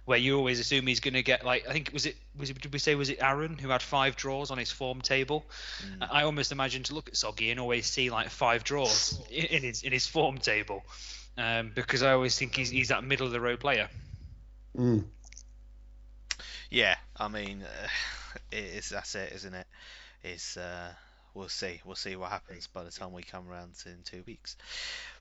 where 0.06 0.16
you 0.16 0.38
always 0.38 0.60
assume 0.60 0.86
he's 0.86 1.00
going 1.00 1.12
to 1.12 1.22
get 1.22 1.44
like 1.44 1.68
I 1.68 1.74
think 1.74 1.90
was 1.92 2.06
it 2.06 2.16
was 2.38 2.48
it 2.48 2.58
did 2.58 2.72
we 2.72 2.78
say 2.78 2.94
was 2.94 3.10
it 3.10 3.18
Aaron 3.20 3.58
who 3.58 3.68
had 3.68 3.82
five 3.82 4.16
draws 4.16 4.50
on 4.50 4.56
his 4.56 4.72
form 4.72 5.02
table? 5.02 5.44
Mm. 5.86 6.08
I 6.10 6.22
almost 6.22 6.52
imagine 6.52 6.84
to 6.84 6.94
look 6.94 7.08
at 7.08 7.16
Soggy 7.16 7.50
and 7.50 7.60
always 7.60 7.86
see 7.86 8.08
like 8.08 8.30
five 8.30 8.64
draws 8.64 9.20
in, 9.30 9.44
in 9.44 9.62
his 9.62 9.82
in 9.82 9.92
his 9.92 10.06
form 10.06 10.38
table 10.38 10.82
um, 11.36 11.72
because 11.74 12.02
I 12.02 12.12
always 12.12 12.38
think 12.38 12.56
he's 12.56 12.70
he's 12.70 12.88
that 12.88 13.04
middle 13.04 13.26
of 13.26 13.32
the 13.32 13.40
road 13.40 13.60
player. 13.60 13.90
Mm. 14.74 15.04
Yeah, 16.70 16.96
I 17.14 17.28
mean, 17.28 17.62
uh, 17.62 17.88
it's 18.52 18.88
that's 18.88 19.14
it, 19.14 19.32
isn't 19.34 19.52
it? 19.52 19.66
It's 20.24 20.56
uh, 20.56 20.94
we'll 21.34 21.48
see. 21.48 21.80
We'll 21.84 21.96
see 21.96 22.16
what 22.16 22.30
happens 22.30 22.66
by 22.66 22.84
the 22.84 22.90
time 22.90 23.12
we 23.12 23.22
come 23.22 23.48
around 23.48 23.72
in 23.86 24.02
two 24.04 24.22
weeks. 24.26 24.56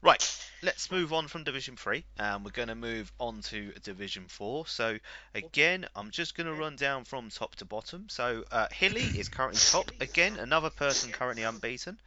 Right, 0.01 0.47
let's 0.61 0.91
move 0.91 1.13
on 1.13 1.27
from 1.27 1.43
Division 1.43 1.75
3 1.77 2.03
and 2.17 2.43
we're 2.43 2.51
going 2.51 2.67
to 2.67 2.75
move 2.75 3.11
on 3.19 3.41
to 3.43 3.71
Division 3.83 4.25
4. 4.27 4.67
So, 4.67 4.97
again, 5.35 5.87
I'm 5.95 6.11
just 6.11 6.35
going 6.35 6.47
to 6.47 6.53
run 6.53 6.75
down 6.75 7.03
from 7.05 7.29
top 7.29 7.55
to 7.57 7.65
bottom. 7.65 8.07
So, 8.09 8.43
uh, 8.51 8.67
Hilly 8.71 9.03
is 9.03 9.29
currently 9.29 9.59
top. 9.59 9.91
Again, 10.01 10.37
another 10.37 10.69
person 10.69 11.11
currently 11.11 11.43
unbeaten. 11.43 11.99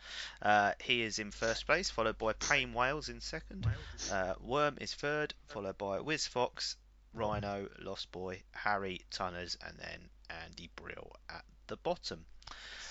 Uh, 0.43 0.73
he 0.81 1.03
is 1.03 1.19
in 1.19 1.31
first 1.31 1.67
place, 1.67 1.91
followed 1.91 2.19
by 2.19 2.33
Payne 2.35 2.73
Wales 2.73 3.09
in 3.09 3.21
second. 3.21 3.67
Uh, 4.11 4.35
Worm 4.41 4.79
is 4.81 4.95
third, 4.95 5.35
followed 5.47 5.79
by 5.79 6.01
Wiz 6.01 6.27
Fox, 6.27 6.77
Rhino, 7.15 7.69
Lost 7.81 8.11
Boy, 8.13 8.43
Harry, 8.53 9.01
Tunners, 9.11 9.57
and 9.65 9.79
then 9.79 10.11
Andy 10.45 10.71
Brill 10.77 11.17
at 11.31 11.45
the 11.67 11.77
bottom. 11.77 12.25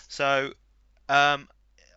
So 0.07 0.53
um, 1.09 1.47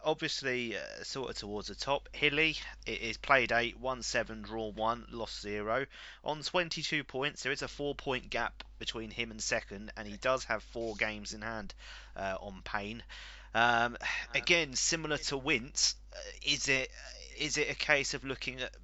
obviously, 0.05 0.77
uh, 0.77 0.81
sort 1.03 1.31
of 1.31 1.37
towards 1.37 1.69
the 1.69 1.75
top. 1.75 2.09
Hilly 2.13 2.57
it 2.87 3.01
is 3.01 3.17
played 3.17 3.53
8, 3.53 3.79
won 3.79 4.03
7, 4.03 4.43
draw 4.43 4.71
1, 4.71 5.07
lost 5.11 5.43
0. 5.43 5.87
On 6.25 6.43
22 6.43 7.05
points, 7.05 7.43
there 7.43 7.53
is 7.53 7.63
a 7.63 7.69
4 7.69 7.95
point 7.95 8.31
gap 8.31 8.63
between 8.79 9.11
him 9.11 9.31
and 9.31 9.43
second, 9.43 9.93
and 9.97 10.07
he 10.07 10.17
does 10.17 10.45
have 10.45 10.63
4 10.63 10.95
games 10.97 11.35
in 11.35 11.43
hand 11.43 11.75
uh, 12.17 12.37
on 12.41 12.63
Payne. 12.65 13.03
Um, 13.55 13.97
again, 14.35 14.75
similar 14.75 15.19
to 15.19 15.37
Wince, 15.39 15.97
uh, 16.15 16.19
is 16.45 16.69
it 16.69 16.91
is 17.39 17.59
it 17.59 17.71
a 17.71 17.75
case 17.75 18.15
of 18.15 18.25
looking 18.25 18.61
at 18.61 18.75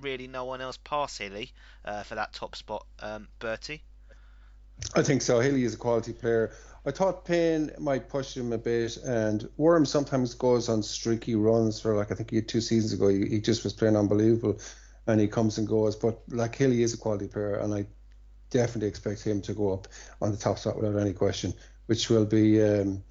really 0.00 0.26
no 0.26 0.44
one 0.44 0.60
else 0.60 0.78
past 0.82 1.18
Hilly 1.18 1.52
uh, 1.84 2.02
for 2.02 2.14
that 2.16 2.32
top 2.32 2.56
spot, 2.56 2.86
um, 3.00 3.28
Bertie? 3.38 3.82
I 4.94 5.02
think 5.02 5.22
so. 5.22 5.40
Hilly 5.40 5.64
is 5.64 5.74
a 5.74 5.78
quality 5.78 6.12
player. 6.12 6.52
I 6.86 6.92
thought 6.92 7.24
Payne 7.24 7.72
might 7.78 8.08
push 8.08 8.36
him 8.36 8.52
a 8.52 8.58
bit, 8.58 8.96
and 8.98 9.48
Worm 9.56 9.84
sometimes 9.84 10.34
goes 10.34 10.68
on 10.68 10.84
streaky 10.84 11.34
runs 11.34 11.80
for 11.80 11.96
like 11.96 12.12
I 12.12 12.14
think 12.14 12.30
he 12.30 12.36
had 12.36 12.48
two 12.48 12.60
seasons 12.60 12.92
ago. 12.92 13.08
He, 13.08 13.26
he 13.26 13.40
just 13.40 13.64
was 13.64 13.72
playing 13.72 13.96
unbelievable, 13.96 14.60
and 15.08 15.20
he 15.20 15.26
comes 15.26 15.58
and 15.58 15.66
goes. 15.66 15.96
But 15.96 16.20
like 16.28 16.54
Hilly 16.54 16.84
is 16.84 16.94
a 16.94 16.96
quality 16.96 17.26
player, 17.26 17.56
and 17.56 17.74
I 17.74 17.86
definitely 18.50 18.88
expect 18.88 19.24
him 19.24 19.42
to 19.42 19.52
go 19.52 19.72
up 19.72 19.88
on 20.22 20.30
the 20.30 20.36
top 20.36 20.60
spot 20.60 20.76
without 20.76 21.00
any 21.00 21.12
question, 21.12 21.52
which 21.86 22.08
will 22.08 22.24
be. 22.24 22.62
Um, 22.62 23.02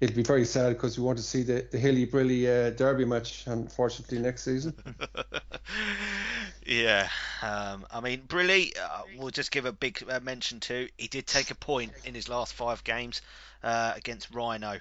it'll 0.00 0.16
be 0.16 0.22
very 0.22 0.44
sad 0.44 0.70
because 0.70 0.98
we 0.98 1.04
want 1.04 1.18
to 1.18 1.24
see 1.24 1.42
the, 1.42 1.68
the 1.70 1.78
Hilly 1.78 2.06
Brilly 2.06 2.46
uh, 2.46 2.70
derby 2.70 3.04
match, 3.04 3.44
unfortunately, 3.46 4.18
next 4.18 4.42
season. 4.42 4.74
Yeah, 6.66 7.08
um, 7.42 7.86
I 7.90 8.00
mean, 8.00 8.22
Brilly, 8.26 8.76
uh, 8.78 9.02
we'll 9.16 9.30
just 9.30 9.50
give 9.50 9.64
a 9.64 9.72
big 9.72 10.04
uh, 10.08 10.20
mention 10.20 10.60
to. 10.60 10.88
He 10.98 11.08
did 11.08 11.26
take 11.26 11.50
a 11.50 11.54
point 11.54 11.92
in 12.04 12.14
his 12.14 12.28
last 12.28 12.52
five 12.52 12.84
games 12.84 13.22
uh, 13.62 13.94
against 13.96 14.32
Rhino, 14.34 14.78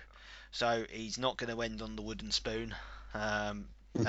so 0.51 0.83
he's 0.91 1.17
not 1.17 1.37
going 1.37 1.55
to 1.55 1.61
end 1.61 1.81
on 1.81 1.95
the 1.95 2.01
wooden 2.01 2.31
spoon. 2.31 2.75
Um, 3.13 3.65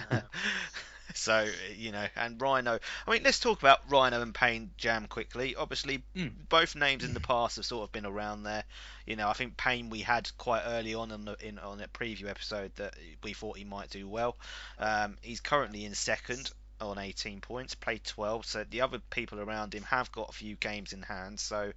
so 1.15 1.47
you 1.77 1.93
know, 1.93 2.05
and 2.17 2.41
Rhino. 2.41 2.79
I 3.07 3.11
mean, 3.11 3.23
let's 3.23 3.39
talk 3.41 3.61
about 3.61 3.81
Rhino 3.89 4.21
and 4.21 4.35
Payne 4.35 4.71
Jam 4.77 5.07
quickly. 5.07 5.55
Obviously, 5.55 6.03
Mm. 6.17 6.33
both 6.49 6.75
names 6.75 7.05
in 7.05 7.15
the 7.15 7.21
past 7.21 7.57
have 7.57 7.65
sort 7.67 7.85
of 7.85 7.93
been 7.93 8.07
around 8.07 8.43
there. 8.43 8.65
You 9.07 9.17
know, 9.17 9.29
I 9.29 9.33
think 9.33 9.57
Payne 9.57 9.91
we 9.91 10.01
had 10.01 10.29
quite 10.39 10.63
early 10.67 10.95
on 10.95 11.11
in, 11.13 11.25
the, 11.25 11.37
in 11.47 11.59
on 11.59 11.81
a 11.81 11.89
preview 11.89 12.29
episode 12.29 12.73
that 12.77 12.95
we 13.23 13.33
thought 13.33 13.57
he 13.57 13.65
might 13.65 13.91
do 13.91 14.09
well. 14.09 14.37
Um, 14.79 15.17
he's 15.23 15.41
currently 15.41 15.85
in 15.85 15.95
second 15.95 16.51
on 16.81 16.99
18 16.99 17.41
points, 17.41 17.75
played 17.75 18.05
12. 18.05 18.47
So 18.47 18.65
the 18.69 18.81
other 18.83 18.99
people 19.11 19.41
around 19.41 19.75
him 19.75 19.83
have 19.85 20.11
got 20.13 20.29
a 20.29 20.33
few 20.33 20.57
games 20.57 20.93
in 20.93 21.03
hand. 21.03 21.41
So 21.41 21.73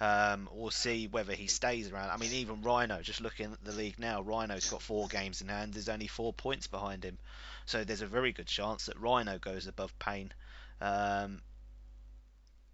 um, 0.00 0.48
we'll 0.52 0.70
see 0.70 1.06
whether 1.06 1.34
he 1.34 1.46
stays 1.46 1.90
around. 1.90 2.10
I 2.10 2.16
mean, 2.16 2.32
even 2.32 2.62
Rhino, 2.62 3.00
just 3.02 3.20
looking 3.20 3.52
at 3.52 3.64
the 3.64 3.72
league 3.72 3.98
now, 3.98 4.22
Rhino's 4.22 4.68
got 4.68 4.82
four 4.82 5.08
games 5.08 5.40
in 5.40 5.48
hand. 5.48 5.74
There's 5.74 5.88
only 5.88 6.06
four 6.06 6.32
points 6.32 6.66
behind 6.66 7.04
him. 7.04 7.18
So 7.66 7.84
there's 7.84 8.02
a 8.02 8.06
very 8.06 8.32
good 8.32 8.46
chance 8.46 8.86
that 8.86 8.98
Rhino 8.98 9.38
goes 9.38 9.66
above 9.66 9.96
Payne. 9.98 10.32
Um, 10.80 11.42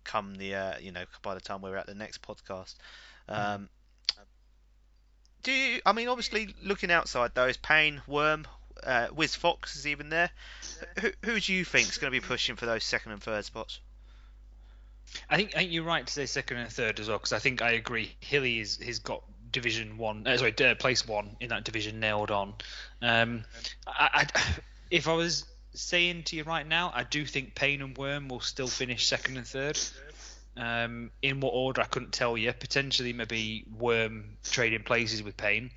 come 0.07 0.37
the 0.37 0.55
uh, 0.55 0.79
you 0.81 0.93
know 0.93 1.05
by 1.23 1.35
the 1.35 1.41
time 1.41 1.61
we're 1.61 1.77
at 1.77 1.87
the 1.87 1.95
next 1.95 2.23
podcast. 2.23 2.75
Um, 3.29 3.69
do 5.43 5.53
you, 5.53 5.81
I 5.85 5.93
mean 5.93 6.09
obviously 6.09 6.55
looking 6.63 6.91
outside 6.91 7.33
though 7.35 7.47
is 7.47 7.57
Payne, 7.57 8.01
Worm, 8.07 8.47
uh, 8.85 9.09
Wiz 9.15 9.35
Fox 9.35 9.77
is 9.77 9.87
even 9.87 10.09
there. 10.09 10.31
Who, 11.01 11.11
who 11.25 11.41
do 11.41 11.53
you 11.53 11.65
think 11.65 11.89
is 11.89 11.99
going 11.99 12.13
to 12.13 12.21
be 12.21 12.27
pushing 12.27 12.57
for 12.57 12.67
those 12.67 12.85
second 12.85 13.13
and 13.13 13.23
third 13.23 13.45
spots? 13.45 13.81
I 15.31 15.37
think 15.37 15.55
I 15.55 15.61
think 15.61 15.73
you're 15.73 15.85
right 15.85 16.07
to 16.07 16.13
say 16.13 16.27
second 16.27 16.59
and 16.59 16.71
third 16.71 17.01
as 17.01 17.09
well 17.09 17.19
because 17.19 17.33
I 17.33 17.39
think 17.39 17.63
I 17.63 17.73
agree. 17.73 18.15
Hilly 18.21 18.59
is 18.59 18.77
has 18.79 18.99
got 18.99 19.23
division 19.51 19.97
one, 19.97 20.27
uh, 20.27 20.37
sorry, 20.37 20.55
uh, 20.65 20.75
place 20.75 21.07
one 21.07 21.37
in 21.41 21.49
that 21.49 21.65
division 21.65 22.01
nailed 22.01 22.31
on. 22.31 22.55
Um, 23.01 23.45
I, 23.87 24.27
I, 24.35 24.43
if 24.91 25.09
I 25.09 25.15
was 25.15 25.45
saying 25.75 26.25
to 26.25 26.37
you 26.37 26.45
right 26.45 26.67
now, 26.67 26.93
I 26.95 27.05
do 27.05 27.25
think 27.25 27.55
Payne 27.55 27.83
and 27.83 27.97
Worm 27.97 28.29
will 28.29 28.41
still 28.41 28.69
finish 28.69 29.07
second 29.07 29.37
and 29.37 29.47
third. 29.47 29.79
Um, 30.59 31.11
in 31.21 31.41
what 31.41 31.51
order 31.51 31.83
I 31.83 31.85
couldn't 31.85 32.13
tell 32.13 32.37
you. 32.39 32.51
Potentially 32.53 33.13
maybe 33.13 33.67
Worm 33.79 34.39
trading 34.43 34.85
places 34.85 35.23
with 35.23 35.37
Payne. 35.37 35.71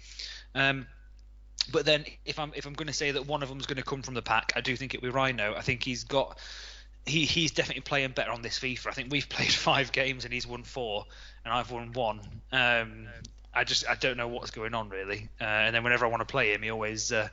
Um, 0.55 0.87
but 1.71 1.85
then 1.85 2.05
if 2.25 2.39
I'm 2.39 2.51
if 2.55 2.65
I'm 2.65 2.73
going 2.73 2.87
to 2.87 2.93
say 2.93 3.11
that 3.11 3.27
one 3.27 3.43
of 3.43 3.49
them's 3.49 3.65
going 3.65 3.77
to 3.77 3.83
come 3.83 4.01
from 4.01 4.13
the 4.13 4.21
pack, 4.21 4.53
I 4.55 4.61
do 4.61 4.75
think 4.75 4.93
it 4.93 5.01
will 5.01 5.09
be 5.09 5.15
Rhino. 5.15 5.53
I 5.55 5.61
think 5.61 5.83
he's 5.83 6.03
got 6.03 6.37
he 7.05 7.25
he's 7.25 7.51
definitely 7.51 7.81
playing 7.81 8.11
better 8.11 8.31
on 8.31 8.41
this 8.41 8.59
FIFA. 8.59 8.87
I 8.87 8.91
think 8.91 9.11
we've 9.11 9.29
played 9.29 9.51
five 9.51 9.91
games 9.91 10.25
and 10.25 10.33
he's 10.33 10.47
won 10.47 10.63
four, 10.63 11.05
and 11.43 11.53
I've 11.53 11.71
won 11.71 11.93
one. 11.93 12.21
Um, 12.51 13.07
I 13.53 13.63
just 13.63 13.87
I 13.87 13.95
don't 13.95 14.17
know 14.17 14.27
what's 14.27 14.51
going 14.51 14.73
on 14.73 14.89
really. 14.89 15.29
Uh, 15.39 15.43
and 15.43 15.75
then 15.75 15.83
whenever 15.83 16.05
I 16.05 16.09
want 16.09 16.21
to 16.21 16.31
play 16.31 16.53
him, 16.53 16.61
he 16.61 16.69
always 16.69 17.11
uh, 17.11 17.29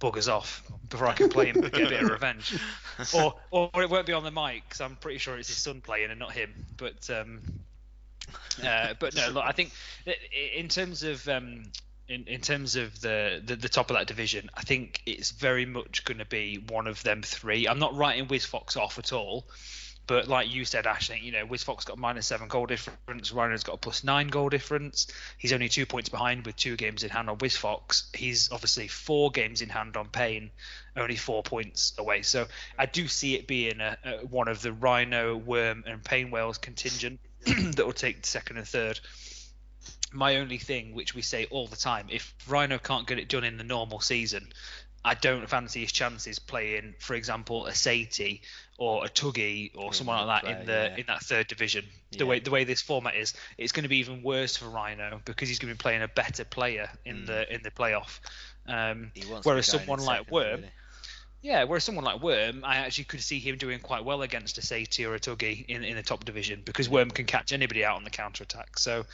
buggers 0.00 0.28
off 0.28 0.62
before 0.88 1.06
I 1.06 1.14
can 1.14 1.28
play 1.28 1.46
him 1.46 1.62
and 1.62 1.72
get 1.72 1.86
a 1.86 1.88
bit 1.88 2.02
of 2.02 2.10
revenge. 2.10 2.56
Or 3.12 3.34
or 3.50 3.82
it 3.82 3.90
won't 3.90 4.06
be 4.06 4.12
on 4.12 4.22
the 4.22 4.30
mic 4.30 4.62
because 4.68 4.80
I'm 4.80 4.94
pretty 4.96 5.18
sure 5.18 5.36
it's 5.36 5.48
his 5.48 5.56
son 5.56 5.80
playing 5.80 6.10
and 6.10 6.18
not 6.20 6.32
him. 6.32 6.52
But 6.76 7.10
um, 7.10 7.40
uh, 8.64 8.94
but 9.00 9.16
no, 9.16 9.30
look, 9.30 9.44
I 9.44 9.50
think 9.50 9.72
in 10.56 10.68
terms 10.68 11.02
of 11.02 11.26
um, 11.28 11.64
in, 12.08 12.24
in 12.26 12.40
terms 12.40 12.76
of 12.76 13.00
the, 13.00 13.40
the 13.44 13.56
the 13.56 13.68
top 13.68 13.90
of 13.90 13.96
that 13.96 14.06
division, 14.06 14.50
I 14.54 14.62
think 14.62 15.02
it's 15.06 15.30
very 15.30 15.66
much 15.66 16.04
going 16.04 16.18
to 16.18 16.26
be 16.26 16.62
one 16.68 16.86
of 16.86 17.02
them 17.02 17.22
three. 17.22 17.66
I'm 17.66 17.78
not 17.78 17.96
writing 17.96 18.28
Wiz 18.28 18.44
Fox 18.44 18.76
off 18.76 18.98
at 18.98 19.12
all, 19.12 19.46
but 20.06 20.28
like 20.28 20.52
you 20.52 20.66
said, 20.66 20.86
Ash, 20.86 21.10
I 21.10 21.14
think 21.14 21.24
you 21.24 21.32
know 21.32 21.46
Wiz 21.46 21.62
Fox 21.62 21.84
got 21.84 21.96
minus 21.96 22.26
seven 22.26 22.48
goal 22.48 22.66
difference. 22.66 23.32
Rhino's 23.32 23.64
got 23.64 23.76
a 23.76 23.78
plus 23.78 24.04
nine 24.04 24.28
goal 24.28 24.50
difference. 24.50 25.06
He's 25.38 25.52
only 25.54 25.70
two 25.70 25.86
points 25.86 26.10
behind 26.10 26.44
with 26.44 26.56
two 26.56 26.76
games 26.76 27.04
in 27.04 27.10
hand 27.10 27.30
on 27.30 27.38
Wiz 27.38 27.56
Fox. 27.56 28.10
He's 28.12 28.52
obviously 28.52 28.88
four 28.88 29.30
games 29.30 29.62
in 29.62 29.70
hand 29.70 29.96
on 29.96 30.08
Payne, 30.08 30.50
only 30.96 31.16
four 31.16 31.42
points 31.42 31.94
away. 31.96 32.20
So 32.20 32.46
I 32.78 32.84
do 32.84 33.08
see 33.08 33.34
it 33.34 33.46
being 33.46 33.80
a, 33.80 33.96
a, 34.04 34.26
one 34.26 34.48
of 34.48 34.60
the 34.60 34.72
Rhino, 34.72 35.36
Worm, 35.36 35.84
and 35.86 36.04
Payne 36.04 36.30
Wales 36.30 36.58
contingent 36.58 37.18
that 37.46 37.86
will 37.86 37.94
take 37.94 38.26
second 38.26 38.58
and 38.58 38.68
third. 38.68 39.00
My 40.14 40.36
only 40.36 40.58
thing, 40.58 40.94
which 40.94 41.14
we 41.14 41.22
say 41.22 41.46
all 41.50 41.66
the 41.66 41.76
time, 41.76 42.06
if 42.10 42.34
Rhino 42.48 42.78
can't 42.78 43.06
get 43.06 43.18
it 43.18 43.28
done 43.28 43.44
in 43.44 43.58
the 43.58 43.64
normal 43.64 44.00
season, 44.00 44.52
I 45.04 45.14
don't 45.14 45.46
fancy 45.50 45.80
his 45.82 45.92
chances 45.92 46.38
playing, 46.38 46.94
for 46.98 47.14
example, 47.14 47.66
a 47.66 47.72
Satie 47.72 48.40
or 48.78 49.04
a 49.04 49.08
Tuggy 49.08 49.70
or 49.76 49.92
someone 49.92 50.26
like 50.26 50.44
that 50.44 50.60
in 50.60 50.66
the 50.66 50.72
yeah. 50.92 50.96
in 50.96 51.04
that 51.08 51.20
third 51.22 51.46
division. 51.48 51.84
The 52.12 52.18
Yeah. 52.20 52.24
way 52.24 52.38
the 52.40 52.50
way 52.50 52.64
this 52.64 52.80
format 52.80 53.14
is, 53.14 53.34
it's 53.58 53.72
going 53.72 53.82
to 53.82 53.88
be 53.90 53.98
even 53.98 54.22
worse 54.22 54.56
for 54.56 54.66
Rhino 54.70 55.20
because 55.26 55.48
he's 55.50 55.58
going 55.58 55.72
to 55.72 55.76
be 55.76 55.82
playing 55.82 56.00
a 56.02 56.08
better 56.08 56.44
player 56.44 56.88
in 57.04 57.22
Mm. 57.24 57.26
the 57.26 57.54
in 57.54 57.62
the 57.62 57.70
playoff. 57.70 58.20
Um, 58.66 59.10
He 59.14 59.26
wants 59.26 59.42
to 59.44 59.48
be 59.48 59.50
Whereas 59.50 59.66
someone 59.66 59.98
like 59.98 60.20
second, 60.20 60.32
Worm- 60.32 60.60
really. 60.60 60.70
yeah, 61.42 61.64
whereas 61.64 61.84
someone 61.84 62.04
like 62.06 62.22
Worm, 62.22 62.64
I 62.64 62.76
actually 62.76 63.04
could 63.04 63.22
see 63.22 63.40
him 63.40 63.58
doing 63.58 63.80
quite 63.80 64.04
well 64.04 64.22
against 64.22 64.56
a 64.56 64.62
Satie 64.62 65.06
or 65.06 65.14
a 65.14 65.20
Tuggy 65.20 65.66
in, 65.66 65.84
in 65.84 65.96
the 65.96 66.02
top 66.02 66.24
division 66.24 66.62
because 66.64 66.88
Worm 66.88 67.10
can 67.10 67.26
catch 67.26 67.52
anybody 67.52 67.84
out 67.84 67.96
on 67.96 68.04
the 68.04 68.10
counter 68.10 68.42
attack. 68.44 68.78
So 68.78 69.04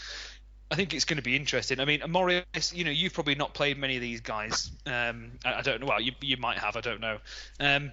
I 0.71 0.77
think 0.77 0.95
it's 0.95 1.05
going 1.05 1.17
to 1.17 1.23
be 1.23 1.35
interesting. 1.35 1.81
I 1.81 1.85
mean, 1.85 2.03
Morris, 2.09 2.73
you 2.73 2.85
know, 2.85 2.93
you've 2.93 3.13
probably 3.13 3.35
not 3.35 3.55
played 3.55 3.77
many 3.77 3.97
of 3.97 4.03
these 4.03 4.21
guys. 4.21 4.71
Um, 4.87 5.33
I, 5.45 5.55
I 5.55 5.63
don't 5.63 5.81
know. 5.81 5.87
Well, 5.87 6.01
you, 6.01 6.13
you 6.21 6.37
might 6.37 6.59
have. 6.59 6.77
I 6.77 6.81
don't 6.81 7.01
know. 7.01 7.19
Um, 7.59 7.93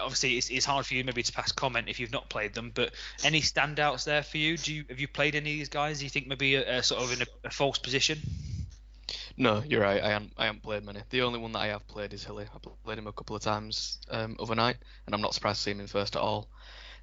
obviously, 0.00 0.36
it's, 0.36 0.50
it's 0.50 0.66
hard 0.66 0.84
for 0.84 0.94
you 0.94 1.04
maybe 1.04 1.22
to 1.22 1.32
pass 1.32 1.50
comment 1.50 1.88
if 1.88 1.98
you've 1.98 2.12
not 2.12 2.28
played 2.28 2.52
them. 2.52 2.72
But 2.74 2.92
any 3.24 3.40
standouts 3.40 4.04
there 4.04 4.22
for 4.22 4.36
you? 4.36 4.58
Do 4.58 4.74
you 4.74 4.84
have 4.90 5.00
you 5.00 5.08
played 5.08 5.34
any 5.34 5.52
of 5.52 5.58
these 5.58 5.68
guys? 5.70 5.98
Do 5.98 6.04
you 6.04 6.10
think 6.10 6.26
maybe 6.26 6.56
a, 6.56 6.78
a 6.78 6.82
sort 6.82 7.02
of 7.02 7.12
in 7.12 7.22
a, 7.22 7.26
a 7.44 7.50
false 7.50 7.78
position? 7.78 8.18
No, 9.36 9.62
you're 9.66 9.80
right. 9.80 10.02
I 10.02 10.10
haven't, 10.10 10.32
I 10.36 10.46
haven't 10.46 10.62
played 10.62 10.84
many. 10.84 11.00
The 11.08 11.22
only 11.22 11.38
one 11.38 11.52
that 11.52 11.60
I 11.60 11.68
have 11.68 11.86
played 11.88 12.12
is 12.12 12.22
Hilly. 12.22 12.46
I 12.54 12.58
played 12.84 12.98
him 12.98 13.06
a 13.06 13.12
couple 13.12 13.34
of 13.34 13.42
times 13.42 13.98
um, 14.10 14.36
overnight, 14.38 14.76
and 15.06 15.14
I'm 15.14 15.22
not 15.22 15.34
surprised 15.34 15.58
to 15.58 15.62
see 15.62 15.70
him 15.70 15.80
in 15.80 15.86
first 15.86 16.16
at 16.16 16.22
all. 16.22 16.48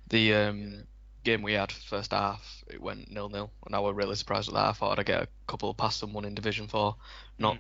The 0.10 0.34
um, 0.36 0.84
game 1.30 1.42
we 1.42 1.54
had 1.54 1.72
first 1.72 2.12
half, 2.12 2.64
it 2.68 2.82
went 2.82 3.12
nil 3.12 3.30
nil, 3.30 3.52
and 3.66 3.76
I 3.76 3.80
was 3.80 3.96
really 3.96 4.16
surprised 4.16 4.50
at 4.50 4.56
that. 4.56 4.66
I 4.66 4.72
thought 4.74 5.00
I'd 5.00 5.06
get 5.06 5.24
a 5.24 5.28
couple 5.48 5.74
past 5.74 6.00
someone 6.00 6.26
in 6.26 6.36
Division 6.36 6.68
Four. 6.68 6.96
Not 7.38 7.56
Mm. 7.56 7.60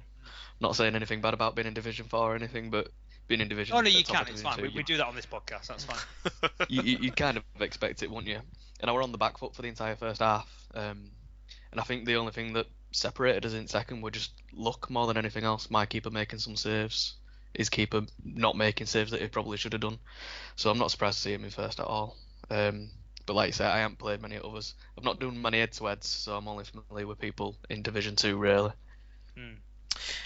not 0.61 0.75
saying 0.75 0.95
anything 0.95 1.21
bad 1.21 1.33
about 1.33 1.55
being 1.55 1.67
in 1.67 1.73
Division 1.73 2.07
Four 2.07 2.33
or 2.33 2.35
anything, 2.35 2.69
but 2.69 2.89
being 3.27 3.41
in 3.41 3.47
Division. 3.47 3.75
Oh 3.75 3.81
no, 3.81 3.89
you 3.89 4.03
can. 4.03 4.27
It's 4.27 4.41
fine. 4.41 4.57
Two, 4.57 4.63
We, 4.63 4.69
you- 4.69 4.75
we 4.77 4.83
do 4.83 4.97
that 4.97 5.05
on 5.07 5.15
this 5.15 5.25
podcast. 5.25 5.67
That's 5.67 5.85
fine. 5.85 6.49
you, 6.69 6.81
you, 6.81 6.97
you 7.01 7.11
kind 7.11 7.37
of 7.37 7.43
expect 7.61 8.01
it, 8.03 8.09
wouldn't 8.09 8.27
you? 8.27 8.39
And 8.81 8.89
I 8.89 8.93
were 8.93 9.03
on 9.03 9.11
the 9.11 9.17
back 9.17 9.37
foot 9.37 9.55
for 9.55 9.61
the 9.61 9.67
entire 9.67 9.95
first 9.95 10.19
half. 10.21 10.47
Um, 10.73 11.11
and 11.71 11.79
I 11.79 11.83
think 11.83 12.05
the 12.05 12.15
only 12.15 12.31
thing 12.31 12.53
that 12.53 12.65
separated 12.91 13.45
us 13.45 13.53
in 13.53 13.67
second 13.67 14.01
were 14.01 14.09
just 14.11 14.31
luck 14.53 14.89
more 14.89 15.05
than 15.05 15.17
anything 15.17 15.43
else. 15.43 15.69
My 15.69 15.85
keeper 15.85 16.09
making 16.09 16.39
some 16.39 16.55
saves, 16.55 17.15
his 17.53 17.69
keeper 17.69 18.01
not 18.23 18.55
making 18.57 18.87
saves 18.87 19.11
that 19.11 19.21
he 19.21 19.27
probably 19.27 19.57
should 19.57 19.73
have 19.73 19.81
done. 19.81 19.99
So 20.55 20.71
I'm 20.71 20.77
not 20.79 20.89
surprised 20.91 21.17
to 21.17 21.21
see 21.23 21.33
him 21.33 21.43
in 21.43 21.51
first 21.51 21.79
at 21.79 21.85
all. 21.85 22.15
Um, 22.49 22.89
but 23.29 23.35
like 23.35 23.49
I 23.49 23.51
said, 23.51 23.67
I 23.69 23.77
haven't 23.77 23.99
played 23.99 24.23
many 24.23 24.39
others. 24.43 24.73
I've 24.97 25.03
not 25.03 25.19
done 25.19 25.39
many 25.39 25.59
head 25.59 25.71
to 25.73 25.85
heads, 25.85 26.07
so 26.07 26.35
I'm 26.35 26.47
only 26.47 26.63
familiar 26.63 27.05
with 27.05 27.19
people 27.19 27.55
in 27.69 27.83
Division 27.83 28.15
Two, 28.15 28.37
really. 28.37 28.71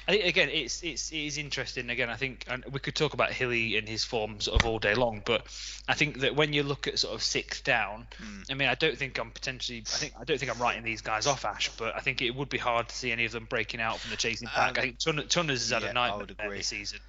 I 0.08 0.12
think 0.12 0.24
again, 0.24 0.48
it's 0.50 0.82
it's 0.84 1.12
it 1.12 1.18
is 1.18 1.38
interesting. 1.38 1.90
Again, 1.90 2.10
I 2.10 2.16
think 2.16 2.46
and 2.48 2.64
we 2.72 2.80
could 2.80 2.96
talk 2.96 3.14
about 3.14 3.32
Hilly 3.32 3.76
and 3.76 3.90
his 3.90 4.06
form 4.06 4.40
sort 4.40 4.62
of 4.62 4.66
all 4.66 4.80
day 4.80 4.96
long, 4.96 5.22
but 5.26 5.46
I 5.86 5.96
think 5.96 6.22
that 6.22 6.38
when 6.38 6.54
you 6.54 6.64
look 6.64 6.88
at 6.88 6.98
sort 6.98 7.14
of 7.14 7.22
sixth 7.22 7.66
down, 7.66 8.08
Mm. 8.22 8.52
I 8.52 8.54
mean, 8.54 8.70
I 8.70 8.76
don't 8.76 8.98
think 8.98 9.20
I'm 9.20 9.32
potentially. 9.32 9.80
I 9.80 9.98
think 9.98 10.14
I 10.18 10.24
don't 10.24 10.40
think 10.40 10.50
I'm 10.50 10.62
writing 10.62 10.84
these 10.84 11.02
guys 11.02 11.28
off, 11.28 11.44
Ash, 11.44 11.70
but 11.78 11.94
I 11.98 12.00
think 12.00 12.22
it 12.22 12.34
would 12.34 12.48
be 12.48 12.58
hard 12.58 12.88
to 12.88 12.96
see 12.96 13.12
any 13.12 13.26
of 13.26 13.34
them 13.34 13.48
breaking 13.50 13.82
out 13.82 14.00
from 14.00 14.12
the 14.12 14.18
chasing 14.18 14.48
pack. 14.48 14.70
Um, 14.70 14.76
I 14.78 14.82
think 14.82 15.00
Tun- 15.00 15.28
Tunners 15.28 15.60
has 15.60 15.72
had 15.72 15.82
yeah, 15.82 15.90
I 15.90 15.92
a 15.92 15.94
nightmare 15.94 16.20
would 16.20 16.32
agree. 16.32 16.58
this 16.60 16.68
season. 16.68 17.00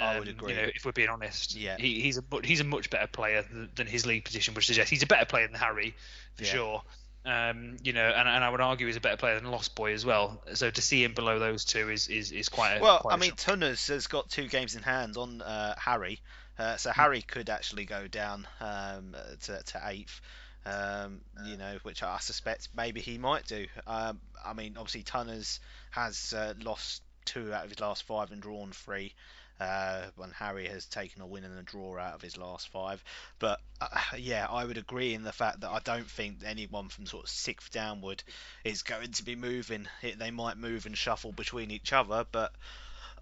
I 0.00 0.18
would 0.18 0.28
Um, 0.28 0.34
agree. 0.34 0.54
You 0.54 0.60
know, 0.62 0.68
if 0.74 0.84
we're 0.84 0.92
being 0.92 1.08
honest, 1.08 1.54
Yeah. 1.54 1.76
he, 1.78 2.00
he's 2.00 2.18
a 2.18 2.22
he's 2.44 2.60
a 2.60 2.64
much 2.64 2.90
better 2.90 3.06
player 3.06 3.42
than, 3.42 3.70
than 3.74 3.86
his 3.86 4.06
league 4.06 4.24
position 4.24 4.54
would 4.54 4.64
suggest. 4.64 4.90
He's 4.90 5.02
a 5.02 5.06
better 5.06 5.26
player 5.26 5.46
than 5.46 5.56
Harry, 5.56 5.94
for 6.34 6.44
Yeah. 6.44 6.50
sure. 6.50 6.82
Um, 7.24 7.76
you 7.84 7.92
know, 7.92 8.04
and, 8.08 8.28
and 8.28 8.42
I 8.42 8.50
would 8.50 8.60
argue 8.60 8.86
he's 8.88 8.96
a 8.96 9.00
better 9.00 9.16
player 9.16 9.38
than 9.38 9.48
Lost 9.50 9.76
Boy 9.76 9.92
as 9.92 10.04
well. 10.04 10.42
So 10.54 10.70
to 10.70 10.82
see 10.82 11.04
him 11.04 11.14
below 11.14 11.38
those 11.38 11.64
two 11.64 11.88
is 11.90 12.08
is, 12.08 12.32
is 12.32 12.48
quite 12.48 12.78
a 12.78 12.80
Well, 12.80 12.98
quite 13.00 13.14
I 13.14 13.16
mean, 13.16 13.30
shock. 13.30 13.38
Tunners 13.38 13.86
has 13.88 14.06
got 14.08 14.28
two 14.28 14.48
games 14.48 14.74
in 14.74 14.82
hand 14.82 15.16
on 15.16 15.40
uh, 15.40 15.74
Harry, 15.78 16.20
uh, 16.58 16.72
Hmm. 16.72 16.76
so 16.78 16.90
Harry 16.90 17.22
could 17.22 17.48
actually 17.48 17.84
go 17.84 18.08
down 18.08 18.48
um, 18.60 19.14
to, 19.42 19.62
to 19.62 19.80
eighth. 19.84 20.20
Um, 20.64 21.22
you 21.44 21.56
know, 21.56 21.78
which 21.82 22.04
I 22.04 22.18
suspect 22.18 22.68
maybe 22.76 23.00
he 23.00 23.18
might 23.18 23.46
do. 23.46 23.66
Um, 23.84 24.20
I 24.44 24.52
mean, 24.52 24.76
obviously 24.76 25.02
Tunners 25.02 25.58
has 25.90 26.32
uh, 26.32 26.54
lost 26.62 27.02
two 27.24 27.52
out 27.52 27.64
of 27.64 27.70
his 27.70 27.80
last 27.80 28.04
five 28.04 28.30
and 28.30 28.40
drawn 28.40 28.70
three. 28.70 29.12
Uh, 29.60 30.06
when 30.16 30.30
Harry 30.30 30.66
has 30.66 30.86
taken 30.86 31.22
a 31.22 31.26
win 31.26 31.44
and 31.44 31.56
a 31.56 31.62
draw 31.62 31.96
out 31.96 32.14
of 32.14 32.22
his 32.22 32.36
last 32.36 32.68
five, 32.68 33.04
but 33.38 33.60
uh, 33.80 33.86
yeah, 34.18 34.46
I 34.50 34.64
would 34.64 34.78
agree 34.78 35.14
in 35.14 35.22
the 35.22 35.32
fact 35.32 35.60
that 35.60 35.70
I 35.70 35.78
don't 35.84 36.10
think 36.10 36.38
anyone 36.44 36.88
from 36.88 37.06
sort 37.06 37.24
of 37.24 37.30
sixth 37.30 37.70
downward 37.70 38.24
is 38.64 38.82
going 38.82 39.12
to 39.12 39.22
be 39.22 39.36
moving. 39.36 39.86
It, 40.02 40.18
they 40.18 40.32
might 40.32 40.56
move 40.56 40.86
and 40.86 40.98
shuffle 40.98 41.30
between 41.30 41.70
each 41.70 41.92
other, 41.92 42.26
but 42.32 42.52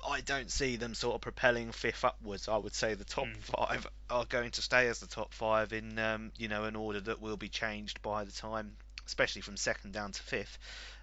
I 0.07 0.21
don't 0.21 0.51
see 0.51 0.77
them 0.77 0.95
sort 0.95 1.15
of 1.15 1.21
propelling 1.21 1.73
fifth 1.73 2.05
upwards. 2.05 2.49
I 2.49 2.57
would 2.57 2.75
say 2.75 2.95
the 2.95 3.05
top 3.05 3.27
mm. 3.27 3.37
five 3.37 3.87
are 4.09 4.25
going 4.25 4.51
to 4.53 4.63
stay 4.63 4.89
as 4.89 5.01
the 5.01 5.07
top 5.07 5.33
five 5.35 5.73
in 5.73 5.99
um, 5.99 6.33
you 6.39 6.49
know 6.49 6.65
an 6.65 6.77
order 6.77 7.01
that 7.01 7.21
will 7.21 7.37
be 7.37 7.49
changed 7.49 8.01
by 8.03 8.25
the 8.25 8.33
time, 8.33 8.77
especially 9.07 9.43
from 9.43 9.57
second 9.57 9.93
down 9.93 10.13
to 10.13 10.23
fifth. 10.23 10.59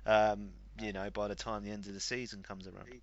Um, 0.06 0.50
you 0.82 0.94
know, 0.94 1.10
by 1.10 1.28
the 1.28 1.36
time 1.36 1.64
the 1.64 1.72
end 1.72 1.88
of 1.88 1.94
the 1.94 2.00
season 2.00 2.44
comes 2.44 2.68
around. 2.68 3.02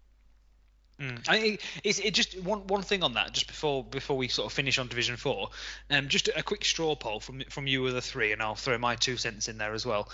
Mm. 1.01 1.25
I 1.29 1.59
it's 1.83 1.99
it 1.99 2.15
just 2.15 2.41
one 2.41 2.67
one 2.69 2.83
thing 2.83 3.03
on 3.03 3.15
that 3.15 3.33
just 3.33 3.49
before 3.49 3.83
before 3.83 4.17
we 4.17 4.29
sort 4.29 4.47
of 4.47 4.53
finish 4.53 4.79
on 4.79 4.87
Division 4.87 5.17
Four, 5.17 5.51
um, 5.91 6.09
just 6.09 6.29
a 6.29 6.43
quick 6.43 6.65
straw 6.65 6.95
poll 6.95 7.19
from 7.19 7.43
from 7.51 7.67
you 7.67 7.85
of 7.87 7.95
the 7.95 8.01
three, 8.01 8.33
and 8.33 8.41
I'll 8.41 8.55
throw 8.55 8.79
my 8.79 8.95
two 8.95 9.17
cents 9.17 9.49
in 9.49 9.59
there 9.59 9.75
as 9.75 9.85
well. 9.85 10.09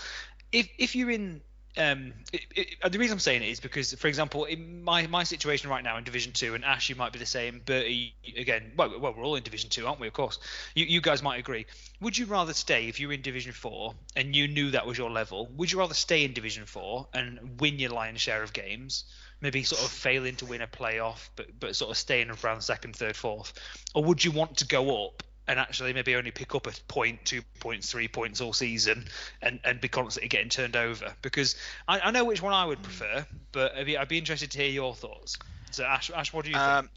If 0.51 0.67
if 0.79 0.95
you're 0.95 1.11
in 1.11 1.41
um, 1.77 2.13
it, 2.33 2.41
it, 2.55 2.91
the 2.91 2.99
reason 2.99 3.13
I'm 3.13 3.19
saying 3.19 3.43
it 3.43 3.49
is 3.49 3.59
because, 3.61 3.93
for 3.93 4.07
example, 4.07 4.43
in 4.45 4.83
my 4.83 5.07
my 5.07 5.23
situation 5.23 5.69
right 5.69 5.83
now 5.83 5.97
in 5.97 6.03
Division 6.03 6.33
Two, 6.33 6.53
and 6.53 6.65
Ash, 6.65 6.89
you 6.89 6.95
might 6.95 7.13
be 7.13 7.19
the 7.19 7.25
same. 7.25 7.61
Bertie, 7.65 8.13
again, 8.35 8.73
well, 8.75 8.99
well, 8.99 9.13
we're 9.15 9.23
all 9.23 9.35
in 9.35 9.43
Division 9.43 9.69
Two, 9.69 9.87
aren't 9.87 9.99
we? 9.99 10.07
Of 10.07 10.13
course, 10.13 10.39
you 10.75 10.85
you 10.85 10.99
guys 10.99 11.23
might 11.23 11.39
agree. 11.39 11.65
Would 12.01 12.17
you 12.17 12.25
rather 12.25 12.53
stay 12.53 12.87
if 12.87 12.99
you 12.99 13.07
were 13.07 13.13
in 13.13 13.21
Division 13.21 13.53
Four 13.53 13.93
and 14.15 14.35
you 14.35 14.47
knew 14.47 14.71
that 14.71 14.85
was 14.85 14.97
your 14.97 15.09
level? 15.09 15.47
Would 15.55 15.71
you 15.71 15.79
rather 15.79 15.93
stay 15.93 16.25
in 16.25 16.33
Division 16.33 16.65
Four 16.65 17.07
and 17.13 17.59
win 17.61 17.79
your 17.79 17.91
lion's 17.91 18.21
share 18.21 18.43
of 18.43 18.51
games, 18.51 19.05
maybe 19.41 19.63
sort 19.63 19.81
of 19.81 19.89
failing 19.89 20.35
to 20.37 20.45
win 20.45 20.61
a 20.61 20.67
playoff, 20.67 21.29
but 21.35 21.47
but 21.59 21.75
sort 21.75 21.91
of 21.91 21.97
staying 21.97 22.29
around 22.29 22.61
second, 22.61 22.95
third, 22.95 23.15
fourth, 23.15 23.53
or 23.93 24.03
would 24.03 24.23
you 24.23 24.31
want 24.31 24.57
to 24.57 24.67
go 24.67 25.05
up 25.05 25.23
and 25.47 25.59
actually 25.59 25.91
maybe 25.91 26.15
only 26.15 26.31
pick 26.31 26.55
up 26.55 26.67
a 26.67 26.71
point, 26.87 27.19
two 27.25 27.41
points, 27.59 27.91
three 27.91 28.07
points 28.07 28.39
all 28.41 28.53
season, 28.53 29.05
and, 29.41 29.59
and 29.65 29.81
be 29.81 29.87
constantly 29.87 30.29
getting 30.29 30.49
turned 30.49 30.75
over. 30.75 31.13
Because 31.21 31.55
I, 31.87 31.99
I 31.99 32.11
know 32.11 32.23
which 32.23 32.41
one 32.41 32.53
I 32.53 32.65
would 32.65 32.81
prefer, 32.81 33.25
but 33.51 33.75
I'd 33.75 33.85
be, 33.85 33.97
I'd 33.97 34.07
be 34.07 34.17
interested 34.17 34.51
to 34.51 34.59
hear 34.59 34.69
your 34.69 34.93
thoughts. 34.93 35.37
So 35.71 35.83
Ash, 35.83 36.11
Ash 36.11 36.31
what 36.31 36.45
do 36.45 36.51
you 36.51 36.57
um, 36.57 36.89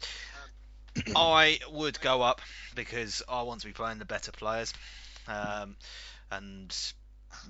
think? 0.95 1.11
I 1.17 1.59
would 1.71 1.99
go 1.99 2.21
up 2.21 2.39
because 2.75 3.23
I 3.27 3.41
want 3.41 3.61
to 3.61 3.67
be 3.67 3.73
playing 3.73 3.99
the 3.99 4.05
better 4.05 4.31
players, 4.31 4.73
um, 5.27 5.75
and 6.31 6.73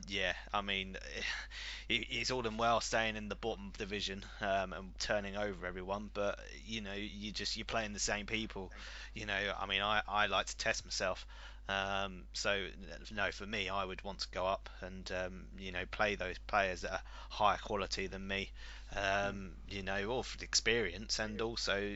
yeah, 0.07 0.33
I 0.53 0.61
mean, 0.61 0.97
it's 1.89 2.31
all 2.31 2.45
and 2.47 2.57
well 2.57 2.81
staying 2.81 3.15
in 3.15 3.29
the 3.29 3.35
bottom 3.35 3.71
division 3.77 4.23
um, 4.41 4.73
and 4.73 4.99
turning 4.99 5.35
over 5.35 5.65
everyone, 5.65 6.09
but 6.13 6.39
you 6.65 6.81
know, 6.81 6.93
you 6.93 7.31
just 7.31 7.57
you're 7.57 7.65
playing 7.65 7.93
the 7.93 7.99
same 7.99 8.25
people. 8.25 8.71
You 9.13 9.25
know, 9.25 9.39
I 9.59 9.65
mean, 9.65 9.81
I, 9.81 10.01
I 10.07 10.27
like 10.27 10.47
to 10.47 10.57
test 10.57 10.85
myself. 10.85 11.25
Um, 11.67 12.23
so 12.33 12.67
no, 13.11 13.31
for 13.31 13.45
me, 13.45 13.69
I 13.69 13.83
would 13.83 14.03
want 14.03 14.19
to 14.19 14.27
go 14.29 14.45
up 14.45 14.69
and 14.81 15.11
um, 15.11 15.45
you 15.57 15.71
know 15.71 15.83
play 15.89 16.15
those 16.15 16.37
players 16.47 16.81
that 16.81 16.91
are 16.91 17.01
higher 17.29 17.57
quality 17.57 18.07
than 18.07 18.27
me. 18.27 18.51
Um, 18.95 19.51
you 19.67 19.81
know, 19.81 20.09
all 20.09 20.23
for 20.23 20.37
the 20.37 20.43
experience 20.43 21.17
and 21.19 21.41
also 21.41 21.93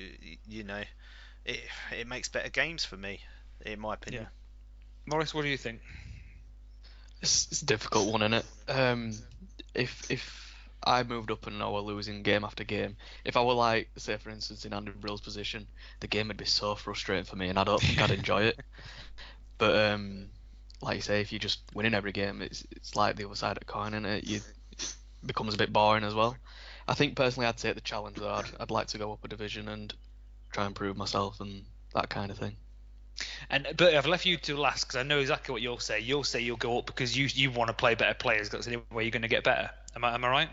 you 0.48 0.64
know, 0.64 0.82
it 1.46 1.60
it 1.98 2.08
makes 2.08 2.30
better 2.30 2.50
games 2.50 2.84
for 2.84 2.98
me, 2.98 3.20
in 3.66 3.80
my 3.80 3.94
opinion. 3.94 4.24
Yeah. 4.24 4.30
Morris, 5.06 5.34
what 5.34 5.44
do 5.44 5.50
you 5.50 5.58
think? 5.58 5.82
It's, 7.22 7.47
it's 7.51 7.61
a 7.61 7.65
difficult 7.65 8.11
one, 8.11 8.22
isn't 8.22 8.34
it? 8.34 8.45
Um, 8.72 9.13
if 9.74 10.09
if 10.09 10.55
I 10.84 11.03
moved 11.03 11.32
up 11.32 11.47
and 11.47 11.61
I 11.61 11.70
were 11.70 11.82
losing 11.82 12.24
game 12.24 12.43
after 12.43 12.63
game, 12.63 12.95
if 13.26 13.36
I 13.36 13.43
were 13.43 13.53
like, 13.53 13.89
say 13.97 14.17
for 14.17 14.30
instance, 14.30 14.65
in 14.65 14.74
Andy 14.74 14.91
Brill's 14.91 15.22
position, 15.22 15.67
the 15.99 16.07
game 16.07 16.30
would 16.30 16.38
be 16.38 16.45
so 16.45 16.76
frustrating 16.76 17.26
for 17.26 17.36
me, 17.36 17.49
and 17.49 17.59
I 17.59 17.63
don't 17.63 17.82
think 17.82 18.01
I'd 18.01 18.11
enjoy 18.11 18.43
it. 18.43 18.59
But 19.57 19.76
um, 19.76 20.30
like 20.82 20.95
you 20.95 21.01
say, 21.01 21.20
if 21.20 21.34
you're 21.34 21.39
just 21.39 21.59
winning 21.74 21.93
every 21.93 22.13
game, 22.13 22.41
it's 22.41 22.65
it's 22.72 22.95
like 22.95 23.17
the 23.17 23.26
other 23.26 23.36
side 23.36 23.57
of 23.57 23.59
the 23.59 23.65
coin, 23.65 23.93
and 23.93 24.05
it? 24.05 24.24
You, 24.24 24.39
it 24.72 24.95
becomes 25.26 25.53
a 25.53 25.57
bit 25.57 25.74
boring 25.74 26.05
as 26.05 26.15
well. 26.15 26.38
I 26.88 26.93
think 26.93 27.17
personally, 27.17 27.45
I'd 27.45 27.57
take 27.57 27.76
the 27.76 27.82
challenge 27.82 28.15
that 28.15 28.30
I'd 28.30 28.45
I'd 28.57 28.72
like 28.72 28.88
to 28.88 28.97
go 28.97 29.11
up 29.11 29.26
a 29.26 29.28
division 29.28 29.67
and 29.67 29.93
try 30.53 30.65
and 30.65 30.74
prove 30.74 30.95
myself 30.95 31.41
and 31.41 31.65
that 31.93 32.09
kind 32.09 32.32
of 32.32 32.38
thing. 32.38 32.55
And 33.49 33.67
but 33.78 33.93
I've 33.95 34.05
left 34.05 34.26
you 34.26 34.38
to 34.38 34.57
last 34.57 34.86
because 34.86 34.97
I 34.97 35.03
know 35.03 35.20
exactly 35.20 35.53
what 35.53 35.61
you'll 35.61 35.80
say. 35.80 35.99
You'll 35.99 36.24
say 36.24 36.41
you'll 36.41 36.57
go 36.57 36.80
up 36.80 36.86
because 36.86 37.17
you 37.17 37.28
you 37.34 37.51
want 37.51 37.70
to 37.70 37.74
play 37.74 37.95
better 37.95 38.13
players. 38.13 38.49
That's 38.49 38.65
the 38.65 38.76
only 38.76 38.86
way 38.91 39.03
you're 39.03 39.11
going 39.11 39.24
to 39.24 39.28
get 39.28 39.43
better. 39.43 39.70
Am 39.95 40.03
I 40.03 40.13
am 40.13 40.24
I 40.24 40.30
right? 40.30 40.49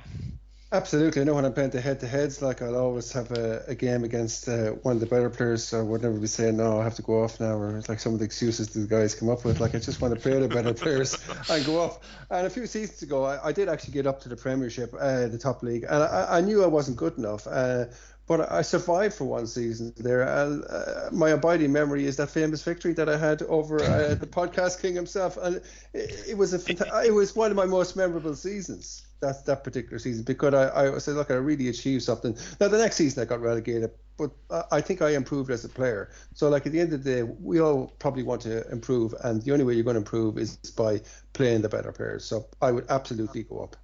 Absolutely. 0.73 1.23
I 1.23 1.25
know 1.25 1.35
when 1.35 1.45
I'm 1.45 1.53
playing 1.53 1.71
the 1.71 1.81
head 1.81 2.01
to 2.01 2.09
heads, 2.09 2.43
like 2.43 2.61
I'll 2.61 2.75
always 2.75 3.13
have 3.13 3.31
a, 3.31 3.63
a 3.69 3.75
game 3.77 4.03
against 4.03 4.49
uh, 4.49 4.71
one 4.83 4.95
of 4.95 5.01
the 5.01 5.07
better 5.07 5.31
players. 5.31 5.63
So 5.63 5.79
I 5.79 5.83
would 5.83 6.03
never 6.03 6.19
be 6.19 6.27
saying, 6.27 6.57
no, 6.57 6.81
I 6.81 6.85
have 6.85 6.97
to 6.97 7.03
go 7.03 7.23
off 7.23 7.39
now, 7.39 7.57
or 7.57 7.81
like 7.89 8.01
some 8.01 8.15
of 8.15 8.19
the 8.19 8.25
excuses 8.25 8.71
the 8.71 8.81
guys 8.81 9.15
come 9.15 9.29
up 9.29 9.45
with. 9.45 9.61
Like 9.61 9.77
I 9.77 9.79
just 9.79 10.01
want 10.01 10.15
to 10.15 10.21
play 10.21 10.41
the 10.41 10.49
better 10.49 10.75
players 10.85 11.17
and 11.49 11.65
go 11.65 11.81
off. 11.81 12.01
And 12.31 12.49
a 12.49 12.51
few 12.51 12.67
seasons 12.67 13.01
ago, 13.03 13.25
I, 13.25 13.49
I 13.49 13.53
did 13.53 13.69
actually 13.69 13.95
get 13.95 14.09
up 14.09 14.21
to 14.23 14.29
the 14.29 14.37
Premiership, 14.37 14.93
uh, 14.99 15.29
the 15.29 15.39
top 15.39 15.63
league, 15.63 15.85
and 15.89 16.03
I, 16.03 16.39
I 16.39 16.41
knew 16.41 16.65
I 16.65 16.67
wasn't 16.67 16.97
good 16.97 17.17
enough. 17.17 17.47
Uh, 17.47 17.85
but 18.27 18.51
I 18.51 18.63
survived 18.63 19.15
for 19.15 19.25
one 19.25 19.47
season 19.47 19.93
there. 19.97 20.23
And 20.23 20.65
uh, 20.69 21.11
my 21.13 21.31
abiding 21.31 21.73
memory 21.73 22.07
is 22.07 22.17
that 22.17 22.29
famous 22.29 22.63
victory 22.63 22.93
that 22.95 23.09
I 23.09 23.17
had 23.17 23.43
over 23.43 23.83
uh, 23.83 24.15
the 24.21 24.27
podcast 24.27 24.83
king 24.83 24.95
himself, 24.95 25.37
and 25.37 25.57
it, 25.95 26.25
it 26.31 26.37
was 26.37 26.53
a 26.53 26.59
fanta- 26.59 27.05
it 27.07 27.13
was 27.13 27.37
one 27.37 27.51
of 27.51 27.57
my 27.57 27.67
most 27.67 27.97
memorable 27.97 28.35
seasons. 28.35 29.03
That 29.21 29.47
that 29.47 29.65
particular 29.65 29.99
season 29.99 30.25
because 30.25 30.53
I, 30.53 30.95
I 30.95 30.99
said, 30.99 31.15
look, 31.15 31.31
I 31.31 31.35
really 31.35 31.69
achieved 31.69 32.03
something. 32.03 32.37
Now 32.61 32.69
the 32.69 32.77
next 32.77 32.97
season 32.97 33.23
I 33.23 33.25
got 33.25 33.41
relegated, 33.41 33.91
but 34.19 34.31
I 34.71 34.83
think 34.83 35.01
I 35.01 35.11
improved 35.11 35.51
as 35.51 35.65
a 35.65 35.71
player. 35.71 36.11
So 36.35 36.51
like 36.51 36.67
at 36.67 36.73
the 36.73 36.81
end 36.81 36.93
of 36.93 37.03
the 37.03 37.11
day, 37.11 37.23
we 37.23 37.59
all 37.59 37.95
probably 37.99 38.25
want 38.25 38.43
to 38.43 38.71
improve, 38.71 39.15
and 39.25 39.41
the 39.41 39.53
only 39.53 39.65
way 39.65 39.73
you're 39.73 39.85
going 39.85 39.95
to 39.95 40.01
improve 40.01 40.37
is 40.37 40.57
by 40.57 41.01
playing 41.33 41.63
the 41.63 41.69
better 41.71 41.93
players. 41.93 42.27
So 42.27 42.47
I 42.61 42.73
would 42.73 42.85
absolutely 42.91 43.45
go 43.45 43.61
up. 43.61 43.77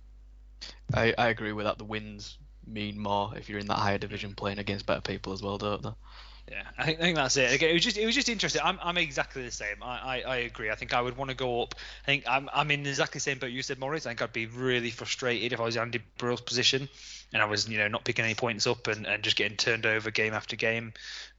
I, 0.93 1.15
I 1.17 1.29
agree 1.29 1.53
with 1.53 1.65
that. 1.65 1.79
The 1.79 1.85
wins 1.85 2.37
mean 2.67 2.99
more 2.99 3.33
if 3.37 3.49
you're 3.49 3.59
in 3.59 3.67
that 3.67 3.79
higher 3.79 3.99
division 3.99 4.35
playing 4.35 4.59
against 4.59 4.87
better 4.87 5.01
people 5.01 5.33
as 5.33 5.43
well, 5.43 5.59
don't 5.59 5.83
they? 5.83 5.93
Yeah, 6.51 6.65
I 6.77 6.85
think, 6.85 6.99
I 6.99 7.03
think 7.03 7.17
that's 7.17 7.37
it. 7.37 7.55
Again, 7.55 7.71
it 7.71 7.75
was 7.75 7.83
just 7.83 7.97
it 7.97 8.05
was 8.05 8.15
just 8.15 8.29
interesting. 8.29 8.63
I'm, 8.65 8.79
I'm 8.83 8.99
exactly 8.99 9.43
the 9.43 9.51
same. 9.51 9.77
I, 9.81 9.87
I, 9.87 10.21
I 10.27 10.37
agree. 10.39 10.71
I 10.71 10.75
think 10.75 10.93
I 10.93 11.01
would 11.01 11.17
want 11.17 11.31
to 11.31 11.37
go 11.37 11.63
up. 11.63 11.77
I 12.03 12.07
think 12.07 12.25
I'm 12.29 12.51
I'm 12.53 12.71
in 12.73 12.85
exactly 12.85 13.19
the 13.19 13.23
same 13.23 13.39
boat 13.39 13.53
you 13.53 13.63
said, 13.63 13.79
Morris. 13.79 14.07
I 14.07 14.11
think 14.11 14.23
I'd 14.23 14.33
be 14.33 14.47
really 14.47 14.91
frustrated 14.91 15.53
if 15.53 15.61
I 15.61 15.65
was 15.65 15.77
Andy 15.77 16.03
Brill's 16.19 16.41
position 16.41 16.89
and 17.33 17.41
I 17.41 17.45
was 17.47 17.69
you 17.69 17.79
know 17.79 17.89
not 17.89 18.05
picking 18.05 18.25
any 18.25 18.35
points 18.35 18.67
up 18.67 18.89
and, 18.89 19.07
and 19.07 19.23
just 19.23 19.37
getting 19.37 19.57
turned 19.57 19.87
over 19.87 20.11
game 20.11 20.35
after 20.35 20.57
game. 20.57 20.93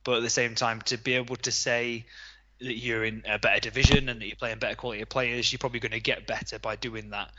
But 0.04 0.18
at 0.18 0.24
the 0.24 0.30
same 0.30 0.56
time, 0.56 0.82
to 0.84 0.98
be 0.98 1.14
able 1.14 1.36
to 1.38 1.52
say 1.52 2.06
that 2.60 2.78
you're 2.78 3.04
in 3.04 3.24
a 3.28 3.40
better 3.40 3.60
division 3.60 4.10
and 4.10 4.22
that 4.22 4.26
you're 4.26 4.36
playing 4.36 4.60
better 4.60 4.76
quality 4.76 5.02
of 5.02 5.10
players, 5.10 5.52
you're 5.52 5.60
probably 5.60 5.80
going 5.80 5.92
to 5.92 6.00
get 6.00 6.28
better 6.28 6.60
by 6.60 6.76
doing 6.76 7.10
that. 7.10 7.30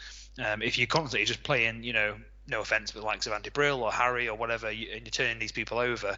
Um, 0.45 0.63
if 0.63 0.79
you're 0.79 0.87
constantly 0.87 1.25
just 1.25 1.43
playing, 1.43 1.83
you 1.83 1.93
know, 1.93 2.17
no 2.47 2.61
offense, 2.61 2.93
but 2.93 3.01
the 3.01 3.07
likes 3.07 3.27
of 3.27 3.33
Andy 3.33 3.51
Brill 3.51 3.83
or 3.83 3.93
Harry 3.93 4.29
or 4.29 4.37
whatever, 4.37 4.71
you, 4.71 4.89
and 4.93 5.03
you're 5.03 5.11
turning 5.11 5.39
these 5.39 5.53
people 5.53 5.79
over, 5.79 6.17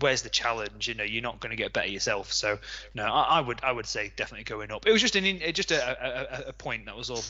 where's 0.00 0.22
the 0.22 0.28
challenge? 0.28 0.88
You 0.88 0.94
know, 0.94 1.04
you're 1.04 1.22
not 1.22 1.40
going 1.40 1.50
to 1.50 1.56
get 1.56 1.72
better 1.72 1.88
yourself. 1.88 2.32
So, 2.32 2.58
no, 2.94 3.04
I, 3.04 3.38
I, 3.38 3.40
would 3.40 3.60
I 3.62 3.72
would 3.72 3.86
say 3.86 4.12
definitely 4.16 4.44
going 4.44 4.70
up. 4.70 4.86
It 4.86 4.92
was 4.92 5.00
just 5.00 5.16
an 5.16 5.40
just 5.52 5.70
a, 5.70 6.46
a, 6.46 6.48
a 6.48 6.52
point 6.52 6.86
that 6.86 6.96
was 6.96 7.10
all 7.10 7.22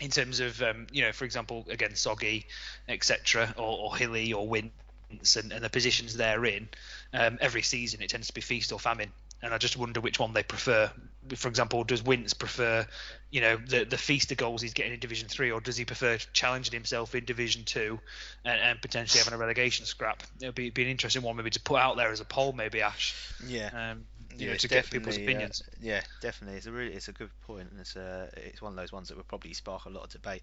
in 0.00 0.10
terms 0.10 0.40
of 0.40 0.60
um, 0.62 0.86
you 0.92 1.02
know, 1.02 1.12
for 1.12 1.24
example, 1.24 1.66
again, 1.70 1.94
Soggy, 1.94 2.46
etc., 2.88 3.54
or, 3.56 3.78
or 3.78 3.96
Hilly 3.96 4.32
or 4.32 4.46
Wince 4.46 5.36
and, 5.36 5.52
and 5.52 5.62
the 5.62 5.70
positions 5.70 6.16
they're 6.16 6.44
in. 6.44 6.68
Um, 7.12 7.38
every 7.40 7.62
season, 7.62 8.02
it 8.02 8.10
tends 8.10 8.26
to 8.26 8.34
be 8.34 8.40
feast 8.40 8.72
or 8.72 8.80
famine 8.80 9.12
and 9.44 9.52
I 9.52 9.58
just 9.58 9.76
wonder 9.76 10.00
which 10.00 10.18
one 10.18 10.32
they 10.32 10.42
prefer. 10.42 10.90
For 11.36 11.48
example, 11.48 11.84
does 11.84 12.02
Wince 12.02 12.32
prefer, 12.32 12.86
you 13.30 13.42
know, 13.42 13.56
the 13.56 13.84
the 13.84 13.98
feaster 13.98 14.34
goals 14.34 14.62
he's 14.62 14.72
getting 14.72 14.94
in 14.94 15.00
Division 15.00 15.28
Three, 15.28 15.52
or 15.52 15.60
does 15.60 15.76
he 15.76 15.84
prefer 15.84 16.16
challenging 16.32 16.72
himself 16.72 17.14
in 17.14 17.26
Division 17.26 17.64
Two 17.64 18.00
and, 18.44 18.58
and 18.58 18.82
potentially 18.82 19.18
having 19.18 19.34
a 19.34 19.38
relegation 19.38 19.84
scrap? 19.84 20.22
It 20.40 20.46
would 20.46 20.54
be, 20.54 20.70
be 20.70 20.82
an 20.82 20.88
interesting 20.88 21.22
one 21.22 21.36
maybe 21.36 21.50
to 21.50 21.60
put 21.60 21.78
out 21.78 21.96
there 21.96 22.10
as 22.10 22.20
a 22.20 22.24
poll, 22.24 22.52
maybe 22.52 22.80
Ash. 22.80 23.14
Yeah. 23.46 23.70
Um, 23.72 24.04
you 24.36 24.46
yeah, 24.46 24.52
know, 24.52 24.56
to 24.56 24.68
get 24.68 24.90
people's 24.90 25.16
opinions. 25.16 25.62
Uh, 25.66 25.76
yeah, 25.80 26.00
definitely. 26.20 26.56
It's 26.56 26.66
a 26.66 26.72
really, 26.72 26.92
it's 26.92 27.08
a 27.08 27.12
good 27.12 27.30
point, 27.46 27.70
and 27.70 27.80
it's 27.80 27.96
a, 27.96 28.28
it's 28.36 28.60
one 28.60 28.72
of 28.72 28.76
those 28.76 28.92
ones 28.92 29.08
that 29.08 29.16
would 29.16 29.28
probably 29.28 29.52
spark 29.52 29.84
a 29.84 29.90
lot 29.90 30.04
of 30.04 30.10
debate. 30.10 30.42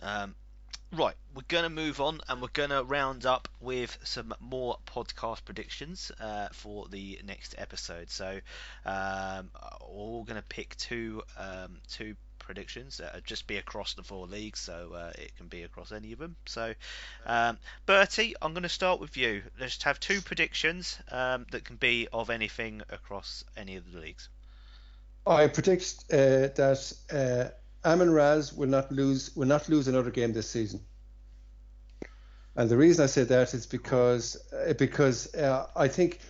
Um, 0.00 0.34
Right, 0.94 1.14
we're 1.34 1.42
going 1.48 1.64
to 1.64 1.70
move 1.70 2.02
on 2.02 2.20
and 2.28 2.42
we're 2.42 2.48
going 2.52 2.68
to 2.68 2.84
round 2.84 3.24
up 3.24 3.48
with 3.60 3.96
some 4.04 4.34
more 4.40 4.76
podcast 4.86 5.44
predictions 5.44 6.12
uh, 6.20 6.48
for 6.52 6.86
the 6.88 7.18
next 7.24 7.54
episode. 7.56 8.10
So 8.10 8.40
um, 8.84 9.50
we're 9.90 10.24
going 10.24 10.36
to 10.36 10.44
pick 10.48 10.76
two 10.76 11.22
um, 11.38 11.78
two 11.88 12.14
predictions 12.38 12.98
that 12.98 13.24
just 13.24 13.46
be 13.46 13.56
across 13.56 13.94
the 13.94 14.02
four 14.02 14.26
leagues, 14.26 14.60
so 14.60 14.92
uh, 14.94 15.12
it 15.14 15.34
can 15.36 15.46
be 15.46 15.62
across 15.62 15.92
any 15.92 16.12
of 16.12 16.18
them. 16.18 16.36
So, 16.46 16.74
um, 17.24 17.58
Bertie, 17.86 18.34
I'm 18.42 18.52
going 18.52 18.64
to 18.64 18.68
start 18.68 19.00
with 19.00 19.16
you. 19.16 19.42
Let's 19.58 19.82
have 19.84 19.98
two 19.98 20.20
predictions 20.20 20.98
um, 21.10 21.46
that 21.52 21.64
can 21.64 21.76
be 21.76 22.08
of 22.12 22.30
anything 22.30 22.82
across 22.90 23.44
any 23.56 23.76
of 23.76 23.90
the 23.92 23.98
leagues. 23.98 24.28
I 25.26 25.46
predict 25.46 26.04
uh, 26.12 26.50
that 26.56 26.92
uh, 27.10 27.54
Amon 27.84 28.10
Raz 28.10 28.52
will 28.52 28.68
not 28.68 28.92
lose 28.92 29.34
will 29.34 29.48
not 29.48 29.68
lose 29.68 29.88
another 29.88 30.10
game 30.10 30.32
this 30.32 30.48
season. 30.48 30.80
And 32.54 32.68
the 32.68 32.76
reason 32.76 33.02
I 33.02 33.06
say 33.06 33.24
that 33.24 33.54
is 33.54 33.66
because 33.66 34.36
uh, 34.52 34.74
because 34.74 35.34
uh, 35.34 35.66
I 35.74 35.88
think 35.88 36.20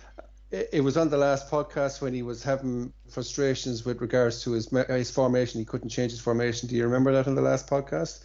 it 0.51 0.83
was 0.83 0.97
on 0.97 1.09
the 1.09 1.17
last 1.17 1.49
podcast 1.49 1.99
when 2.01 2.13
he 2.13 2.21
was 2.21 2.43
having 2.43 2.93
frustrations 3.09 3.85
with 3.85 4.01
regards 4.01 4.43
to 4.43 4.51
his 4.51 4.69
his 4.87 5.11
formation. 5.11 5.59
He 5.59 5.65
couldn't 5.65 5.89
change 5.89 6.11
his 6.11 6.21
formation. 6.21 6.69
Do 6.69 6.75
you 6.75 6.83
remember 6.83 7.11
that 7.13 7.27
on 7.27 7.35
the 7.35 7.41
last 7.41 7.67
podcast? 7.67 8.23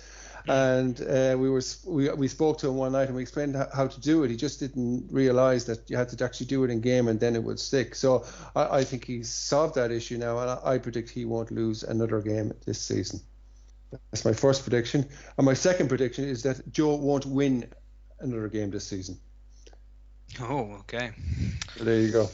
And 0.49 1.01
uh, 1.01 1.37
we 1.39 1.51
were 1.51 1.63
we, 1.87 2.11
we 2.11 2.29
spoke 2.29 2.59
to 2.59 2.69
him 2.69 2.77
one 2.77 2.93
night 2.93 3.09
and 3.09 3.17
we 3.17 3.23
explained 3.23 3.57
how 3.75 3.87
to 3.87 4.01
do 4.01 4.25
it. 4.25 4.31
He 4.31 4.37
just 4.37 4.61
didn't 4.61 5.09
realize 5.11 5.65
that 5.67 5.89
you 5.91 5.97
had 5.97 6.09
to 6.11 6.25
actually 6.25 6.47
do 6.47 6.65
it 6.65 6.71
in 6.71 6.81
game 6.81 7.09
and 7.09 7.21
then 7.21 7.37
it 7.37 7.43
would 7.43 7.61
stick. 7.61 7.95
So 7.95 8.25
I, 8.57 8.79
I 8.79 8.85
think 8.85 9.05
he's 9.05 9.29
solved 9.31 9.75
that 9.77 9.91
issue 9.91 10.19
now, 10.19 10.39
and 10.39 10.51
I, 10.51 10.61
I 10.65 10.79
predict 10.79 11.11
he 11.11 11.25
won't 11.25 11.51
lose 11.51 11.83
another 11.83 12.21
game 12.21 12.53
this 12.67 12.81
season. 12.81 13.21
That's 14.11 14.25
my 14.25 14.35
first 14.35 14.63
prediction, 14.63 15.07
and 15.37 15.45
my 15.47 15.55
second 15.55 15.89
prediction 15.89 16.25
is 16.25 16.43
that 16.43 16.71
Joe 16.73 16.95
won't 16.97 17.25
win 17.25 17.67
another 18.21 18.49
game 18.49 18.71
this 18.71 18.87
season. 18.87 19.19
Oh, 20.41 20.77
okay. 20.81 21.13
There 21.81 22.01
you 22.01 22.13
go. 22.13 22.29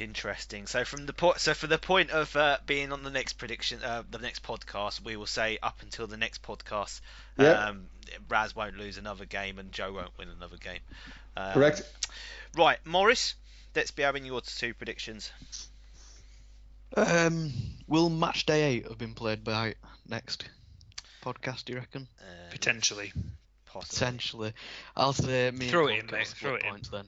Interesting. 0.00 0.66
So 0.66 0.84
from 0.86 1.04
the 1.04 1.12
point, 1.12 1.40
so 1.40 1.52
for 1.52 1.66
the 1.66 1.76
point 1.76 2.10
of 2.10 2.34
uh, 2.34 2.56
being 2.64 2.90
on 2.90 3.02
the 3.02 3.10
next 3.10 3.34
prediction, 3.34 3.80
uh, 3.84 4.02
the 4.10 4.16
next 4.18 4.42
podcast, 4.42 5.04
we 5.04 5.14
will 5.14 5.26
say 5.26 5.58
up 5.62 5.82
until 5.82 6.06
the 6.06 6.16
next 6.16 6.42
podcast, 6.42 7.02
Yep. 7.38 7.58
um, 7.58 7.86
Raz 8.28 8.56
won't 8.56 8.78
lose 8.78 8.96
another 8.96 9.26
game 9.26 9.58
and 9.58 9.70
Joe 9.72 9.92
won't 9.92 10.16
win 10.18 10.28
another 10.30 10.56
game. 10.56 10.80
Um, 11.36 11.52
Correct. 11.52 11.82
Right, 12.56 12.78
Morris. 12.86 13.34
Let's 13.76 13.90
be 13.90 14.02
having 14.02 14.24
your 14.24 14.40
two 14.40 14.72
predictions. 14.72 15.30
Um, 16.96 17.52
will 17.86 18.08
match 18.08 18.46
day 18.46 18.62
eight 18.72 18.88
have 18.88 18.96
been 18.98 19.14
played 19.14 19.44
by 19.44 19.74
next 20.08 20.48
podcast? 21.22 21.66
Do 21.66 21.74
you 21.74 21.78
reckon? 21.78 22.08
Uh, 22.20 22.50
Potentially. 22.50 23.12
possibly. 23.66 23.96
Potentially. 23.98 24.52
I'll 24.96 25.12
say 25.12 25.50
me 25.50 25.68
Throw 25.68 25.88
it 25.88 25.98
in, 26.00 26.06
mate, 26.06 26.26
throw 26.26 26.52
split 26.52 26.54
it 26.54 26.64
in. 26.64 26.70
points 26.70 26.88
then. 26.88 27.04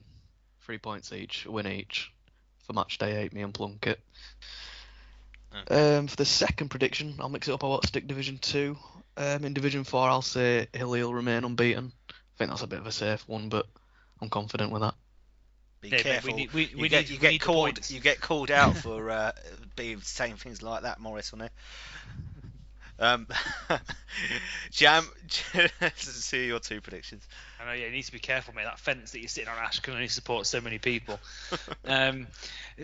Three 0.61 0.77
points 0.77 1.11
each, 1.11 1.45
win 1.47 1.67
each 1.67 2.12
for 2.63 2.73
match 2.73 2.97
day 2.97 3.21
eight. 3.23 3.33
Me 3.33 3.41
and 3.41 3.53
Plunkett. 3.53 3.99
Um, 5.69 6.07
for 6.07 6.15
the 6.15 6.25
second 6.25 6.69
prediction, 6.69 7.15
I'll 7.19 7.29
mix 7.29 7.47
it 7.47 7.51
up. 7.53 7.63
I 7.63 7.67
won't 7.67 7.85
stick 7.85 8.07
Division 8.07 8.39
Two. 8.39 8.77
Um, 9.15 9.45
in 9.45 9.53
Division 9.53 9.83
Four, 9.83 10.09
I'll 10.09 10.23
say 10.23 10.67
Hilly 10.73 11.03
will 11.03 11.13
remain 11.13 11.43
unbeaten. 11.43 11.91
I 12.09 12.13
think 12.37 12.49
that's 12.49 12.63
a 12.63 12.67
bit 12.67 12.79
of 12.79 12.87
a 12.87 12.91
safe 12.91 13.27
one, 13.27 13.49
but 13.49 13.67
I'm 14.21 14.29
confident 14.29 14.71
with 14.71 14.81
that. 14.81 14.95
Be 15.81 15.89
Yeah, 15.89 15.97
mate, 15.97 16.03
we 16.05 16.11
careful. 16.11 16.35
need- 16.35 16.51
we- 16.53 16.65
you 16.69 16.77
we 16.77 16.89
get 16.89 17.01
need- 17.05 17.09
you 17.11 17.19
get 17.19 17.39
called 17.41 17.89
you 17.91 17.99
get 17.99 18.19
called 18.19 18.49
out 18.49 18.75
for 18.83 19.11
uh, 19.11 19.31
being 19.75 20.01
saying 20.01 20.37
things 20.37 20.63
like 20.63 20.81
that, 20.83 20.99
Morris, 20.99 21.31
on 21.33 21.39
there. 21.39 21.51
Um, 22.99 23.27
Jam, 24.71 25.07
let's 25.81 26.03
see 26.03 26.47
your 26.47 26.59
two 26.59 26.81
predictions. 26.81 27.27
I 27.59 27.65
know, 27.65 27.71
yeah, 27.73 27.87
you 27.87 27.91
need 27.91 28.03
to 28.03 28.11
be 28.11 28.19
careful, 28.19 28.53
mate. 28.53 28.65
That 28.65 28.79
fence 28.79 29.11
that 29.11 29.19
you're 29.19 29.27
sitting 29.27 29.49
on, 29.49 29.57
Ash, 29.57 29.79
can 29.79 29.93
only 29.93 30.07
support 30.07 30.45
so 30.45 30.61
many 30.61 30.77
people. 30.77 31.19
um, 31.85 32.27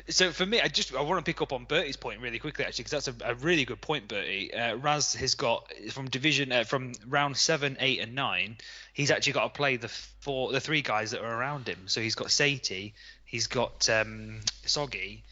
so 0.10 0.32
for 0.32 0.46
me, 0.46 0.62
I 0.62 0.68
just 0.68 0.94
I 0.96 1.02
want 1.02 1.24
to 1.24 1.30
pick 1.30 1.42
up 1.42 1.54
on 1.54 1.66
Bertie's 1.66 1.98
point 1.98 2.22
really 2.22 2.40
quickly, 2.40 2.66
actually, 2.66 2.84
because 2.86 3.06
that's 3.06 3.22
a, 3.22 3.32
a 3.32 3.36
really 3.36 3.66
good 3.66 3.82
point, 3.82 4.08
Bertie. 4.08 4.54
Uh, 4.54 4.76
Raz 4.76 5.14
has 5.16 5.36
got 5.36 5.72
from 5.92 6.10
division 6.10 6.52
uh, 6.52 6.64
from 6.64 6.94
round 7.08 7.38
seven, 7.38 7.78
eight, 7.80 8.00
and 8.00 8.16
nine. 8.16 8.58
He's 8.94 9.12
actually 9.12 9.34
got 9.34 9.44
to 9.44 9.58
play 9.58 9.78
the 9.78 9.90
four, 9.90 10.52
the 10.52 10.60
three 10.60 10.82
guys 10.82 11.12
that 11.12 11.22
are 11.22 11.40
around 11.40 11.68
him. 11.68 11.80
So 11.86 12.02
he's 12.02 12.16
got 12.16 12.28
Satie, 12.28 12.94
he's 13.26 13.48
got 13.48 13.88
um, 13.90 14.40
Soggy, 14.66 15.24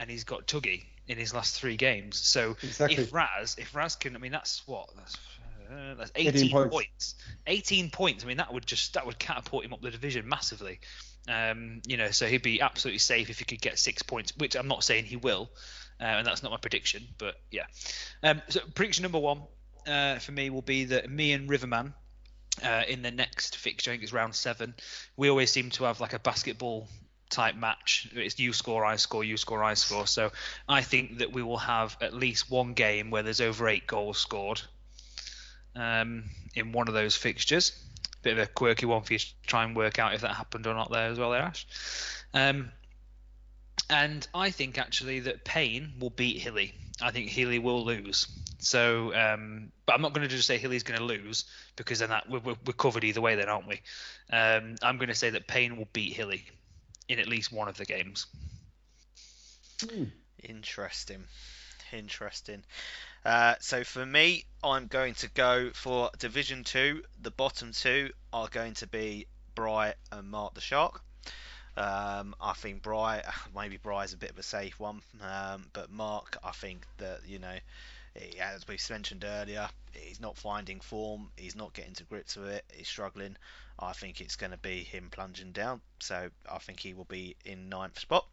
and 0.00 0.10
he's 0.10 0.24
got 0.24 0.46
Tuggy 0.46 0.84
in 1.12 1.18
his 1.18 1.32
last 1.34 1.58
three 1.58 1.76
games. 1.76 2.18
So 2.18 2.56
Exactly. 2.62 3.02
if 3.02 3.12
Raz, 3.12 3.56
if 3.58 3.74
Raz 3.74 3.96
can, 3.96 4.16
I 4.16 4.18
mean, 4.18 4.32
that's 4.32 4.66
what 4.66 4.90
that's. 4.96 5.16
Uh, 5.70 5.94
that's 5.94 6.12
18 6.16 6.34
18, 6.34 6.50
points. 6.50 6.74
points. 6.74 7.14
18 7.46 7.90
points. 7.90 8.24
I 8.24 8.26
mean, 8.26 8.36
that 8.36 8.52
would 8.52 8.66
just 8.66 8.92
that 8.94 9.06
would 9.06 9.18
catapult 9.18 9.64
him 9.64 9.72
up 9.72 9.80
the 9.80 9.90
division 9.90 10.28
massively. 10.28 10.80
Um, 11.28 11.80
you 11.86 11.96
know, 11.96 12.10
so 12.10 12.26
he'd 12.26 12.42
be 12.42 12.60
absolutely 12.60 12.98
safe 12.98 13.30
if 13.30 13.38
he 13.38 13.44
could 13.46 13.60
get 13.60 13.78
six 13.78 14.02
points, 14.02 14.36
which 14.36 14.54
I'm 14.54 14.68
not 14.68 14.84
saying 14.84 15.04
he 15.04 15.16
will, 15.16 15.50
uh, 16.00 16.04
and 16.04 16.26
that's 16.26 16.42
not 16.42 16.50
my 16.50 16.58
prediction, 16.58 17.04
but 17.16 17.36
yeah. 17.50 17.66
Um, 18.22 18.42
so 18.48 18.60
prediction 18.74 19.02
number 19.02 19.20
one 19.20 19.42
uh, 19.86 20.18
for 20.18 20.32
me 20.32 20.50
will 20.50 20.62
be 20.62 20.84
that 20.86 21.08
me 21.08 21.32
and 21.32 21.48
Riverman 21.48 21.94
uh, 22.62 22.82
in 22.88 23.02
the 23.02 23.10
next 23.10 23.56
fixture, 23.56 23.90
I 23.90 23.94
think 23.94 24.02
it's 24.02 24.12
round 24.12 24.34
seven, 24.34 24.74
we 25.16 25.30
always 25.30 25.50
seem 25.50 25.70
to 25.70 25.84
have 25.84 26.00
like 26.00 26.12
a 26.12 26.18
basketball 26.18 26.88
type 27.32 27.56
match. 27.56 28.08
It's 28.14 28.38
you 28.38 28.52
score, 28.52 28.84
I 28.84 28.96
score, 28.96 29.24
you 29.24 29.36
score, 29.36 29.64
I 29.64 29.74
score. 29.74 30.06
So 30.06 30.30
I 30.68 30.82
think 30.82 31.18
that 31.18 31.32
we 31.32 31.42
will 31.42 31.58
have 31.58 31.96
at 32.00 32.14
least 32.14 32.50
one 32.50 32.74
game 32.74 33.10
where 33.10 33.22
there's 33.22 33.40
over 33.40 33.68
eight 33.68 33.86
goals 33.86 34.18
scored 34.18 34.60
um, 35.74 36.24
in 36.54 36.72
one 36.72 36.86
of 36.88 36.94
those 36.94 37.16
fixtures. 37.16 37.72
Bit 38.22 38.34
of 38.34 38.38
a 38.38 38.46
quirky 38.46 38.86
one 38.86 39.02
for 39.02 39.14
you 39.14 39.18
to 39.18 39.26
try 39.46 39.64
and 39.64 39.74
work 39.74 39.98
out 39.98 40.14
if 40.14 40.20
that 40.20 40.34
happened 40.34 40.66
or 40.66 40.74
not 40.74 40.92
there 40.92 41.08
as 41.10 41.18
well, 41.18 41.30
there, 41.30 41.42
Ash. 41.42 41.66
Um, 42.32 42.70
and 43.90 44.26
I 44.32 44.50
think 44.50 44.78
actually 44.78 45.20
that 45.20 45.44
Payne 45.44 45.94
will 45.98 46.10
beat 46.10 46.40
Hilly. 46.40 46.74
I 47.00 47.10
think 47.10 47.30
Hilly 47.30 47.58
will 47.58 47.84
lose. 47.84 48.28
So, 48.58 49.12
um, 49.14 49.72
but 49.86 49.94
I'm 49.94 50.02
not 50.02 50.12
going 50.12 50.28
to 50.28 50.34
just 50.34 50.46
say 50.46 50.56
Hilly's 50.56 50.84
going 50.84 51.00
to 51.00 51.04
lose 51.04 51.46
because 51.74 51.98
then 51.98 52.10
that 52.10 52.30
we're 52.30 52.40
we're 52.44 52.72
covered 52.76 53.02
either 53.02 53.20
way, 53.20 53.34
then 53.34 53.48
aren't 53.48 53.66
we? 53.66 53.80
Um, 54.30 54.76
I'm 54.82 54.98
going 54.98 55.08
to 55.08 55.16
say 55.16 55.30
that 55.30 55.48
Payne 55.48 55.76
will 55.76 55.88
beat 55.92 56.12
Hilly 56.14 56.44
in 57.12 57.18
at 57.18 57.28
least 57.28 57.52
one 57.52 57.68
of 57.68 57.76
the 57.76 57.84
games. 57.84 58.26
Interesting. 60.42 61.24
Interesting. 61.92 62.62
Uh, 63.24 63.54
so 63.60 63.84
for 63.84 64.04
me, 64.06 64.46
I'm 64.64 64.86
going 64.86 65.14
to 65.16 65.28
go 65.30 65.70
for 65.74 66.10
Division 66.18 66.64
2. 66.64 67.02
The 67.20 67.30
bottom 67.30 67.72
two 67.72 68.10
are 68.32 68.48
going 68.48 68.74
to 68.74 68.86
be 68.86 69.26
Bry 69.54 69.94
and 70.10 70.30
Mark 70.30 70.54
the 70.54 70.62
Shark. 70.62 71.02
Um, 71.76 72.34
I 72.40 72.54
think 72.54 72.82
Bry, 72.82 73.22
maybe 73.54 73.76
Bry's 73.76 74.14
a 74.14 74.16
bit 74.16 74.30
of 74.30 74.38
a 74.38 74.42
safe 74.42 74.80
one, 74.80 75.02
um, 75.20 75.66
but 75.74 75.90
Mark, 75.90 76.38
I 76.42 76.52
think 76.52 76.86
that, 76.98 77.20
you 77.26 77.38
know, 77.38 77.56
he- 78.14 78.40
as 78.40 78.66
we 78.66 78.78
mentioned 78.90 79.24
earlier, 79.24 79.68
he's 79.94 80.20
not 80.20 80.36
finding 80.38 80.80
form, 80.80 81.30
he's 81.36 81.56
not 81.56 81.74
getting 81.74 81.94
to 81.94 82.04
grips 82.04 82.36
with 82.36 82.48
it, 82.48 82.64
he's 82.72 82.88
struggling. 82.88 83.36
I 83.78 83.92
think 83.92 84.20
it's 84.20 84.36
going 84.36 84.52
to 84.52 84.58
be 84.58 84.84
him 84.84 85.08
plunging 85.10 85.52
down, 85.52 85.80
so 85.98 86.30
I 86.50 86.58
think 86.58 86.80
he 86.80 86.94
will 86.94 87.04
be 87.04 87.36
in 87.44 87.68
ninth 87.68 87.98
spot. 87.98 88.26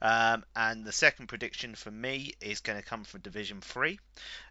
Um, 0.00 0.44
and 0.56 0.84
the 0.84 0.92
second 0.92 1.26
prediction 1.28 1.74
for 1.74 1.90
me 1.90 2.32
is 2.40 2.60
going 2.60 2.78
to 2.78 2.84
come 2.84 3.04
from 3.04 3.20
Division 3.20 3.60
3. 3.60 3.98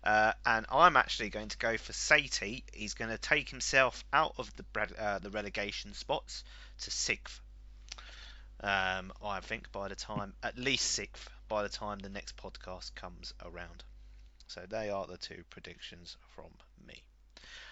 Uh, 0.04 0.34
and 0.46 0.66
I'm 0.72 0.96
actually 0.98 1.30
going 1.30 1.50
to 1.50 1.58
go 1.58 1.78
for 1.78 1.94
Satie. 1.94 2.64
He's 2.74 2.94
going 2.94 3.12
to 3.12 3.18
take 3.18 3.50
himself 3.50 4.04
out 4.14 4.36
of 4.38 4.52
the 4.56 4.66
uh, 5.00 5.20
the 5.20 5.30
relegation 5.30 5.94
spots 5.94 6.44
to 6.80 6.92
sixth. 6.92 7.42
Um, 8.62 9.14
I 9.24 9.40
think 9.42 9.72
by 9.72 9.88
the 9.88 9.96
time, 9.96 10.34
at 10.42 10.58
least 10.58 10.92
sixth, 10.92 11.30
by 11.48 11.64
the 11.64 11.70
time 11.70 12.00
the 12.00 12.10
next 12.10 12.38
podcast 12.38 12.96
comes 12.96 13.34
around. 13.44 13.84
So 14.48 14.62
they 14.68 14.90
are 14.90 15.06
the 15.06 15.18
two 15.18 15.44
predictions 15.50 16.18
from 16.36 16.52
me. 16.88 17.04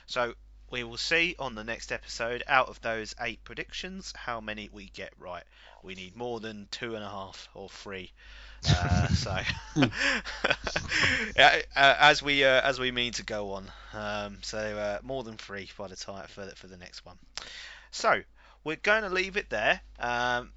So 0.05 0.35
we 0.71 0.83
will 0.83 0.97
see 0.97 1.35
on 1.39 1.55
the 1.55 1.63
next 1.63 1.91
episode, 1.91 2.43
out 2.47 2.69
of 2.69 2.81
those 2.81 3.15
eight 3.21 3.43
predictions, 3.43 4.13
how 4.15 4.41
many 4.41 4.69
we 4.71 4.89
get 4.89 5.13
right. 5.19 5.43
We 5.83 5.95
need 5.95 6.15
more 6.15 6.39
than 6.39 6.67
two 6.71 6.95
and 6.95 7.03
a 7.03 7.09
half 7.09 7.47
or 7.53 7.69
three. 7.69 8.11
Uh, 8.67 9.07
so, 9.09 9.37
Yeah, 11.35 11.61
uh, 11.75 11.95
as 11.99 12.23
we 12.23 12.43
uh, 12.43 12.61
as 12.61 12.79
we 12.79 12.91
mean 12.91 13.13
to 13.13 13.23
go 13.23 13.53
on, 13.53 13.71
um, 13.93 14.37
so 14.41 14.57
uh, 14.57 14.99
more 15.03 15.23
than 15.23 15.37
three 15.37 15.69
by 15.77 15.87
the 15.87 15.95
time 15.95 16.27
for 16.27 16.45
the, 16.45 16.55
for 16.55 16.67
the 16.67 16.77
next 16.77 17.05
one. 17.05 17.17
So 17.91 18.21
we're 18.63 18.77
going 18.77 19.03
to 19.03 19.09
leave 19.09 19.37
it 19.37 19.49
there. 19.49 19.81
Um, 19.99 20.51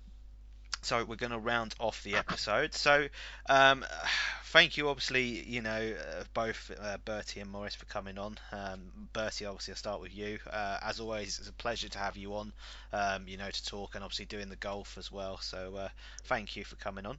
so 0.83 1.05
we're 1.05 1.16
going 1.16 1.33
to 1.33 1.39
round 1.39 1.74
off 1.79 2.03
the 2.03 2.16
episode. 2.16 2.74
So 2.74 3.09
um, 3.49 3.85
thank 4.47 4.76
you, 4.76 4.89
obviously, 4.89 5.24
you 5.24 5.61
know, 5.61 5.95
uh, 5.99 6.24
both 6.35 6.70
uh, 6.81 6.99
Bertie 7.05 7.41
and 7.41 7.51
Morris 7.51 7.74
for 7.74 7.87
coming 7.87 8.18
on. 8.18 8.39
Um, 8.53 8.81
Bertie, 9.12 9.47
obviously, 9.47 9.72
I'll 9.72 9.79
start 9.79 10.01
with 10.01 10.14
you. 10.14 10.39
Uh, 10.51 10.79
as 10.83 11.01
always, 11.01 11.39
it's 11.39 11.49
a 11.49 11.53
pleasure 11.53 11.89
to 11.89 11.99
have 11.99 12.16
you 12.16 12.35
on, 12.35 12.53
um, 12.93 13.26
you 13.26 13.37
know, 13.37 13.51
to 13.51 13.64
talk 13.64 13.95
and 13.95 14.05
obviously 14.05 14.26
doing 14.26 14.49
the 14.49 14.57
golf 14.57 14.97
as 14.99 15.11
well. 15.12 15.39
So 15.39 15.76
uh, 15.76 15.89
thank 16.24 16.57
you 16.57 16.64
for 16.64 16.76
coming 16.76 17.07
on. 17.07 17.18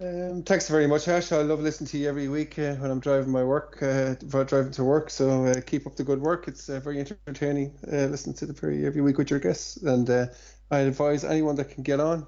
Um, 0.00 0.44
thanks 0.44 0.68
very 0.68 0.86
much, 0.86 1.08
Ash. 1.08 1.32
I 1.32 1.42
love 1.42 1.58
listening 1.60 1.88
to 1.88 1.98
you 1.98 2.08
every 2.08 2.28
week 2.28 2.56
uh, 2.56 2.74
when 2.74 2.88
I'm 2.88 3.00
driving 3.00 3.32
my 3.32 3.42
work, 3.42 3.82
uh, 3.82 4.14
driving 4.14 4.70
to 4.72 4.84
work. 4.84 5.10
So 5.10 5.46
uh, 5.46 5.60
keep 5.66 5.88
up 5.88 5.96
the 5.96 6.04
good 6.04 6.20
work. 6.20 6.46
It's 6.46 6.68
uh, 6.68 6.78
very 6.78 7.00
entertaining 7.00 7.74
uh, 7.92 8.06
listening 8.06 8.36
to 8.36 8.46
the 8.46 8.52
very 8.52 8.86
every 8.86 9.02
week 9.02 9.18
with 9.18 9.30
your 9.30 9.40
guests. 9.40 9.76
And 9.78 10.08
uh, 10.08 10.26
I 10.70 10.80
advise 10.80 11.24
anyone 11.24 11.56
that 11.56 11.70
can 11.70 11.82
get 11.82 12.00
on, 12.00 12.26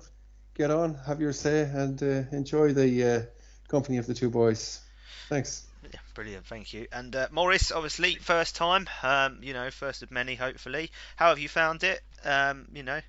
get 0.55 0.71
on, 0.71 0.95
have 1.07 1.21
your 1.21 1.33
say, 1.33 1.63
and 1.63 2.03
uh, 2.03 2.23
enjoy 2.33 2.73
the 2.73 3.05
uh, 3.05 3.23
company 3.69 3.99
of 3.99 4.07
the 4.07 4.15
two 4.15 4.31
boys. 4.31 4.81
Thanks. 5.29 5.67
Yeah, 5.93 6.01
brilliant, 6.15 6.47
thank 6.47 6.73
you. 6.73 6.87
And 6.93 7.15
uh, 7.15 7.29
Morris, 7.31 7.71
obviously, 7.73 8.15
first 8.17 8.57
time, 8.57 8.89
um, 9.03 9.41
you 9.43 9.53
know, 9.53 9.71
first 9.71 10.03
of 10.03 10.11
many, 10.11 10.35
hopefully. 10.35 10.91
How 11.17 11.29
have 11.29 11.39
you 11.39 11.49
found 11.49 11.83
it, 11.83 12.01
um, 12.25 12.67
you 12.73 12.83
know, 12.83 13.01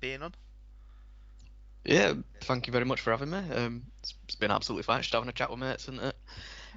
being 0.00 0.22
on? 0.22 0.34
Yeah, 1.84 2.14
thank 2.42 2.66
you 2.66 2.72
very 2.72 2.84
much 2.84 3.00
for 3.00 3.12
having 3.12 3.30
me. 3.30 3.38
Um, 3.54 3.84
it's, 4.00 4.14
it's 4.24 4.34
been 4.34 4.50
absolutely 4.50 4.82
fine 4.82 5.02
just 5.02 5.12
having 5.12 5.28
a 5.28 5.32
chat 5.32 5.50
with 5.50 5.60
mates, 5.60 5.84
isn't 5.84 6.02
it? 6.02 6.16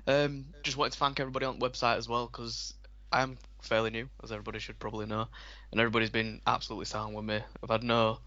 Um, 0.08 0.46
just 0.64 0.78
wanted 0.78 0.94
to 0.94 1.00
thank 1.00 1.20
everybody 1.20 1.46
on 1.46 1.60
the 1.60 1.70
website 1.70 1.98
as 1.98 2.08
well 2.08 2.28
because 2.28 2.74
I 3.12 3.22
am 3.22 3.38
fairly 3.62 3.90
new, 3.90 4.10
as 4.24 4.32
everybody 4.32 4.60
should 4.60 4.80
probably 4.80 5.06
know, 5.06 5.28
and 5.72 5.80
everybody's 5.80 6.10
been 6.10 6.42
absolutely 6.46 6.86
sound 6.86 7.16
with 7.16 7.26
me. 7.26 7.40
I've 7.64 7.70
had 7.70 7.84
no 7.84 8.20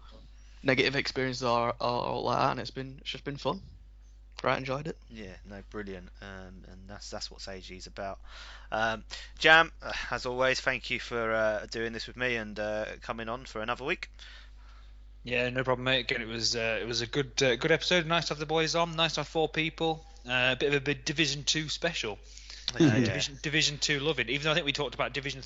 negative 0.63 0.95
experiences 0.95 1.43
or, 1.43 1.73
or, 1.79 2.05
or 2.05 2.21
like 2.21 2.39
that, 2.39 2.51
and 2.51 2.59
it's 2.59 2.71
been 2.71 2.97
it's 3.01 3.11
just 3.11 3.23
been 3.23 3.37
fun. 3.37 3.61
quite 4.39 4.57
enjoyed 4.57 4.87
it. 4.87 4.97
Yeah, 5.09 5.35
no, 5.49 5.61
brilliant, 5.69 6.09
um, 6.21 6.63
and 6.69 6.81
that's 6.87 7.09
that's 7.09 7.31
what 7.31 7.41
Sage 7.41 7.71
is 7.71 7.87
about. 7.87 8.19
Um, 8.71 9.03
Jam, 9.39 9.71
uh, 9.81 9.93
as 10.11 10.25
always, 10.25 10.59
thank 10.59 10.89
you 10.89 10.99
for 10.99 11.33
uh, 11.33 11.65
doing 11.71 11.93
this 11.93 12.07
with 12.07 12.17
me 12.17 12.35
and 12.35 12.59
uh, 12.59 12.85
coming 13.01 13.29
on 13.29 13.45
for 13.45 13.61
another 13.61 13.85
week. 13.85 14.09
Yeah, 15.23 15.49
no 15.49 15.63
problem, 15.63 15.85
mate. 15.85 16.01
Again, 16.11 16.21
it 16.21 16.27
was 16.27 16.55
uh, 16.55 16.79
it 16.81 16.85
was 16.85 17.01
a 17.01 17.07
good 17.07 17.41
uh, 17.41 17.55
good 17.55 17.71
episode. 17.71 18.05
Nice 18.05 18.25
to 18.25 18.33
have 18.33 18.39
the 18.39 18.45
boys 18.45 18.75
on. 18.75 18.95
Nice 18.95 19.13
to 19.13 19.21
have 19.21 19.27
four 19.27 19.47
people. 19.47 20.05
Uh, 20.27 20.51
a 20.53 20.57
bit 20.59 20.67
of 20.69 20.75
a 20.75 20.81
bit 20.81 21.05
Division 21.05 21.43
Two 21.43 21.69
special. 21.69 22.19
Uh, 22.79 22.83
Yeah. 22.83 22.99
Division 22.99 23.39
Division 23.41 23.77
Two 23.77 23.99
loving. 23.99 24.29
Even 24.29 24.45
though 24.45 24.51
I 24.51 24.53
think 24.55 24.65
we 24.65 24.73
talked 24.73 24.95
about 24.95 25.13
Division 25.13 25.41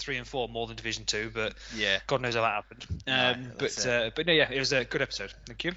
Three 0.00 0.16
and 0.16 0.26
Four 0.26 0.48
more 0.48 0.66
than 0.66 0.76
Division 0.76 1.04
Two, 1.04 1.30
but 1.32 1.54
Yeah, 1.76 1.98
God 2.06 2.20
knows 2.20 2.34
how 2.34 2.42
that 2.42 2.54
happened. 2.54 2.86
Um, 3.06 3.52
that's 3.58 3.84
but 3.84 3.90
uh, 3.90 4.10
but 4.14 4.26
no, 4.26 4.32
yeah, 4.32 4.50
it 4.50 4.58
was 4.58 4.72
a 4.72 4.84
good 4.84 5.02
episode. 5.02 5.32
Thank 5.46 5.64
you. 5.64 5.72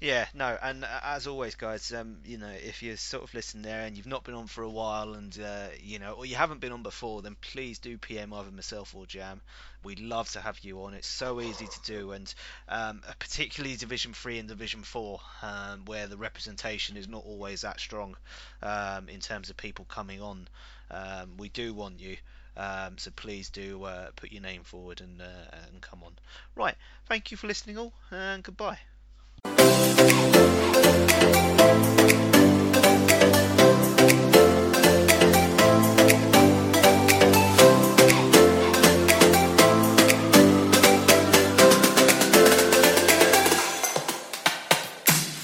Yeah, 0.00 0.26
no, 0.34 0.56
and 0.62 0.84
uh, 0.84 1.00
as 1.02 1.26
always, 1.26 1.54
guys, 1.54 1.92
um, 1.92 2.18
you 2.24 2.38
know, 2.38 2.50
if 2.50 2.82
you're 2.82 2.96
sort 2.96 3.24
of 3.24 3.32
listening 3.32 3.62
there 3.62 3.82
and 3.82 3.96
you've 3.96 4.06
not 4.06 4.24
been 4.24 4.34
on 4.34 4.46
for 4.46 4.62
a 4.62 4.70
while, 4.70 5.14
and 5.14 5.38
uh, 5.40 5.68
you 5.82 5.98
know, 5.98 6.12
or 6.12 6.26
you 6.26 6.36
haven't 6.36 6.60
been 6.60 6.72
on 6.72 6.82
before, 6.82 7.22
then 7.22 7.36
please 7.40 7.78
do 7.78 7.96
PM 7.98 8.32
either 8.32 8.50
myself 8.50 8.94
or 8.94 9.06
Jam. 9.06 9.40
We'd 9.82 10.00
love 10.00 10.30
to 10.32 10.40
have 10.40 10.58
you 10.60 10.82
on. 10.84 10.94
It's 10.94 11.06
so 11.06 11.40
easy 11.40 11.66
to 11.66 11.80
do, 11.84 12.12
and 12.12 12.34
um, 12.68 13.02
particularly 13.18 13.76
Division 13.76 14.12
Three 14.12 14.38
and 14.38 14.48
Division 14.48 14.82
Four, 14.82 15.20
um, 15.42 15.84
where 15.84 16.06
the 16.06 16.16
representation 16.16 16.96
is 16.96 17.08
not 17.08 17.24
always 17.24 17.62
that 17.62 17.80
strong 17.80 18.16
um, 18.62 19.08
in 19.08 19.20
terms 19.20 19.50
of 19.50 19.56
people 19.56 19.84
coming 19.84 20.20
on. 20.20 20.48
Um, 20.90 21.36
we 21.38 21.48
do 21.48 21.74
want 21.74 22.00
you. 22.00 22.16
Um, 22.56 22.98
so 22.98 23.10
please 23.10 23.50
do 23.50 23.84
uh, 23.84 24.10
put 24.16 24.32
your 24.32 24.42
name 24.42 24.62
forward 24.62 25.00
and 25.00 25.20
uh, 25.20 25.56
and 25.70 25.80
come 25.80 26.02
on. 26.04 26.12
Right, 26.54 26.76
thank 27.06 27.30
you 27.30 27.36
for 27.36 27.46
listening 27.46 27.78
all, 27.78 27.92
and 28.10 28.42
goodbye. 28.42 28.78